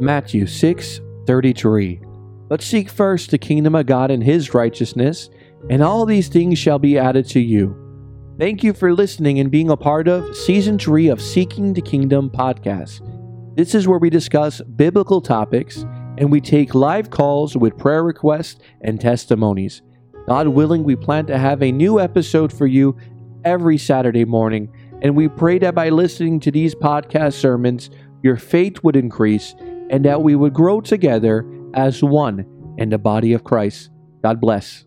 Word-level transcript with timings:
Matthew 0.00 0.46
6 0.46 1.00
33. 1.26 2.00
But 2.48 2.62
seek 2.62 2.88
first 2.88 3.30
the 3.30 3.38
kingdom 3.38 3.74
of 3.74 3.86
God 3.86 4.10
and 4.10 4.24
his 4.24 4.54
righteousness, 4.54 5.28
and 5.68 5.82
all 5.82 6.06
these 6.06 6.28
things 6.28 6.58
shall 6.58 6.78
be 6.78 6.98
added 6.98 7.28
to 7.28 7.40
you. 7.40 7.76
Thank 8.38 8.64
you 8.64 8.72
for 8.72 8.94
listening 8.94 9.38
and 9.38 9.50
being 9.50 9.68
a 9.70 9.76
part 9.76 10.08
of 10.08 10.34
season 10.34 10.78
three 10.78 11.08
of 11.08 11.20
Seeking 11.20 11.74
the 11.74 11.82
Kingdom 11.82 12.30
podcast. 12.30 13.02
This 13.54 13.74
is 13.74 13.86
where 13.86 13.98
we 13.98 14.08
discuss 14.08 14.62
biblical 14.62 15.20
topics 15.20 15.84
and 16.16 16.32
we 16.32 16.40
take 16.40 16.74
live 16.74 17.10
calls 17.10 17.56
with 17.56 17.76
prayer 17.76 18.02
requests 18.02 18.60
and 18.80 18.98
testimonies. 18.98 19.82
God 20.26 20.48
willing, 20.48 20.82
we 20.82 20.96
plan 20.96 21.26
to 21.26 21.36
have 21.36 21.62
a 21.62 21.70
new 21.70 22.00
episode 22.00 22.52
for 22.52 22.66
you 22.66 22.96
every 23.44 23.76
Saturday 23.76 24.24
morning, 24.24 24.72
and 25.02 25.14
we 25.14 25.28
pray 25.28 25.58
that 25.58 25.74
by 25.74 25.88
listening 25.90 26.40
to 26.40 26.50
these 26.50 26.74
podcast 26.74 27.34
sermons, 27.34 27.90
your 28.22 28.36
faith 28.36 28.82
would 28.82 28.96
increase 28.96 29.54
and 29.90 30.04
that 30.04 30.22
we 30.22 30.34
would 30.34 30.54
grow 30.54 30.80
together 30.80 31.44
as 31.74 32.02
one 32.02 32.46
in 32.78 32.88
the 32.88 32.98
body 32.98 33.32
of 33.34 33.44
Christ. 33.44 33.90
God 34.22 34.40
bless. 34.40 34.84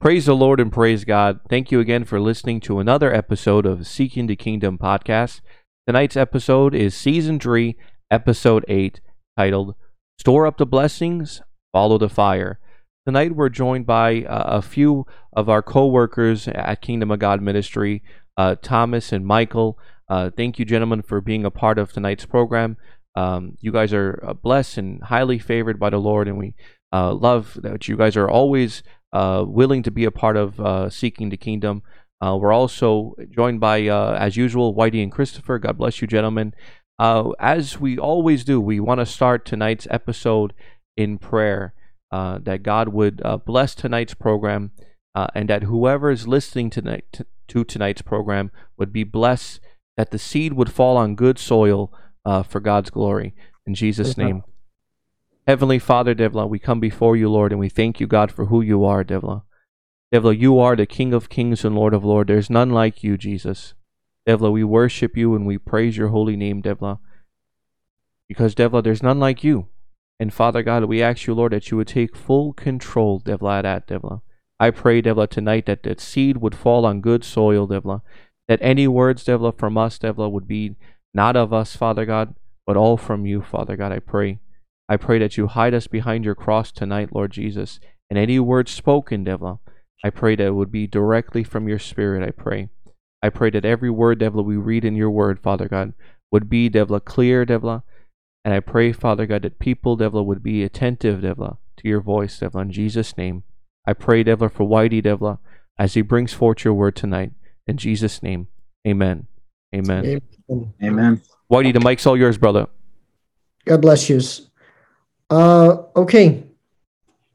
Praise 0.00 0.26
the 0.26 0.34
Lord 0.34 0.58
and 0.58 0.72
praise 0.72 1.04
God. 1.04 1.38
Thank 1.48 1.70
you 1.70 1.78
again 1.78 2.04
for 2.04 2.18
listening 2.18 2.58
to 2.62 2.80
another 2.80 3.14
episode 3.14 3.66
of 3.66 3.86
Seeking 3.86 4.26
the 4.26 4.34
Kingdom 4.34 4.76
podcast. 4.76 5.42
Tonight's 5.86 6.16
episode 6.16 6.74
is 6.74 6.94
season 6.94 7.38
3, 7.38 7.76
episode 8.10 8.64
8, 8.66 9.00
titled 9.36 9.76
Store 10.18 10.46
Up 10.46 10.56
the 10.56 10.66
Blessings, 10.66 11.40
Follow 11.72 11.98
the 11.98 12.08
Fire. 12.08 12.58
Tonight 13.06 13.36
we're 13.36 13.48
joined 13.48 13.86
by 13.86 14.22
uh, 14.22 14.58
a 14.58 14.62
few 14.62 15.06
of 15.32 15.48
our 15.48 15.62
co-workers 15.62 16.48
at 16.48 16.82
Kingdom 16.82 17.12
of 17.12 17.20
God 17.20 17.40
Ministry, 17.40 18.02
uh, 18.36 18.56
Thomas 18.60 19.12
and 19.12 19.26
Michael. 19.26 19.78
Uh, 20.08 20.30
thank 20.30 20.58
you, 20.58 20.64
gentlemen, 20.64 21.02
for 21.02 21.20
being 21.20 21.44
a 21.44 21.50
part 21.50 21.78
of 21.78 21.92
tonight's 21.92 22.26
program. 22.26 22.76
Um, 23.14 23.56
you 23.60 23.72
guys 23.72 23.92
are 23.92 24.22
uh, 24.26 24.32
blessed 24.32 24.78
and 24.78 25.02
highly 25.04 25.38
favored 25.38 25.78
by 25.78 25.90
the 25.90 25.98
Lord, 25.98 26.28
and 26.28 26.38
we 26.38 26.54
uh, 26.92 27.12
love 27.14 27.58
that 27.62 27.88
you 27.88 27.96
guys 27.96 28.16
are 28.16 28.28
always 28.28 28.82
uh, 29.12 29.44
willing 29.46 29.82
to 29.82 29.90
be 29.90 30.04
a 30.04 30.10
part 30.10 30.36
of 30.36 30.92
seeking 30.92 31.28
the 31.28 31.36
kingdom. 31.36 31.82
we're 32.20 32.52
also 32.52 33.14
joined 33.30 33.60
by, 33.60 33.82
as 33.82 34.36
usual, 34.36 34.74
Whitey 34.74 35.02
and 35.02 35.12
Christopher. 35.12 35.58
God 35.58 35.78
bless 35.78 36.00
you, 36.00 36.06
gentlemen. 36.06 36.54
as 36.98 37.78
we 37.80 37.98
always 37.98 38.44
do, 38.44 38.60
we 38.60 38.80
want 38.80 39.00
to 39.00 39.06
start 39.06 39.44
tonight's 39.44 39.86
episode 39.90 40.54
in 40.96 41.18
prayer 41.18 41.74
uh, 42.12 42.38
that 42.42 42.62
God 42.62 42.88
would 42.88 43.22
uh, 43.24 43.38
bless 43.38 43.74
tonight's 43.74 44.14
program 44.14 44.72
uh, 45.14 45.28
and 45.34 45.48
that 45.48 45.64
whoever 45.64 46.10
is 46.10 46.28
listening 46.28 46.68
tonight 46.70 47.06
to, 47.12 47.26
to, 47.52 47.64
tonight's 47.64 48.02
program 48.02 48.50
would 48.76 48.92
be 48.92 49.04
blessed, 49.04 49.60
that 49.96 50.10
the 50.10 50.18
seed 50.18 50.52
would 50.54 50.72
fall 50.72 50.96
on 50.96 51.14
good 51.14 51.38
soil 51.38 51.92
uh, 52.24 52.42
for 52.42 52.60
God's 52.60 52.90
glory. 52.90 53.34
In 53.66 53.74
Jesus' 53.74 54.16
name. 54.16 54.42
Heavenly 55.46 55.78
Father, 55.78 56.14
Devla, 56.14 56.48
we 56.48 56.58
come 56.58 56.80
before 56.80 57.16
you, 57.16 57.28
Lord, 57.28 57.52
and 57.52 57.60
we 57.60 57.68
thank 57.68 58.00
you, 58.00 58.06
God, 58.06 58.30
for 58.30 58.46
who 58.46 58.60
you 58.60 58.84
are, 58.84 59.04
Devla. 59.04 59.42
Devla, 60.12 60.38
you 60.38 60.58
are 60.58 60.76
the 60.76 60.86
King 60.86 61.12
of 61.12 61.28
kings 61.28 61.64
and 61.64 61.74
Lord 61.74 61.94
of 61.94 62.04
lords. 62.04 62.28
There's 62.28 62.50
none 62.50 62.70
like 62.70 63.02
you, 63.02 63.16
Jesus. 63.16 63.74
Devla, 64.26 64.52
we 64.52 64.62
worship 64.62 65.16
you 65.16 65.34
and 65.34 65.46
we 65.46 65.58
praise 65.58 65.96
your 65.96 66.08
holy 66.08 66.36
name, 66.36 66.62
Devla. 66.62 66.98
Because, 68.28 68.54
Devla, 68.54 68.84
there's 68.84 69.02
none 69.02 69.18
like 69.18 69.42
you. 69.42 69.66
And 70.20 70.32
Father 70.32 70.62
God, 70.62 70.84
we 70.84 71.02
ask 71.02 71.26
you, 71.26 71.34
Lord, 71.34 71.52
that 71.52 71.70
you 71.70 71.76
would 71.76 71.88
take 71.88 72.14
full 72.14 72.52
control, 72.52 73.20
Devla, 73.20 73.64
at 73.64 73.88
Devla. 73.88 74.20
I 74.62 74.70
pray, 74.70 75.02
Devla, 75.02 75.28
tonight 75.28 75.66
that 75.66 75.82
that 75.82 76.00
seed 76.00 76.36
would 76.36 76.54
fall 76.54 76.86
on 76.86 77.00
good 77.00 77.24
soil, 77.24 77.66
Devla. 77.66 78.02
That 78.46 78.60
any 78.62 78.86
words, 78.86 79.24
Devla, 79.24 79.58
from 79.58 79.76
us, 79.76 79.98
Devla, 79.98 80.30
would 80.30 80.46
be 80.46 80.76
not 81.12 81.34
of 81.34 81.52
us, 81.52 81.74
Father 81.74 82.06
God, 82.06 82.36
but 82.64 82.76
all 82.76 82.96
from 82.96 83.26
you, 83.26 83.42
Father 83.42 83.76
God, 83.76 83.90
I 83.90 83.98
pray. 83.98 84.38
I 84.88 84.98
pray 84.98 85.18
that 85.18 85.36
you 85.36 85.48
hide 85.48 85.74
us 85.74 85.88
behind 85.88 86.24
your 86.24 86.36
cross 86.36 86.70
tonight, 86.70 87.12
Lord 87.12 87.32
Jesus. 87.32 87.80
And 88.08 88.16
any 88.16 88.38
words 88.38 88.70
spoken, 88.70 89.24
Devla, 89.24 89.58
I 90.04 90.10
pray 90.10 90.36
that 90.36 90.46
it 90.46 90.54
would 90.54 90.70
be 90.70 90.86
directly 90.86 91.42
from 91.42 91.66
your 91.68 91.80
spirit, 91.80 92.22
I 92.22 92.30
pray. 92.30 92.68
I 93.20 93.30
pray 93.30 93.50
that 93.50 93.64
every 93.64 93.90
word, 93.90 94.20
Devla, 94.20 94.44
we 94.44 94.56
read 94.56 94.84
in 94.84 94.94
your 94.94 95.10
word, 95.10 95.40
Father 95.40 95.66
God, 95.66 95.92
would 96.30 96.48
be, 96.48 96.70
Devla, 96.70 97.04
clear, 97.04 97.44
Devla, 97.44 97.82
and 98.44 98.54
I 98.54 98.60
pray, 98.60 98.92
Father 98.92 99.26
God, 99.26 99.42
that 99.42 99.58
people, 99.58 99.98
Devla, 99.98 100.24
would 100.24 100.44
be 100.44 100.62
attentive, 100.62 101.22
Devla, 101.22 101.56
to 101.78 101.88
your 101.88 102.00
voice, 102.00 102.38
Devla, 102.38 102.62
in 102.62 102.70
Jesus' 102.70 103.16
name. 103.16 103.42
I 103.86 103.92
pray, 103.92 104.22
Devla, 104.24 104.52
for 104.52 104.66
Whitey, 104.66 105.02
Devla, 105.02 105.38
as 105.78 105.94
he 105.94 106.02
brings 106.02 106.32
forth 106.32 106.64
your 106.64 106.74
word 106.74 106.96
tonight. 106.96 107.32
In 107.66 107.76
Jesus' 107.76 108.22
name, 108.22 108.48
amen. 108.86 109.26
Amen. 109.74 110.20
Amen. 110.82 111.22
Whitey, 111.50 111.72
the 111.72 111.80
mic's 111.80 112.06
all 112.06 112.16
yours, 112.16 112.38
brother. 112.38 112.66
God 113.64 113.82
bless 113.82 114.08
you. 114.08 114.20
Uh, 115.30 115.82
okay. 115.96 116.44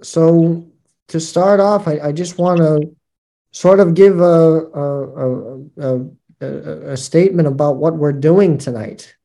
So 0.02 0.68
to 1.08 1.20
start 1.20 1.60
off, 1.60 1.88
I, 1.88 2.00
I 2.00 2.12
just 2.12 2.38
want 2.38 2.60
to 2.60 2.96
sort 3.52 3.80
of 3.80 3.94
give 3.94 4.20
a, 4.20 4.24
a, 4.24 5.60
a, 5.78 6.06
a, 6.42 6.48
a 6.92 6.98
statement 6.98 7.48
about 7.48 7.78
what 7.78 7.96
we're 7.96 8.14
doing 8.14 8.58
tonight. 8.58 9.16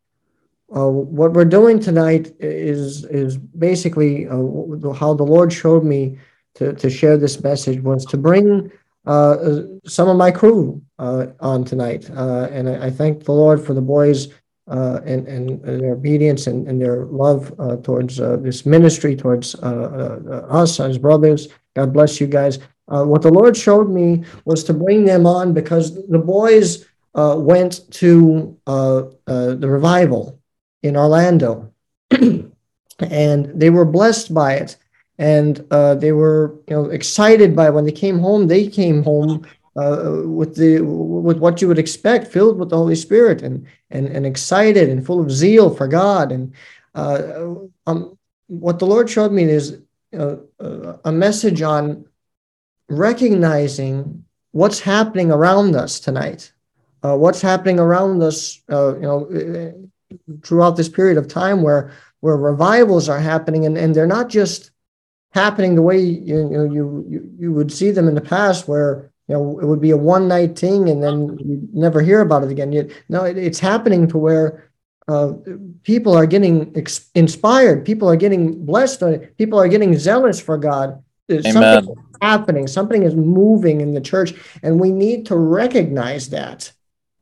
Uh, 0.75 0.88
what 0.88 1.34
we're 1.34 1.44
doing 1.44 1.78
tonight 1.78 2.34
is 2.41 3.05
is 3.05 3.37
basically 3.37 4.27
uh, 4.27 4.93
how 4.94 5.12
the 5.12 5.22
Lord 5.22 5.53
showed 5.53 5.84
me 5.84 6.19
to, 6.54 6.72
to 6.74 6.90
share 6.90 7.16
this 7.16 7.42
message 7.42 7.80
was 7.80 8.04
to 8.06 8.16
bring 8.16 8.70
uh, 9.04 9.62
some 9.84 10.08
of 10.08 10.16
my 10.16 10.30
crew 10.30 10.80
uh, 10.98 11.26
on 11.40 11.64
tonight, 11.64 12.08
uh, 12.10 12.48
and 12.52 12.68
I, 12.68 12.86
I, 12.86 12.90
thank 12.90 13.24
the 13.24 13.32
Lord 13.32 13.60
for 13.60 13.74
the 13.74 13.80
boys 13.80 14.28
uh, 14.68 15.00
and, 15.04 15.26
and 15.26 15.60
their 15.64 15.94
obedience 15.94 16.46
and, 16.46 16.68
and 16.68 16.80
their 16.80 17.06
love 17.06 17.52
towards 17.82 18.18
this 18.18 18.64
ministry, 18.64 19.16
towards 19.16 19.56
us 19.56 20.78
as 20.78 20.98
brothers. 20.98 21.48
God 21.74 21.92
bless 21.92 22.20
you 22.20 22.28
guys. 22.28 22.60
what 22.86 23.22
the 23.22 23.32
Lord 23.32 23.56
showed 23.56 23.90
me 23.90 24.24
was 24.44 24.62
to 24.64 24.72
bring 24.72 25.04
them 25.04 25.26
on 25.26 25.52
because 25.52 26.06
the 26.06 26.19
boys 26.19 26.86
went 27.14 27.90
to 27.94 28.56
the 28.66 29.58
revival 29.69 30.38
in 30.84 30.96
Orlando, 30.96 31.72
and 32.10 32.50
they 33.60 33.70
were 33.70 33.84
blessed 33.84 34.32
by 34.32 34.54
it, 34.54 34.76
and 35.22 35.65
uh, 35.71 35.94
they 35.94 36.10
were 36.10 36.56
you 36.69 36.75
know 36.75 36.87
excited 36.87 37.55
by 37.55 37.71
when 37.71 37.84
they 37.84 37.93
came 37.93 38.19
home. 38.19 38.49
They 38.49 38.66
came 38.66 39.05
home 39.05 39.47
uh, 39.77 40.22
with 40.25 40.56
the 40.56 40.81
with 40.81 41.38
what 41.38 41.62
you 41.62 41.69
would 41.69 41.78
expect, 41.78 42.27
filled 42.27 42.59
with 42.59 42.71
the 42.71 42.77
Holy 42.77 42.97
Spirit, 42.97 43.41
and 43.41 43.65
and 43.91 44.09
and 44.09 44.27
excited 44.27 44.88
and 44.88 45.06
full 45.06 45.21
of 45.21 45.31
zeal 45.31 45.72
for 45.72 45.87
God. 45.87 46.32
And 46.32 46.53
uh, 46.97 47.55
um, 47.87 48.19
what 48.49 48.81
the 48.81 48.87
Lord 48.87 49.09
showed 49.09 49.31
me 49.31 49.44
is 49.44 49.78
uh, 50.12 50.38
uh, 50.59 50.97
a 51.05 51.12
message 51.12 51.62
on 51.62 52.05
recognizing 52.88 54.25
what's 54.50 54.81
happening 54.81 55.31
around 55.31 55.77
us 55.77 56.00
tonight. 56.00 56.53
Uh, 57.05 57.16
what's 57.16 57.41
happening 57.41 57.78
around 57.78 58.22
us, 58.22 58.61
you 58.69 59.06
know, 59.09 59.28
throughout 60.44 60.77
this 60.77 60.88
period 60.88 61.16
of 61.16 61.28
time 61.28 61.62
where 61.62 61.93
where 62.19 62.37
revivals 62.37 63.09
are 63.09 63.21
happening 63.21 63.66
and, 63.66 63.78
and 63.78 63.94
they're 63.94 64.16
not 64.19 64.28
just 64.28 64.72
happening 65.32 65.75
the 65.75 65.82
way 65.82 65.98
you, 65.98 66.44
know 66.44 66.65
you, 66.65 67.04
you 67.09 67.31
you 67.38 67.53
would 67.53 67.72
see 67.72 67.91
them 67.91 68.09
in 68.09 68.15
the 68.15 68.20
past 68.20 68.69
where 68.69 69.10
you 69.28 69.34
know 69.34 69.59
it 69.60 69.66
would 69.66 69.81
be 69.81 69.91
a 69.91 69.97
one 69.97 70.28
night 70.28 70.59
thing 70.59 70.88
and 70.88 71.03
then 71.03 71.38
you 71.38 71.69
never 71.72 72.00
hear 72.00 72.20
about 72.20 72.44
it 72.44 72.50
again. 72.50 72.72
You, 72.72 72.91
no 73.09 73.25
it, 73.25 73.37
it's 73.37 73.59
happening 73.59 74.06
to 74.09 74.19
where 74.19 74.70
uh, 75.09 75.32
people 75.82 76.15
are 76.15 76.26
getting 76.26 76.72
ex- 76.76 77.10
inspired. 77.15 77.84
People 77.84 78.09
are 78.09 78.16
getting 78.16 78.65
blessed 78.65 79.03
people 79.37 79.59
are 79.59 79.69
getting 79.69 79.97
zealous 79.98 80.41
for 80.41 80.56
god. 80.59 81.03
Amen. 81.31 81.53
something 81.53 81.91
is 81.93 82.04
happening. 82.20 82.66
Something 82.66 83.03
is 83.03 83.14
moving 83.14 83.81
in 83.81 83.94
the 83.94 84.00
church 84.00 84.34
and 84.62 84.81
we 84.81 84.91
need 84.91 85.26
to 85.26 85.37
recognize 85.37 86.28
that. 86.31 86.73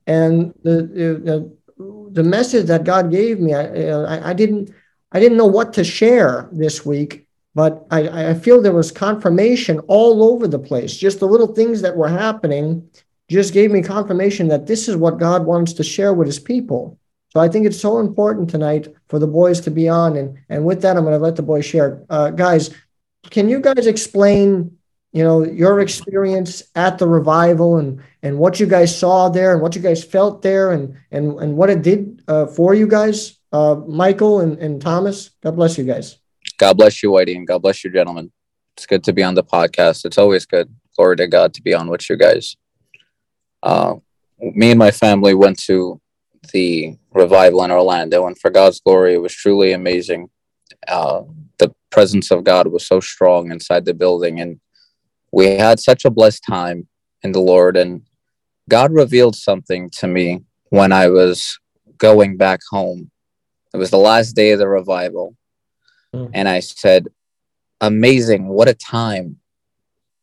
And 0.07 0.53
the, 0.63 0.83
the, 0.83 1.57
the 2.13 2.23
message 2.23 2.67
that 2.67 2.85
God 2.85 3.11
gave 3.11 3.39
me, 3.39 3.55
I, 3.55 3.91
I, 3.91 4.31
I, 4.31 4.33
didn't 4.33 4.75
I 5.13 5.21
didn't 5.21 5.39
know 5.39 5.47
what 5.47 5.73
to 5.75 5.85
share 5.85 6.49
this 6.53 6.85
week, 6.85 7.27
but 7.55 7.87
I, 7.91 8.31
I 8.31 8.35
feel 8.35 8.61
there 8.61 8.73
was 8.73 8.93
confirmation 8.93 9.81
all 9.89 10.23
over 10.23 10.47
the 10.47 10.59
place. 10.59 10.97
Just 10.97 11.21
the 11.21 11.27
little 11.27 11.49
things 11.49 11.83
that 11.83 11.97
were 11.97 12.09
happening 12.09 12.89
just 13.29 13.53
gave 13.53 13.71
me 13.71 13.83
confirmation 13.83 14.49
that 14.49 14.67
this 14.67 14.89
is 14.89 14.97
what 14.97 15.19
God 15.19 15.47
wants 15.47 15.73
to 15.75 15.85
share 15.85 16.15
with 16.15 16.27
his 16.27 16.39
people. 16.39 16.99
So 17.29 17.41
I 17.41 17.49
think 17.49 17.67
it's 17.67 17.81
so 17.81 17.99
important 17.99 18.51
tonight 18.51 18.89
for 19.09 19.19
the 19.19 19.27
boys 19.27 19.61
to 19.63 19.71
be 19.71 19.89
on. 19.89 20.17
And, 20.17 20.39
and 20.49 20.65
with 20.65 20.83
that, 20.83 20.97
I'm 20.97 21.05
going 21.05 21.17
to 21.17 21.23
let 21.23 21.37
the 21.37 21.43
boys 21.43 21.65
share. 21.65 22.05
Uh, 22.11 22.31
guys, 22.31 22.71
can 23.31 23.49
you 23.49 23.61
guys 23.61 23.87
explain 23.87 24.77
you 25.13 25.25
know 25.25 25.45
your 25.45 25.81
experience 25.81 26.63
at 26.77 26.99
the 26.99 27.07
revival 27.07 27.79
and 27.79 28.01
and 28.23 28.39
what 28.39 28.61
you 28.61 28.67
guys 28.67 28.97
saw 28.97 29.29
there 29.29 29.53
and 29.53 29.61
what 29.61 29.75
you 29.75 29.83
guys 29.83 30.05
felt 30.05 30.43
there 30.43 30.71
and 30.71 30.97
and 31.11 31.39
and 31.41 31.57
what 31.57 31.69
it 31.69 31.83
did 31.83 32.23
uh, 32.29 32.47
for 32.47 32.75
you 32.75 32.87
guys 32.87 33.39
uh, 33.53 33.75
michael 33.89 34.41
and, 34.41 34.59
and 34.59 34.81
thomas 34.81 35.31
god 35.43 35.57
bless 35.57 35.77
you 35.77 35.85
guys 35.85 36.20
god 36.61 36.77
bless 36.77 37.03
you 37.03 37.11
whitey 37.11 37.35
and 37.37 37.47
god 37.47 37.63
bless 37.63 37.83
you 37.83 37.91
gentlemen 37.91 38.31
it's 38.77 38.87
good 38.87 39.03
to 39.03 39.13
be 39.13 39.23
on 39.23 39.35
the 39.35 39.43
podcast 39.43 40.05
it's 40.05 40.19
always 40.19 40.47
good 40.47 40.69
glory 40.97 41.17
to 41.17 41.27
god 41.27 41.53
to 41.53 41.63
be 41.63 41.75
on 41.75 41.89
with 41.89 42.09
you 42.09 42.17
guys 42.17 42.57
uh, 43.63 43.95
me 44.41 44.71
and 44.71 44.79
my 44.79 44.91
family 44.91 45.35
went 45.35 45.59
to 45.59 46.01
the 46.53 46.97
revival 47.13 47.63
in 47.65 47.71
Orlando, 47.71 48.27
and 48.27 48.39
for 48.39 48.51
God's 48.51 48.81
glory, 48.81 49.15
it 49.15 49.23
was 49.23 49.35
truly 49.35 49.73
amazing. 49.73 50.29
Uh, 50.89 51.23
the 51.59 51.75
presence 51.91 52.31
of 52.31 52.45
God 52.45 52.69
was 52.69 52.87
so 52.87 53.01
strong 53.01 53.51
inside 53.51 53.85
the 53.85 53.95
building, 53.95 54.41
and 54.41 54.61
we 55.33 55.47
had 55.57 55.79
such 55.79 56.05
a 56.05 56.11
blessed 56.11 56.43
time 56.49 56.89
in 57.23 57.33
the 57.33 57.41
Lord. 57.41 57.77
And 57.77 58.03
God 58.69 58.93
revealed 58.93 59.37
something 59.37 59.91
to 59.91 60.07
me 60.07 60.41
when 60.71 60.93
I 60.93 61.09
was 61.09 61.59
going 61.99 62.37
back 62.37 62.61
home. 62.71 63.11
It 63.75 63.77
was 63.77 63.91
the 63.91 63.99
last 63.99 64.33
day 64.33 64.53
of 64.53 64.59
the 64.59 64.69
revival. 64.69 65.37
Mm. 66.15 66.31
And 66.35 66.49
I 66.49 66.61
said, 66.61 67.09
Amazing. 67.81 68.49
What 68.49 68.69
a 68.69 68.75
time. 68.75 69.37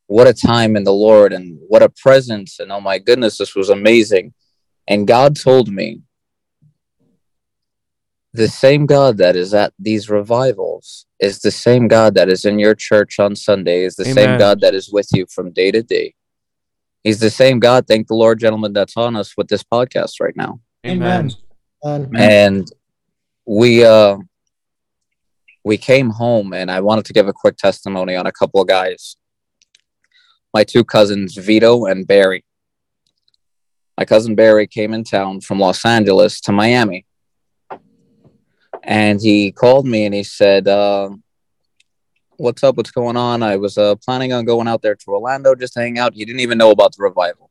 What 0.07 0.27
a 0.27 0.33
time 0.33 0.75
in 0.75 0.83
the 0.83 0.93
Lord 0.93 1.33
and 1.33 1.57
what 1.67 1.83
a 1.83 1.89
presence. 1.89 2.59
And 2.59 2.71
oh 2.71 2.79
my 2.79 2.99
goodness, 2.99 3.37
this 3.37 3.55
was 3.55 3.69
amazing. 3.69 4.33
And 4.87 5.07
God 5.07 5.35
told 5.35 5.67
me 5.67 6.01
the 8.33 8.47
same 8.47 8.85
God 8.85 9.17
that 9.17 9.35
is 9.35 9.53
at 9.53 9.73
these 9.79 10.09
revivals 10.09 11.07
is 11.19 11.39
the 11.39 11.51
same 11.51 11.87
God 11.87 12.13
that 12.13 12.29
is 12.29 12.45
in 12.45 12.59
your 12.59 12.75
church 12.75 13.19
on 13.19 13.35
Sunday, 13.35 13.83
is 13.83 13.95
the 13.95 14.03
Amen. 14.03 14.15
same 14.15 14.37
God 14.37 14.61
that 14.61 14.75
is 14.75 14.91
with 14.91 15.07
you 15.13 15.25
from 15.25 15.51
day 15.51 15.71
to 15.71 15.81
day. 15.81 16.13
He's 17.03 17.19
the 17.19 17.29
same 17.29 17.59
God, 17.59 17.87
thank 17.87 18.07
the 18.07 18.15
Lord, 18.15 18.39
gentlemen, 18.39 18.73
that's 18.73 18.95
on 18.95 19.15
us 19.15 19.35
with 19.35 19.47
this 19.47 19.63
podcast 19.63 20.19
right 20.21 20.35
now. 20.35 20.59
Amen. 20.85 21.31
Amen. 21.83 22.09
And 22.15 22.71
we 23.45 23.83
uh 23.83 24.17
we 25.67 25.77
came 25.77 26.09
home 26.09 26.53
and 26.53 26.71
I 26.71 26.79
wanted 26.79 27.05
to 27.05 27.13
give 27.13 27.27
a 27.27 27.33
quick 27.33 27.57
testimony 27.57 28.15
on 28.15 28.25
a 28.25 28.31
couple 28.31 28.61
of 28.61 28.67
guys. 28.67 29.17
My 30.53 30.63
two 30.63 30.85
cousins, 30.85 31.35
Vito 31.35 31.85
and 31.85 32.07
Barry. 32.07 32.45
My 33.97 34.05
cousin 34.05 34.33
Barry 34.33 34.65
came 34.65 34.93
in 34.93 35.03
town 35.03 35.41
from 35.41 35.59
Los 35.59 35.83
Angeles 35.85 36.39
to 36.41 36.53
Miami 36.53 37.05
and 38.83 39.19
he 39.21 39.51
called 39.51 39.85
me 39.85 40.05
and 40.05 40.15
he 40.15 40.23
said, 40.23 40.69
uh, 40.69 41.09
"What's 42.37 42.63
up? 42.63 42.77
What's 42.77 42.91
going 42.91 43.17
on?" 43.17 43.43
I 43.43 43.57
was 43.57 43.77
uh, 43.77 43.95
planning 43.95 44.31
on 44.31 44.45
going 44.45 44.69
out 44.69 44.81
there 44.81 44.95
to 44.95 45.05
Orlando 45.09 45.53
just 45.53 45.73
to 45.73 45.81
hang 45.81 45.99
out. 45.99 46.13
He 46.13 46.23
didn't 46.23 46.39
even 46.39 46.57
know 46.57 46.71
about 46.71 46.95
the 46.95 47.03
revival, 47.03 47.49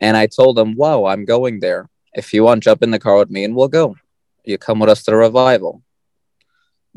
and 0.00 0.16
I 0.16 0.26
told 0.26 0.58
him, 0.58 0.74
"Wow, 0.76 1.04
I'm 1.04 1.26
going 1.26 1.60
there. 1.60 1.90
If 2.14 2.32
you 2.32 2.44
want, 2.44 2.62
jump 2.62 2.82
in 2.82 2.90
the 2.90 2.98
car 2.98 3.18
with 3.18 3.30
me 3.30 3.44
and 3.44 3.54
we'll 3.54 3.68
go. 3.68 3.96
You 4.44 4.56
come 4.56 4.78
with 4.78 4.88
us 4.88 5.02
to 5.04 5.10
the 5.10 5.16
revival." 5.18 5.82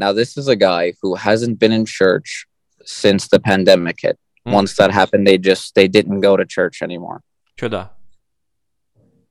Now, 0.01 0.13
this 0.13 0.35
is 0.35 0.47
a 0.47 0.55
guy 0.55 0.93
who 0.99 1.13
hasn't 1.13 1.59
been 1.59 1.71
in 1.71 1.85
church 1.85 2.47
since 2.83 3.27
the 3.27 3.39
pandemic 3.39 3.97
hit. 4.01 4.17
Mm. 4.47 4.53
Once 4.53 4.75
that 4.77 4.89
happened, 4.89 5.27
they 5.27 5.37
just 5.37 5.75
they 5.75 5.87
didn't 5.87 6.21
go 6.21 6.35
to 6.35 6.43
church 6.43 6.81
anymore. 6.81 7.21
Chuda. 7.55 7.91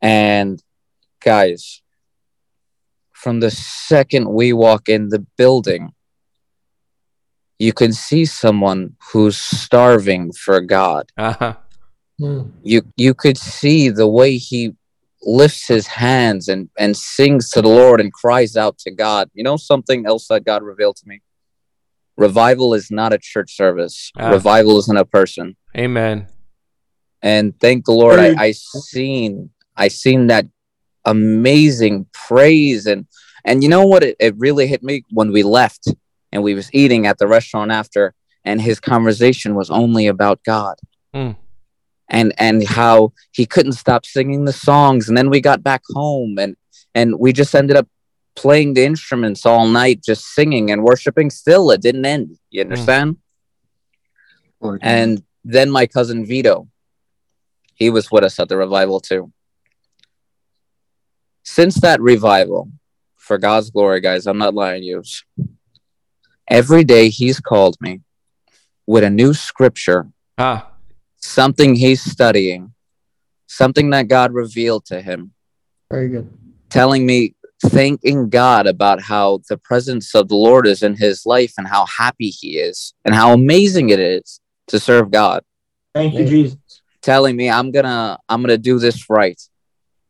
And 0.01 0.63
guys, 1.25 1.83
from 3.11 3.41
the 3.41 3.51
second 3.51 4.33
we 4.33 4.53
walk 4.53 4.89
in 4.89 5.09
the 5.09 5.27
building, 5.37 5.91
you 7.59 7.73
can 7.73 7.93
see 7.93 8.25
someone 8.25 8.95
who's 9.11 9.37
starving 9.37 10.33
for 10.33 10.61
God. 10.61 11.11
Uh-huh. 11.19 11.55
Mm. 12.21 12.53
You 12.63 12.83
you 12.97 13.13
could 13.15 13.39
see 13.39 13.89
the 13.89 14.07
way 14.07 14.37
he 14.37 14.77
lifts 15.23 15.69
his 15.69 15.87
hands 15.87 16.49
and 16.49 16.71
and 16.79 16.97
sings 16.97 17.51
to 17.51 17.63
the 17.63 17.69
Lord 17.69 18.01
and 18.01 18.13
cries 18.13 18.57
out 18.57 18.79
to 18.79 18.91
God. 18.91 19.31
You 19.35 19.45
know 19.45 19.57
something 19.57 20.07
else 20.07 20.29
that 20.29 20.45
God 20.45 20.63
revealed 20.63 20.97
to 20.97 21.09
me? 21.09 21.21
Revival 22.17 22.75
is 22.75 22.91
not 22.91 23.13
a 23.13 23.19
church 23.19 23.57
service. 23.57 24.11
Uh, 24.19 24.31
Revival 24.31 24.79
isn't 24.79 24.97
a 24.97 25.05
person. 25.05 25.57
Amen. 25.77 26.27
And 27.23 27.59
thank 27.61 27.85
the 27.85 27.93
Lord, 27.93 28.19
I, 28.19 28.35
I 28.39 28.53
seen 28.53 29.51
I 29.77 29.89
seen 29.89 30.29
that 30.29 30.47
amazing 31.05 32.07
praise 32.13 32.87
and 32.87 33.07
and 33.45 33.63
you 33.63 33.69
know 33.69 33.87
what 33.87 34.03
it, 34.03 34.17
it 34.21 34.35
really 34.37 34.67
hit 34.67 34.83
me 34.83 35.05
when 35.11 35.33
we 35.33 35.43
left 35.43 35.89
and 36.31 36.43
we 36.43 36.55
was 36.55 36.69
eating 36.75 37.07
at 37.07 37.19
the 37.19 37.27
restaurant 37.27 37.71
after 37.71 38.15
and 38.45 38.61
his 38.61 38.81
conversation 38.81 39.55
was 39.55 39.71
only 39.71 40.07
about 40.07 40.43
god 40.45 40.77
mm. 41.15 41.35
And 42.11 42.33
and 42.39 42.67
how 42.67 43.13
he 43.33 43.47
couldn't 43.47 43.73
stop 43.73 44.05
singing 44.05 44.45
the 44.45 44.53
songs 44.53 45.09
and 45.09 45.17
then 45.17 45.31
we 45.31 45.41
got 45.41 45.63
back 45.63 45.83
home 45.91 46.39
and 46.39 46.57
and 46.95 47.19
we 47.19 47.33
just 47.33 47.55
ended 47.55 47.77
up 47.77 47.89
playing 48.37 48.75
the 48.75 48.85
instruments 48.85 49.47
all 49.47 49.67
night 49.67 50.03
just 50.03 50.25
singing 50.35 50.71
and 50.71 50.83
worshiping 50.83 51.31
still 51.31 51.71
it 51.71 51.81
didn't 51.81 52.05
end 52.05 52.37
you 52.51 52.63
hmm. 52.63 52.71
understand 52.71 53.17
mm. 54.63 54.79
and 54.83 55.23
then 55.45 55.71
my 55.71 55.87
cousin 55.87 56.25
vito 56.25 56.69
he 57.75 57.91
was 57.91 58.11
with 58.11 58.25
us 58.25 58.39
at 58.39 58.49
the 58.49 58.57
revival 58.57 59.01
too 59.01 59.33
since 61.43 61.81
that 61.81 62.01
revival, 62.01 62.71
for 63.17 63.37
God's 63.37 63.71
glory, 63.71 64.01
guys, 64.01 64.27
I'm 64.27 64.39
not 64.39 64.55
lying 64.55 64.83
to 64.83 64.87
you. 64.87 65.03
Every 66.49 66.85
day 66.85 67.09
he's 67.09 67.41
called 67.41 67.77
me 67.81 68.03
with 68.87 69.05
a 69.05 69.11
new 69.11 69.35
scripture, 69.35 70.09
ah. 70.39 70.70
Something 71.21 71.75
he's 71.75 72.03
studying, 72.03 72.75
something 73.47 73.91
that 73.91 74.09
God 74.09 74.33
revealed 74.33 74.87
to 74.87 75.01
him. 75.01 75.33
Very 75.91 76.09
good. 76.09 76.31
Telling 76.69 77.05
me, 77.07 77.35
thanking 77.67 78.31
God 78.31 78.67
about 78.67 79.03
how 79.03 79.41
the 79.49 79.59
presence 79.59 80.15
of 80.15 80.29
the 80.29 80.37
Lord 80.37 80.67
is 80.67 80.83
in 80.83 80.97
his 80.97 81.27
life 81.27 81.55
and 81.59 81.67
how 81.69 81.87
happy 81.87 82.29
he 82.29 82.59
is 82.59 82.95
and 83.05 83.15
how 83.15 83.33
amazing 83.33 83.91
it 83.91 84.01
is 84.01 84.41
to 84.69 84.79
serve 84.79 85.11
God. 85.11 85.43
Thank 85.95 86.15
you, 86.15 86.25
Jesus. 86.25 86.59
Telling 87.03 87.37
me 87.37 87.51
I'm 87.51 87.71
gonna 87.71 88.19
I'm 88.29 88.43
gonna 88.43 88.59
do 88.59 88.79
this 88.79 89.11
right 89.11 89.41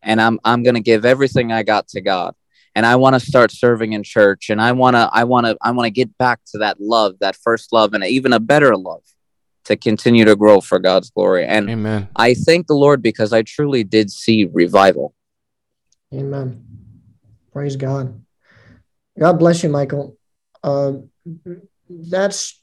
and 0.03 0.21
I'm 0.21 0.39
I'm 0.45 0.63
going 0.63 0.75
to 0.75 0.81
give 0.81 1.05
everything 1.05 1.53
I 1.53 1.63
got 1.63 1.89
to 1.89 2.01
God. 2.01 2.35
And 2.75 2.87
I 2.87 2.97
want 2.97 3.15
to 3.15 3.21
start 3.21 3.51
serving 3.51 3.95
in 3.95 4.05
church 4.05 4.49
and 4.49 4.61
I 4.61 4.73
want 4.73 4.95
to 4.95 5.11
I 5.13 5.25
want 5.25 5.47
to 5.47 5.57
I 5.61 5.73
want 5.73 5.87
to 5.87 5.91
get 5.91 6.17
back 6.19 6.41
to 6.53 6.59
that 6.59 6.81
love, 6.81 7.15
that 7.21 7.37
first 7.37 7.73
love 7.73 7.95
and 7.95 8.05
even 8.05 8.33
a 8.33 8.41
better 8.41 8.77
love 8.77 9.03
to 9.71 9.77
continue 9.77 10.25
to 10.25 10.37
grow 10.37 10.61
for 10.61 10.79
God's 10.79 11.11
glory. 11.11 11.47
And 11.47 11.71
Amen. 11.71 12.09
I 12.17 12.35
thank 12.35 12.67
the 12.67 12.75
Lord 12.75 13.03
because 13.03 13.33
I 13.33 13.43
truly 13.43 13.85
did 13.85 14.11
see 14.11 14.49
revival. 14.53 15.15
Amen. 16.13 16.67
Praise 17.53 17.77
God. 17.77 18.21
God 19.19 19.39
bless 19.39 19.63
you, 19.63 19.69
Michael. 19.69 20.17
Uh, 20.65 20.93
that's 21.89 22.61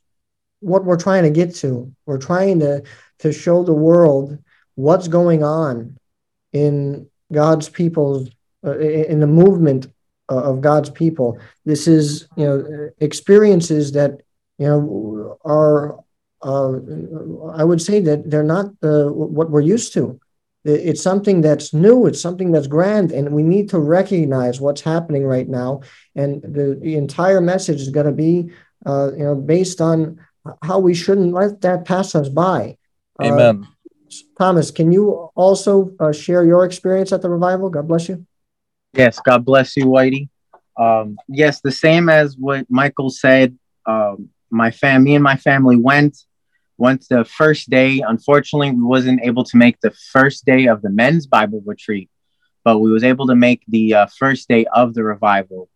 what 0.59 0.83
we're 0.83 1.00
trying 1.00 1.24
to 1.24 1.30
get 1.30 1.56
to. 1.56 1.94
We're 2.06 2.18
trying 2.18 2.59
to 2.59 2.83
to 3.19 3.31
show 3.31 3.63
the 3.63 3.74
world 3.74 4.38
what's 4.75 5.07
going 5.07 5.44
on 5.44 5.98
in 6.51 7.09
God's 7.31 7.69
people, 7.69 8.28
uh, 8.66 8.78
in 8.78 9.19
the 9.19 9.28
movement 9.28 9.87
uh, 10.30 10.44
of 10.44 10.61
God's 10.61 10.90
people. 10.90 11.40
This 11.66 11.87
is, 11.87 12.28
you 12.35 12.45
know, 12.45 12.90
experiences 12.99 13.94
that, 13.94 14.21
you 14.57 14.68
know, 14.68 15.37
are, 15.44 15.99
I 16.44 17.63
would 17.63 17.81
say 17.81 17.99
that 18.01 18.29
they're 18.29 18.44
not 18.44 18.67
uh, 18.83 19.06
what 19.06 19.49
we're 19.49 19.61
used 19.61 19.94
to. 19.94 20.19
It's 20.63 21.01
something 21.01 21.41
that's 21.41 21.73
new. 21.73 22.07
It's 22.07 22.21
something 22.21 22.51
that's 22.51 22.67
grand, 22.67 23.11
and 23.11 23.31
we 23.31 23.41
need 23.41 23.69
to 23.69 23.79
recognize 23.79 24.59
what's 24.59 24.81
happening 24.81 25.25
right 25.25 25.47
now. 25.47 25.81
And 26.15 26.41
the, 26.41 26.77
the 26.81 26.95
entire 26.95 27.39
message 27.39 27.79
is 27.79 27.89
going 27.89 28.06
to 28.06 28.11
be, 28.11 28.51
uh, 28.85 29.11
you 29.13 29.23
know, 29.23 29.35
based 29.35 29.79
on 29.79 30.19
how 30.61 30.79
we 30.79 30.94
shouldn't 30.94 31.33
let 31.33 31.61
that 31.61 31.85
pass 31.85 32.15
us 32.15 32.27
by. 32.27 32.77
Uh, 33.19 33.27
Amen 33.27 33.67
Thomas, 34.37 34.71
can 34.71 34.91
you 34.91 35.29
also 35.35 35.91
uh, 35.99 36.11
share 36.11 36.45
your 36.45 36.65
experience 36.65 37.11
at 37.11 37.21
the 37.21 37.29
revival? 37.29 37.69
God 37.69 37.87
bless 37.87 38.09
you. 38.09 38.25
Yes, 38.94 39.19
God 39.19 39.45
bless 39.45 39.75
you, 39.75 39.85
Whitey. 39.85 40.29
Um, 40.77 41.17
yes, 41.27 41.61
the 41.61 41.71
same 41.71 42.09
as 42.09 42.35
what 42.37 42.65
Michael 42.69 43.09
said. 43.09 43.57
Um, 43.85 44.29
my 44.49 44.71
fam, 44.71 45.03
me 45.03 45.15
and 45.15 45.23
my 45.23 45.35
family 45.35 45.75
went. 45.75 46.17
Went 46.77 47.05
the 47.09 47.25
first 47.25 47.69
day. 47.69 48.01
Unfortunately, 48.07 48.71
we 48.71 48.83
wasn't 48.83 49.21
able 49.23 49.43
to 49.45 49.57
make 49.57 49.79
the 49.81 49.91
first 50.11 50.45
day 50.45 50.67
of 50.67 50.81
the 50.81 50.89
men's 50.89 51.25
Bible 51.27 51.61
retreat, 51.65 52.09
but 52.63 52.79
we 52.79 52.91
was 52.91 53.03
able 53.03 53.27
to 53.27 53.35
make 53.35 53.63
the 53.67 53.93
uh, 53.93 54.07
first 54.17 54.47
day 54.47 54.65
of 54.73 54.93
the 54.93 55.03
revival, 55.03 55.69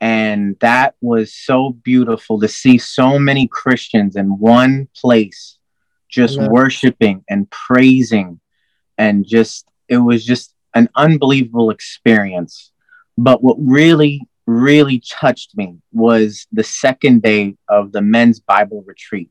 and 0.00 0.56
that 0.60 0.94
was 1.00 1.34
so 1.34 1.70
beautiful 1.82 2.40
to 2.40 2.48
see 2.48 2.78
so 2.78 3.18
many 3.18 3.48
Christians 3.48 4.16
in 4.16 4.38
one 4.38 4.88
place 4.94 5.58
just 6.08 6.38
Amen. 6.38 6.50
worshiping 6.50 7.24
and 7.28 7.50
praising 7.50 8.40
and 8.98 9.26
just 9.26 9.68
it 9.88 9.98
was 9.98 10.24
just 10.24 10.54
an 10.74 10.88
unbelievable 10.94 11.70
experience 11.70 12.72
but 13.18 13.42
what 13.42 13.56
really 13.58 14.22
really 14.46 15.02
touched 15.10 15.56
me 15.56 15.78
was 15.92 16.46
the 16.52 16.64
second 16.64 17.22
day 17.22 17.56
of 17.68 17.92
the 17.92 18.00
men's 18.00 18.40
bible 18.40 18.84
retreat 18.86 19.30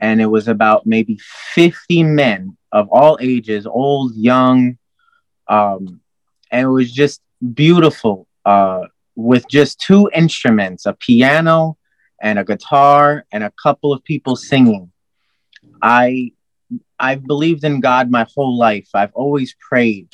and 0.00 0.20
it 0.20 0.26
was 0.26 0.48
about 0.48 0.86
maybe 0.86 1.18
50 1.54 2.02
men 2.04 2.56
of 2.72 2.88
all 2.90 3.18
ages 3.20 3.66
old 3.66 4.14
young 4.14 4.78
um, 5.48 6.00
and 6.50 6.62
it 6.66 6.70
was 6.70 6.92
just 6.92 7.20
beautiful 7.54 8.26
uh, 8.44 8.82
with 9.16 9.48
just 9.48 9.80
two 9.80 10.10
instruments 10.14 10.86
a 10.86 10.92
piano 10.92 11.76
and 12.22 12.38
a 12.38 12.44
guitar 12.44 13.24
and 13.32 13.42
a 13.44 13.52
couple 13.62 13.92
of 13.92 14.02
people 14.04 14.36
singing 14.36 14.90
I 15.82 16.32
I've 16.98 17.26
believed 17.26 17.64
in 17.64 17.80
God 17.80 18.10
my 18.10 18.26
whole 18.34 18.56
life. 18.56 18.88
I've 18.94 19.12
always 19.14 19.54
prayed 19.68 20.08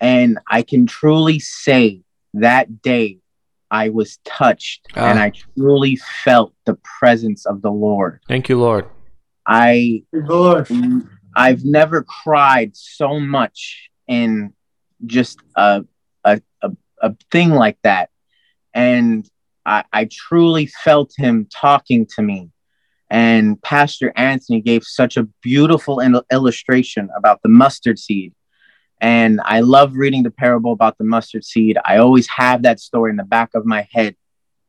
And 0.00 0.38
I 0.48 0.62
can 0.62 0.86
truly 0.86 1.38
say 1.40 2.02
that 2.34 2.80
day 2.80 3.18
I 3.70 3.90
was 3.90 4.18
touched 4.24 4.86
Ah. 4.96 5.10
and 5.10 5.18
I 5.18 5.32
truly 5.54 5.96
felt 6.24 6.54
the 6.64 6.78
presence 6.98 7.44
of 7.44 7.60
the 7.62 7.70
Lord. 7.70 8.20
Thank 8.26 8.48
you, 8.48 8.58
Lord. 8.58 8.86
I 9.50 10.04
Lord. 10.12 10.68
I've 11.34 11.64
never 11.64 12.04
cried 12.04 12.76
so 12.76 13.18
much 13.18 13.90
in 14.06 14.52
just 15.06 15.40
a 15.56 15.84
a, 16.24 16.40
a, 16.62 16.70
a 17.02 17.16
thing 17.32 17.50
like 17.50 17.76
that. 17.82 18.10
And 18.72 19.28
I, 19.66 19.82
I 19.92 20.08
truly 20.10 20.66
felt 20.66 21.12
him 21.16 21.48
talking 21.52 22.06
to 22.14 22.22
me. 22.22 22.50
And 23.10 23.60
Pastor 23.60 24.12
Anthony 24.14 24.60
gave 24.60 24.84
such 24.84 25.16
a 25.16 25.24
beautiful 25.42 25.98
il- 25.98 26.24
illustration 26.30 27.08
about 27.16 27.42
the 27.42 27.48
mustard 27.48 27.98
seed. 27.98 28.32
And 29.00 29.40
I 29.44 29.60
love 29.60 29.96
reading 29.96 30.22
the 30.22 30.30
parable 30.30 30.72
about 30.72 30.96
the 30.96 31.04
mustard 31.04 31.44
seed. 31.44 31.76
I 31.84 31.96
always 31.96 32.28
have 32.28 32.62
that 32.62 32.78
story 32.78 33.10
in 33.10 33.16
the 33.16 33.24
back 33.24 33.50
of 33.54 33.66
my 33.66 33.88
head 33.90 34.14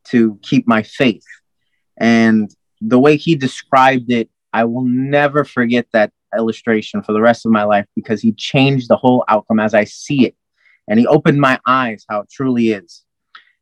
to 0.06 0.40
keep 0.42 0.68
my 0.68 0.82
faith. 0.82 1.26
And 1.98 2.50
the 2.80 2.98
way 2.98 3.18
he 3.18 3.36
described 3.36 4.12
it, 4.12 4.30
I 4.54 4.66
will 4.66 4.84
never 4.86 5.44
forget 5.44 5.88
that 5.94 6.12
illustration 6.38 7.02
for 7.04 7.14
the 7.14 7.22
rest 7.22 7.46
of 7.46 7.52
my 7.52 7.64
life 7.64 7.86
because 7.96 8.22
he 8.22 8.34
changed 8.34 8.90
the 8.90 8.98
whole 8.98 9.24
outcome 9.28 9.60
as 9.60 9.74
I 9.74 9.84
see 9.84 10.26
it. 10.26 10.36
And 10.88 11.00
he 11.00 11.08
opened 11.08 11.40
my 11.40 11.60
eyes 11.66 12.06
how 12.10 12.22
it 12.22 12.30
truly 12.30 12.72
is. 12.72 13.04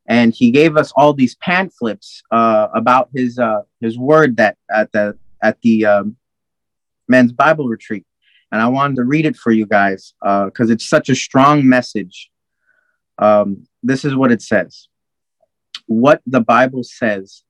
And 0.08 0.34
he 0.34 0.50
gave 0.50 0.76
us 0.76 0.92
all 0.96 1.14
these 1.14 1.36
pamphlets 1.36 2.24
uh, 2.32 2.68
about 2.74 3.10
his 3.14 3.38
uh, 3.38 3.62
his 3.80 3.98
word 3.98 4.38
that 4.38 4.58
at 4.74 4.92
the 4.92 5.18
at 5.44 5.62
the 5.62 5.86
um, 5.86 6.16
men's 7.08 7.32
Bible 7.32 7.68
retreat. 7.68 8.06
And 8.52 8.60
I 8.60 8.68
wanted 8.68 8.96
to 8.96 9.04
read 9.04 9.28
it 9.28 9.36
for 9.36 9.52
you 9.52 9.68
guys 9.68 10.14
because 10.22 10.72
it's 10.72 10.90
such 10.90 11.10
a 11.10 11.16
strong 11.16 11.70
message. 11.70 12.32
Um, 13.20 13.68
this 13.84 14.04
is 14.04 14.16
what 14.16 14.32
it 14.32 14.42
says. 14.42 14.88
What 15.86 16.22
the 16.26 16.42
Bible 16.42 16.84
says 16.84 17.44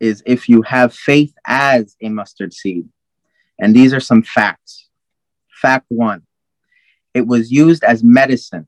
is 0.00 0.22
if 0.26 0.48
you 0.48 0.62
have 0.62 0.94
faith 0.94 1.34
as 1.46 1.96
a 2.00 2.08
mustard 2.08 2.52
seed, 2.52 2.88
and 3.58 3.76
these 3.76 3.92
are 3.92 4.00
some 4.00 4.22
facts. 4.22 4.88
Fact 5.62 5.86
one 5.88 6.22
it 7.14 7.26
was 7.26 7.50
used 7.50 7.84
as 7.84 8.04
medicine. 8.04 8.66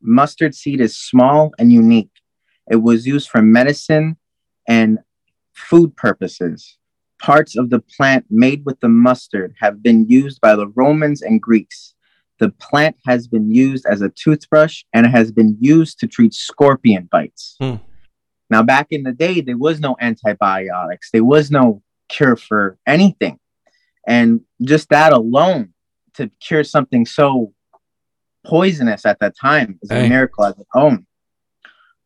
Mustard 0.00 0.54
seed 0.54 0.80
is 0.80 0.96
small 0.96 1.52
and 1.58 1.72
unique. 1.72 2.10
It 2.70 2.76
was 2.76 3.06
used 3.06 3.28
for 3.28 3.42
medicine 3.42 4.16
and 4.68 4.98
food 5.54 5.96
purposes. 5.96 6.78
Parts 7.20 7.56
of 7.56 7.70
the 7.70 7.80
plant 7.96 8.26
made 8.28 8.64
with 8.66 8.80
the 8.80 8.88
mustard 8.88 9.54
have 9.60 9.82
been 9.82 10.06
used 10.08 10.40
by 10.40 10.54
the 10.54 10.68
Romans 10.68 11.22
and 11.22 11.40
Greeks. 11.40 11.94
The 12.38 12.50
plant 12.50 12.96
has 13.06 13.26
been 13.26 13.50
used 13.50 13.86
as 13.86 14.02
a 14.02 14.10
toothbrush 14.10 14.82
and 14.92 15.06
has 15.06 15.32
been 15.32 15.56
used 15.58 15.98
to 16.00 16.06
treat 16.06 16.34
scorpion 16.34 17.08
bites. 17.10 17.56
Hmm. 17.58 17.76
Now, 18.48 18.62
back 18.62 18.88
in 18.90 19.02
the 19.02 19.12
day, 19.12 19.40
there 19.40 19.58
was 19.58 19.80
no 19.80 19.96
antibiotics, 20.00 21.10
there 21.12 21.24
was 21.24 21.50
no 21.50 21.82
cure 22.08 22.36
for 22.36 22.78
anything. 22.86 23.38
And 24.06 24.40
just 24.62 24.88
that 24.90 25.12
alone 25.12 25.72
to 26.14 26.30
cure 26.40 26.62
something 26.64 27.04
so 27.06 27.52
poisonous 28.44 29.04
at 29.04 29.18
that 29.18 29.34
time 29.40 29.78
is 29.82 29.90
Hey. 29.90 30.06
a 30.06 30.08
miracle 30.08 30.44
of 30.44 30.56
its 30.58 30.70
own. 30.74 31.06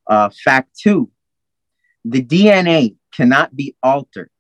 Uh, 0.09 0.31
fact 0.45 0.71
two 0.79 1.11
the 2.03 2.23
DNA 2.25 2.97
cannot 3.13 3.55
be 3.55 3.77
altered. 3.83 4.31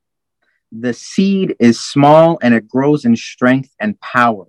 The 0.73 0.95
seed 0.95 1.57
is 1.61 1.79
small 1.79 2.39
and 2.43 2.55
it 2.55 2.67
grows 2.67 3.05
in 3.05 3.15
strength 3.17 3.75
and 3.79 4.01
power. 4.01 4.47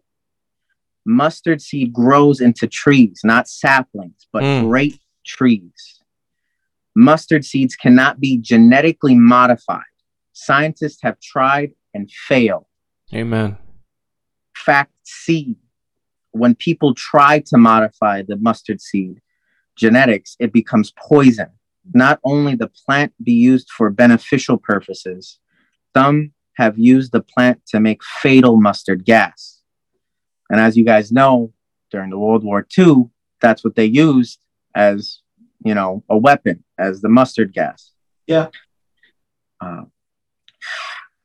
Mustard 1.06 1.62
seed 1.62 1.92
grows 1.92 2.40
into 2.40 2.68
trees, 2.68 3.20
not 3.26 3.50
saplings, 3.50 4.28
but 4.32 4.44
Mm. 4.44 4.64
great 4.64 5.02
trees. 5.26 6.01
Mustard 6.96 7.46
seeds 7.46 7.76
cannot 7.76 8.20
be 8.20 8.38
genetically 8.38 9.16
modified. 9.16 9.84
Scientists 10.34 11.00
have 11.02 11.20
tried 11.20 11.72
and 11.94 12.10
failed. 12.12 12.66
Amen. 13.14 13.58
Fact 14.54 14.92
C 15.04 15.58
when 16.32 16.56
people 16.56 16.94
try 16.94 17.40
to 17.40 17.58
modify 17.58 18.22
the 18.22 18.38
mustard 18.38 18.82
seed 18.82 19.22
genetics, 19.76 20.36
it 20.40 20.52
becomes 20.52 20.94
poison. 20.98 21.48
Not 21.94 22.20
only 22.24 22.56
the 22.56 22.72
plant 22.86 23.14
be 23.24 23.34
used 23.34 23.70
for 23.70 23.90
beneficial 23.90 24.58
purposes, 24.58 25.40
some 25.96 26.32
have 26.56 26.78
used 26.78 27.12
the 27.12 27.22
plant 27.22 27.62
to 27.68 27.80
make 27.80 28.04
fatal 28.04 28.60
mustard 28.60 29.06
gas. 29.06 29.62
And 30.50 30.60
as 30.60 30.78
you 30.78 30.86
guys 30.86 31.12
know, 31.12 31.54
during 31.92 32.10
the 32.10 32.20
World 32.20 32.44
War 32.44 32.66
II, 32.78 33.10
that's 33.42 33.64
what 33.64 33.76
they 33.76 33.86
used 33.86 34.40
as, 34.76 35.20
you 35.66 35.74
know, 35.74 36.04
a 36.10 36.18
weapon, 36.18 36.64
as 36.82 37.02
the 37.02 37.10
mustard 37.10 37.54
gas. 37.54 37.92
Yeah. 38.28 38.48
Uh, 39.60 39.84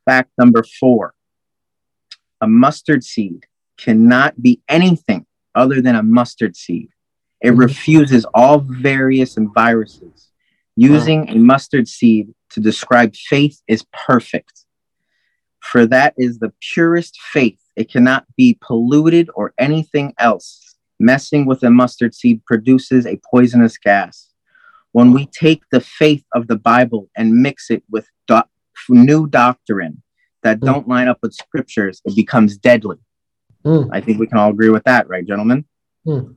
fact 0.05 0.31
number 0.37 0.63
four 0.79 1.13
a 2.39 2.47
mustard 2.47 3.03
seed 3.03 3.45
cannot 3.77 4.41
be 4.41 4.61
anything 4.69 5.25
other 5.55 5.81
than 5.81 5.95
a 5.95 6.03
mustard 6.03 6.55
seed. 6.55 6.89
It 7.41 7.51
Mhm. 7.51 7.57
refuses 7.59 8.25
all 8.33 8.59
various 8.59 9.37
and 9.37 9.51
viruses. 9.53 10.31
Using 10.75 11.27
a 11.29 11.35
mustard 11.35 11.87
seed 11.87 12.33
to 12.51 12.59
describe 12.59 13.15
faith 13.15 13.59
is 13.67 13.83
perfect. 13.91 14.65
For 15.59 15.87
that 15.87 16.13
is 16.17 16.37
the 16.37 16.53
purest 16.61 17.19
faith. 17.19 17.59
It 17.75 17.89
cannot 17.91 18.25
be 18.35 18.57
polluted 18.61 19.29
or 19.33 19.53
anything 19.57 20.13
else. 20.19 20.75
Messing 20.99 21.47
with 21.47 21.63
a 21.63 21.71
mustard 21.71 22.13
seed 22.13 22.45
produces 22.45 23.07
a 23.07 23.19
poisonous 23.31 23.77
gas. 23.79 24.26
When 24.91 25.13
we 25.13 25.25
take 25.27 25.63
the 25.71 25.79
faith 25.81 26.23
of 26.33 26.47
the 26.47 26.55
Bible 26.57 27.09
and 27.15 27.41
mix 27.41 27.69
it 27.69 27.83
with 27.89 28.07
doc- 28.27 28.49
new 28.89 29.27
doctrine 29.27 30.01
that 30.43 30.59
Mm. 30.59 30.65
don't 30.65 30.87
line 30.87 31.07
up 31.07 31.19
with 31.21 31.33
scriptures, 31.33 32.01
it 32.05 32.15
becomes 32.15 32.57
deadly. 32.57 32.97
Mm. 33.65 33.89
I 33.91 34.01
think 34.01 34.19
we 34.19 34.27
can 34.27 34.37
all 34.37 34.51
agree 34.51 34.69
with 34.69 34.83
that, 34.85 35.07
right, 35.09 35.25
gentlemen? 35.25 35.65
Mm. 36.05 36.35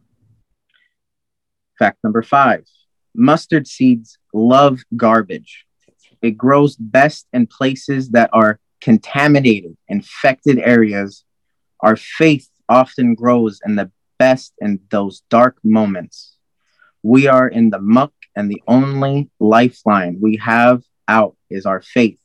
Fact 1.78 1.98
number 2.04 2.22
five 2.22 2.64
mustard 3.14 3.66
seeds 3.66 4.18
love 4.32 4.80
garbage. 4.96 5.64
It 6.22 6.32
grows 6.32 6.76
best 6.76 7.26
in 7.32 7.46
places 7.46 8.10
that 8.10 8.30
are 8.32 8.60
contaminated, 8.80 9.76
infected 9.88 10.58
areas. 10.58 11.24
Our 11.80 11.96
faith 11.96 12.48
often 12.68 13.14
grows 13.14 13.60
in 13.66 13.76
the 13.76 13.90
best 14.18 14.52
in 14.60 14.80
those 14.90 15.22
dark 15.30 15.56
moments. 15.64 16.36
We 17.02 17.26
are 17.26 17.48
in 17.48 17.70
the 17.70 17.80
muck, 17.80 18.12
and 18.36 18.50
the 18.50 18.62
only 18.66 19.30
lifeline 19.38 20.18
we 20.20 20.36
have 20.36 20.82
out 21.08 21.36
is 21.50 21.66
our 21.66 21.82
faith. 21.82 22.20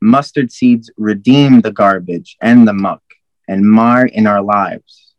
Mustard 0.00 0.52
seeds 0.52 0.90
redeem 0.96 1.60
the 1.60 1.72
garbage 1.72 2.36
and 2.40 2.66
the 2.66 2.72
muck 2.72 3.02
and 3.48 3.64
mar 3.64 4.06
in 4.06 4.26
our 4.26 4.42
lives. 4.42 5.14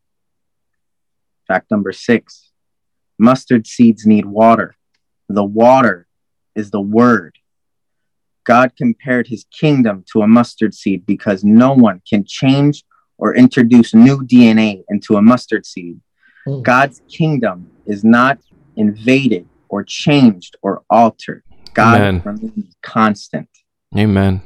Fact 1.48 1.72
number 1.72 1.92
six 1.92 2.52
mustard 3.18 3.66
seeds 3.66 4.06
need 4.06 4.26
water. 4.26 4.76
The 5.30 5.44
water 5.44 6.08
is 6.56 6.72
the 6.72 6.82
word. 6.82 7.38
God 8.44 8.74
compared 8.78 9.28
his 9.28 9.46
kingdom 9.52 10.06
to 10.14 10.22
a 10.22 10.28
mustard 10.28 10.74
seed 10.74 11.06
because 11.06 11.44
no 11.44 11.74
one 11.74 12.02
can 12.08 12.24
change 12.26 12.84
or 13.18 13.36
introduce 13.36 13.94
new 13.94 14.20
DNA 14.20 14.84
into 14.90 15.16
a 15.16 15.22
mustard 15.22 15.66
seed. 15.66 16.00
Mm. 16.48 16.64
God's 16.64 17.02
kingdom 17.10 17.70
is 17.86 18.04
not 18.04 18.38
invaded 18.76 19.48
or 19.70 19.84
changed 19.84 20.56
or 20.62 20.84
altered. 20.90 21.44
God 21.74 21.96
Amen. 22.00 22.22
remains 22.26 22.76
constant. 22.82 23.50
Amen. 23.98 24.42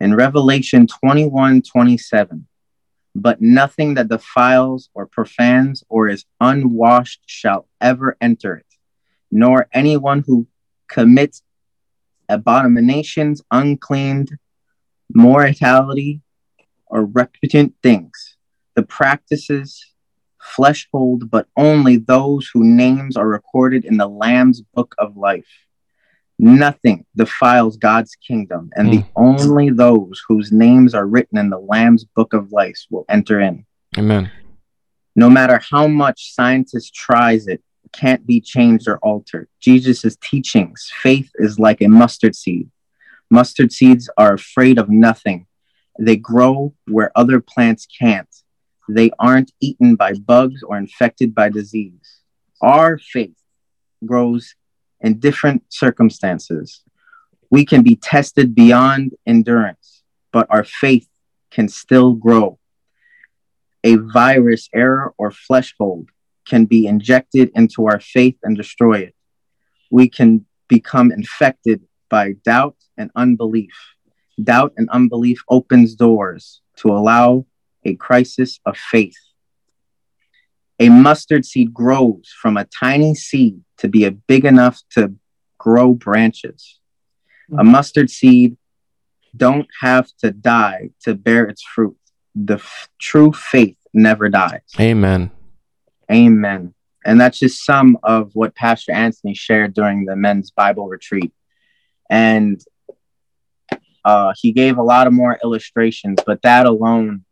in 0.00 0.14
Revelation 0.14 0.86
21 0.86 1.62
27. 1.62 2.46
But 3.14 3.40
nothing 3.40 3.94
that 3.94 4.08
defiles 4.08 4.90
or 4.94 5.06
profanes 5.06 5.82
or 5.88 6.08
is 6.08 6.24
unwashed 6.40 7.22
shall 7.26 7.66
ever 7.80 8.16
enter 8.20 8.56
it, 8.56 8.66
nor 9.30 9.68
anyone 9.72 10.22
who 10.26 10.46
commits 10.88 11.42
abominations, 12.28 13.42
uncleaned, 13.50 14.38
mortality, 15.12 16.20
or 16.86 17.04
reputant 17.06 17.74
things. 17.82 18.36
The 18.76 18.82
practices 18.82 19.84
flesh 20.48 20.88
hold, 20.92 21.30
but 21.30 21.46
only 21.56 21.96
those 21.96 22.48
whose 22.52 22.66
names 22.66 23.16
are 23.16 23.28
recorded 23.28 23.84
in 23.84 23.96
the 23.96 24.08
Lamb's 24.08 24.60
book 24.60 24.94
of 24.98 25.16
life. 25.16 25.48
Nothing 26.38 27.04
defiles 27.16 27.76
God's 27.76 28.14
kingdom, 28.14 28.70
and 28.76 28.92
the 28.92 28.98
hmm. 28.98 29.08
only 29.16 29.70
those 29.70 30.22
whose 30.28 30.52
names 30.52 30.94
are 30.94 31.06
written 31.06 31.36
in 31.36 31.50
the 31.50 31.58
Lamb's 31.58 32.04
book 32.04 32.32
of 32.32 32.52
life 32.52 32.78
will 32.90 33.04
enter 33.08 33.40
in. 33.40 33.66
Amen. 33.96 34.30
No 35.16 35.28
matter 35.28 35.60
how 35.70 35.88
much 35.88 36.32
scientists 36.32 36.90
tries 36.90 37.48
it, 37.48 37.60
it 37.84 37.92
can't 37.92 38.24
be 38.24 38.40
changed 38.40 38.86
or 38.86 38.98
altered. 38.98 39.48
Jesus' 39.60 40.16
teachings, 40.22 40.92
faith 41.02 41.30
is 41.36 41.58
like 41.58 41.80
a 41.80 41.88
mustard 41.88 42.36
seed. 42.36 42.70
Mustard 43.30 43.72
seeds 43.72 44.08
are 44.16 44.34
afraid 44.34 44.78
of 44.78 44.88
nothing. 44.88 45.46
They 45.98 46.16
grow 46.16 46.74
where 46.86 47.10
other 47.16 47.40
plants 47.40 47.86
can't. 47.86 48.28
They 48.88 49.10
aren't 49.18 49.52
eaten 49.60 49.94
by 49.96 50.14
bugs 50.14 50.62
or 50.62 50.76
infected 50.76 51.34
by 51.34 51.50
disease. 51.50 52.22
Our 52.62 52.98
faith 52.98 53.36
grows 54.04 54.54
in 55.00 55.20
different 55.20 55.64
circumstances. 55.68 56.82
We 57.50 57.64
can 57.64 57.82
be 57.82 57.96
tested 57.96 58.54
beyond 58.54 59.12
endurance, 59.26 60.02
but 60.32 60.46
our 60.50 60.64
faith 60.64 61.08
can 61.50 61.68
still 61.68 62.14
grow. 62.14 62.58
A 63.84 63.96
virus, 63.96 64.68
error, 64.74 65.14
or 65.18 65.30
flesh 65.30 65.74
hold 65.78 66.08
can 66.46 66.64
be 66.64 66.86
injected 66.86 67.50
into 67.54 67.86
our 67.86 68.00
faith 68.00 68.36
and 68.42 68.56
destroy 68.56 68.98
it. 69.00 69.14
We 69.90 70.08
can 70.08 70.46
become 70.68 71.12
infected 71.12 71.82
by 72.10 72.32
doubt 72.44 72.76
and 72.96 73.10
unbelief. 73.14 73.72
Doubt 74.42 74.72
and 74.76 74.88
unbelief 74.90 75.42
opens 75.48 75.94
doors 75.94 76.60
to 76.76 76.88
allow 76.88 77.46
a 77.88 77.94
crisis 77.94 78.60
of 78.64 78.76
faith. 78.76 79.16
A 80.78 80.88
mustard 80.88 81.44
seed 81.44 81.74
grows 81.74 82.32
from 82.40 82.56
a 82.56 82.64
tiny 82.64 83.14
seed 83.14 83.60
to 83.78 83.88
be 83.88 84.04
a 84.04 84.12
big 84.12 84.44
enough 84.44 84.80
to 84.92 85.14
grow 85.58 85.92
branches. 85.92 86.78
A 87.58 87.64
mustard 87.64 88.10
seed 88.10 88.56
don't 89.36 89.68
have 89.80 90.08
to 90.18 90.30
die 90.30 90.90
to 91.04 91.14
bear 91.14 91.44
its 91.44 91.62
fruit. 91.62 91.96
The 92.34 92.56
f- 92.56 92.88
true 93.00 93.32
faith 93.32 93.76
never 93.92 94.28
dies. 94.28 94.60
Amen. 94.78 95.30
Amen. 96.12 96.74
And 97.04 97.20
that's 97.20 97.38
just 97.38 97.64
some 97.64 97.98
of 98.02 98.30
what 98.34 98.54
Pastor 98.54 98.92
Anthony 98.92 99.34
shared 99.34 99.72
during 99.74 100.04
the 100.04 100.16
men's 100.16 100.50
Bible 100.50 100.88
retreat. 100.88 101.32
And 102.10 102.60
uh, 104.04 104.32
he 104.36 104.52
gave 104.52 104.78
a 104.78 104.82
lot 104.82 105.06
of 105.06 105.12
more 105.12 105.38
illustrations, 105.42 106.18
but 106.24 106.42
that 106.42 106.66
alone 106.66 107.24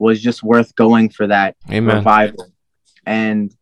was 0.00 0.20
just 0.20 0.42
worth 0.42 0.74
going 0.74 1.10
for 1.10 1.26
that 1.26 1.56
Amen. 1.70 1.98
revival. 1.98 2.50
And 3.06 3.54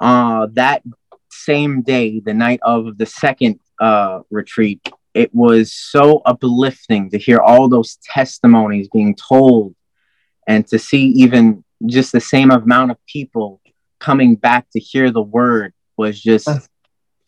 uh, 0.00 0.48
that 0.54 0.82
same 1.30 1.82
day, 1.82 2.20
the 2.20 2.34
night 2.34 2.60
of 2.62 2.98
the 2.98 3.06
second 3.06 3.60
uh, 3.80 4.20
retreat, 4.30 4.88
it 5.14 5.32
was 5.34 5.72
so 5.72 6.22
uplifting 6.24 7.10
to 7.10 7.18
hear 7.18 7.38
all 7.38 7.68
those 7.68 7.98
testimonies 8.02 8.88
being 8.88 9.14
told 9.14 9.74
and 10.48 10.66
to 10.68 10.78
see 10.78 11.06
even 11.08 11.62
just 11.86 12.12
the 12.12 12.20
same 12.20 12.50
amount 12.50 12.90
of 12.90 12.96
people 13.06 13.60
coming 14.00 14.34
back 14.34 14.66
to 14.70 14.80
hear 14.80 15.10
the 15.10 15.22
word 15.22 15.72
was 15.96 16.20
just 16.20 16.48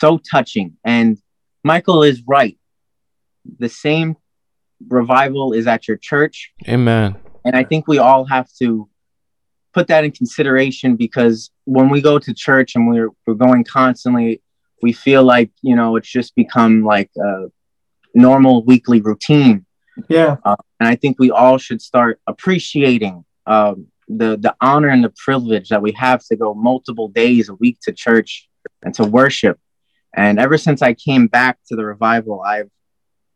so 0.01 0.19
touching. 0.19 0.77
And 0.85 1.19
Michael 1.63 2.03
is 2.03 2.23
right. 2.27 2.59
The 3.59 3.69
same 3.69 4.17
revival 4.89 5.53
is 5.53 5.67
at 5.67 5.87
your 5.87 5.97
church. 5.97 6.53
Amen. 6.67 7.17
And 7.45 7.55
I 7.55 7.65
think 7.65 7.87
we 7.87 7.99
all 7.99 8.25
have 8.27 8.49
to 8.61 8.89
put 9.73 9.89
that 9.89 10.05
in 10.05 10.13
consideration 10.13 10.97
because 10.97 11.51
when 11.65 11.91
we 11.91 12.01
go 12.01 12.19
to 12.19 12.33
church 12.33 12.75
and 12.75 12.89
we're, 12.89 13.11
we're 13.27 13.35
going 13.35 13.65
constantly, 13.65 14.41
we 14.83 14.93
feel 14.93 15.25
like, 15.25 15.51
you 15.63 15.75
know, 15.75 15.97
it's 15.97 16.09
just 16.09 16.35
become 16.35 16.85
like 16.85 17.11
a 17.17 17.47
normal 18.15 18.65
weekly 18.65 19.01
routine. 19.01 19.67
Yeah. 20.09 20.37
Uh, 20.45 20.57
and 20.81 20.89
I 20.89 20.97
think 20.97 21.19
we 21.19 21.31
all 21.31 21.59
should 21.59 21.83
start 21.83 22.21
appreciating 22.27 23.25
um, 23.47 23.89
the, 24.09 24.37
the 24.37 24.55
honor 24.61 24.89
and 24.89 25.03
the 25.03 25.13
privilege 25.17 25.69
that 25.69 25.83
we 25.83 25.93
have 25.93 26.25
to 26.27 26.37
go 26.37 26.55
multiple 26.55 27.09
days 27.09 27.49
a 27.49 27.55
week 27.55 27.79
to 27.83 27.93
church 27.93 28.49
and 28.83 28.95
to 28.95 29.05
worship. 29.05 29.59
And 30.15 30.39
ever 30.39 30.59
since 30.59 30.83
I 30.83 30.95
came 30.95 31.27
back 31.27 31.59
to 31.69 31.77
the 31.77 31.85
revival, 31.85 32.43
I've 32.43 32.71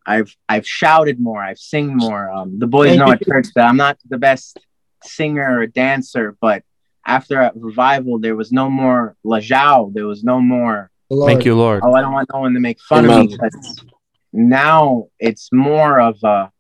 I've 0.09 0.35
I've 0.49 0.67
shouted 0.67 1.21
more, 1.21 1.43
I've 1.43 1.59
sing 1.59 1.95
more. 1.95 2.31
Um, 2.31 2.59
the 2.59 2.67
boys 2.67 2.97
know 2.97 3.07
you. 3.07 3.12
at 3.12 3.25
church 3.25 3.49
that 3.55 3.67
I'm 3.67 3.77
not 3.77 3.99
the 4.09 4.17
best 4.17 4.59
singer 5.05 5.61
or 5.61 5.67
dancer, 5.67 6.37
but 6.41 6.62
after 7.07 7.41
a 7.41 7.53
revival, 7.55 8.19
there 8.19 8.35
was 8.35 8.50
no 8.50 8.71
more 8.71 9.17
La 9.23 9.38
lajao, 9.38 9.93
there 9.93 10.07
was 10.07 10.25
no 10.25 10.40
more 10.40 10.90
Lord. 11.11 11.31
Thank 11.31 11.44
you, 11.44 11.55
Lord. 11.55 11.83
oh, 11.85 11.92
I 11.92 12.01
don't 12.01 12.12
want 12.12 12.29
no 12.33 12.40
one 12.40 12.55
to 12.55 12.61
make 12.61 12.81
fun 12.81 13.05
of 13.05 13.16
me. 13.16 13.27
Because 13.29 13.85
now 14.33 15.09
it's 15.18 15.51
more 15.53 16.01
of 16.01 16.16
a 16.25 16.51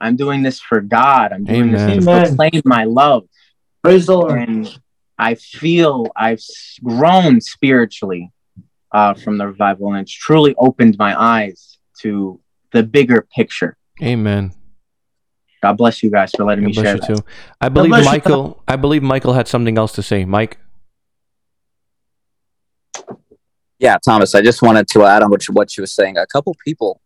I'm 0.00 0.16
doing 0.16 0.42
this 0.42 0.60
for 0.60 0.80
God. 0.80 1.32
I'm 1.32 1.44
doing 1.44 1.74
Amen. 1.74 1.96
this 1.96 2.04
to 2.04 2.10
Amen. 2.10 2.36
proclaim 2.36 2.62
my 2.64 2.84
love 2.84 3.24
Praise 3.82 4.06
the 4.06 4.16
Lord. 4.16 4.48
and 4.48 4.78
I 5.18 5.34
feel 5.34 6.06
I've 6.14 6.42
grown 6.84 7.40
spiritually 7.40 8.30
uh, 8.92 9.14
from 9.14 9.38
the 9.38 9.46
revival, 9.46 9.92
and 9.92 10.02
it's 10.02 10.12
truly 10.12 10.54
opened 10.58 10.96
my 10.98 11.20
eyes 11.20 11.78
to 12.02 12.40
the 12.72 12.82
bigger 12.82 13.26
picture. 13.34 13.76
Amen. 14.02 14.52
God 15.62 15.78
bless 15.78 16.02
you 16.02 16.10
guys 16.10 16.32
for 16.36 16.44
letting 16.44 16.64
God 16.64 16.68
me 16.68 16.72
bless 16.74 16.84
share 16.84 16.94
you 16.94 17.00
that. 17.00 17.16
too. 17.16 17.24
I 17.60 17.68
believe 17.68 17.90
bless 17.90 18.04
you. 18.04 18.10
Michael. 18.10 18.62
I 18.68 18.76
believe 18.76 19.02
Michael 19.02 19.32
had 19.32 19.48
something 19.48 19.76
else 19.78 19.92
to 19.92 20.02
say. 20.02 20.24
Mike. 20.24 20.58
Yeah, 23.78 23.98
Thomas, 24.02 24.34
I 24.34 24.42
just 24.42 24.62
wanted 24.62 24.88
to 24.88 25.04
add 25.04 25.22
on 25.22 25.30
what 25.30 25.46
you, 25.46 25.52
what 25.52 25.76
you 25.76 25.82
were 25.82 25.86
saying. 25.86 26.16
A 26.16 26.26
couple 26.26 26.54
people 26.64 27.00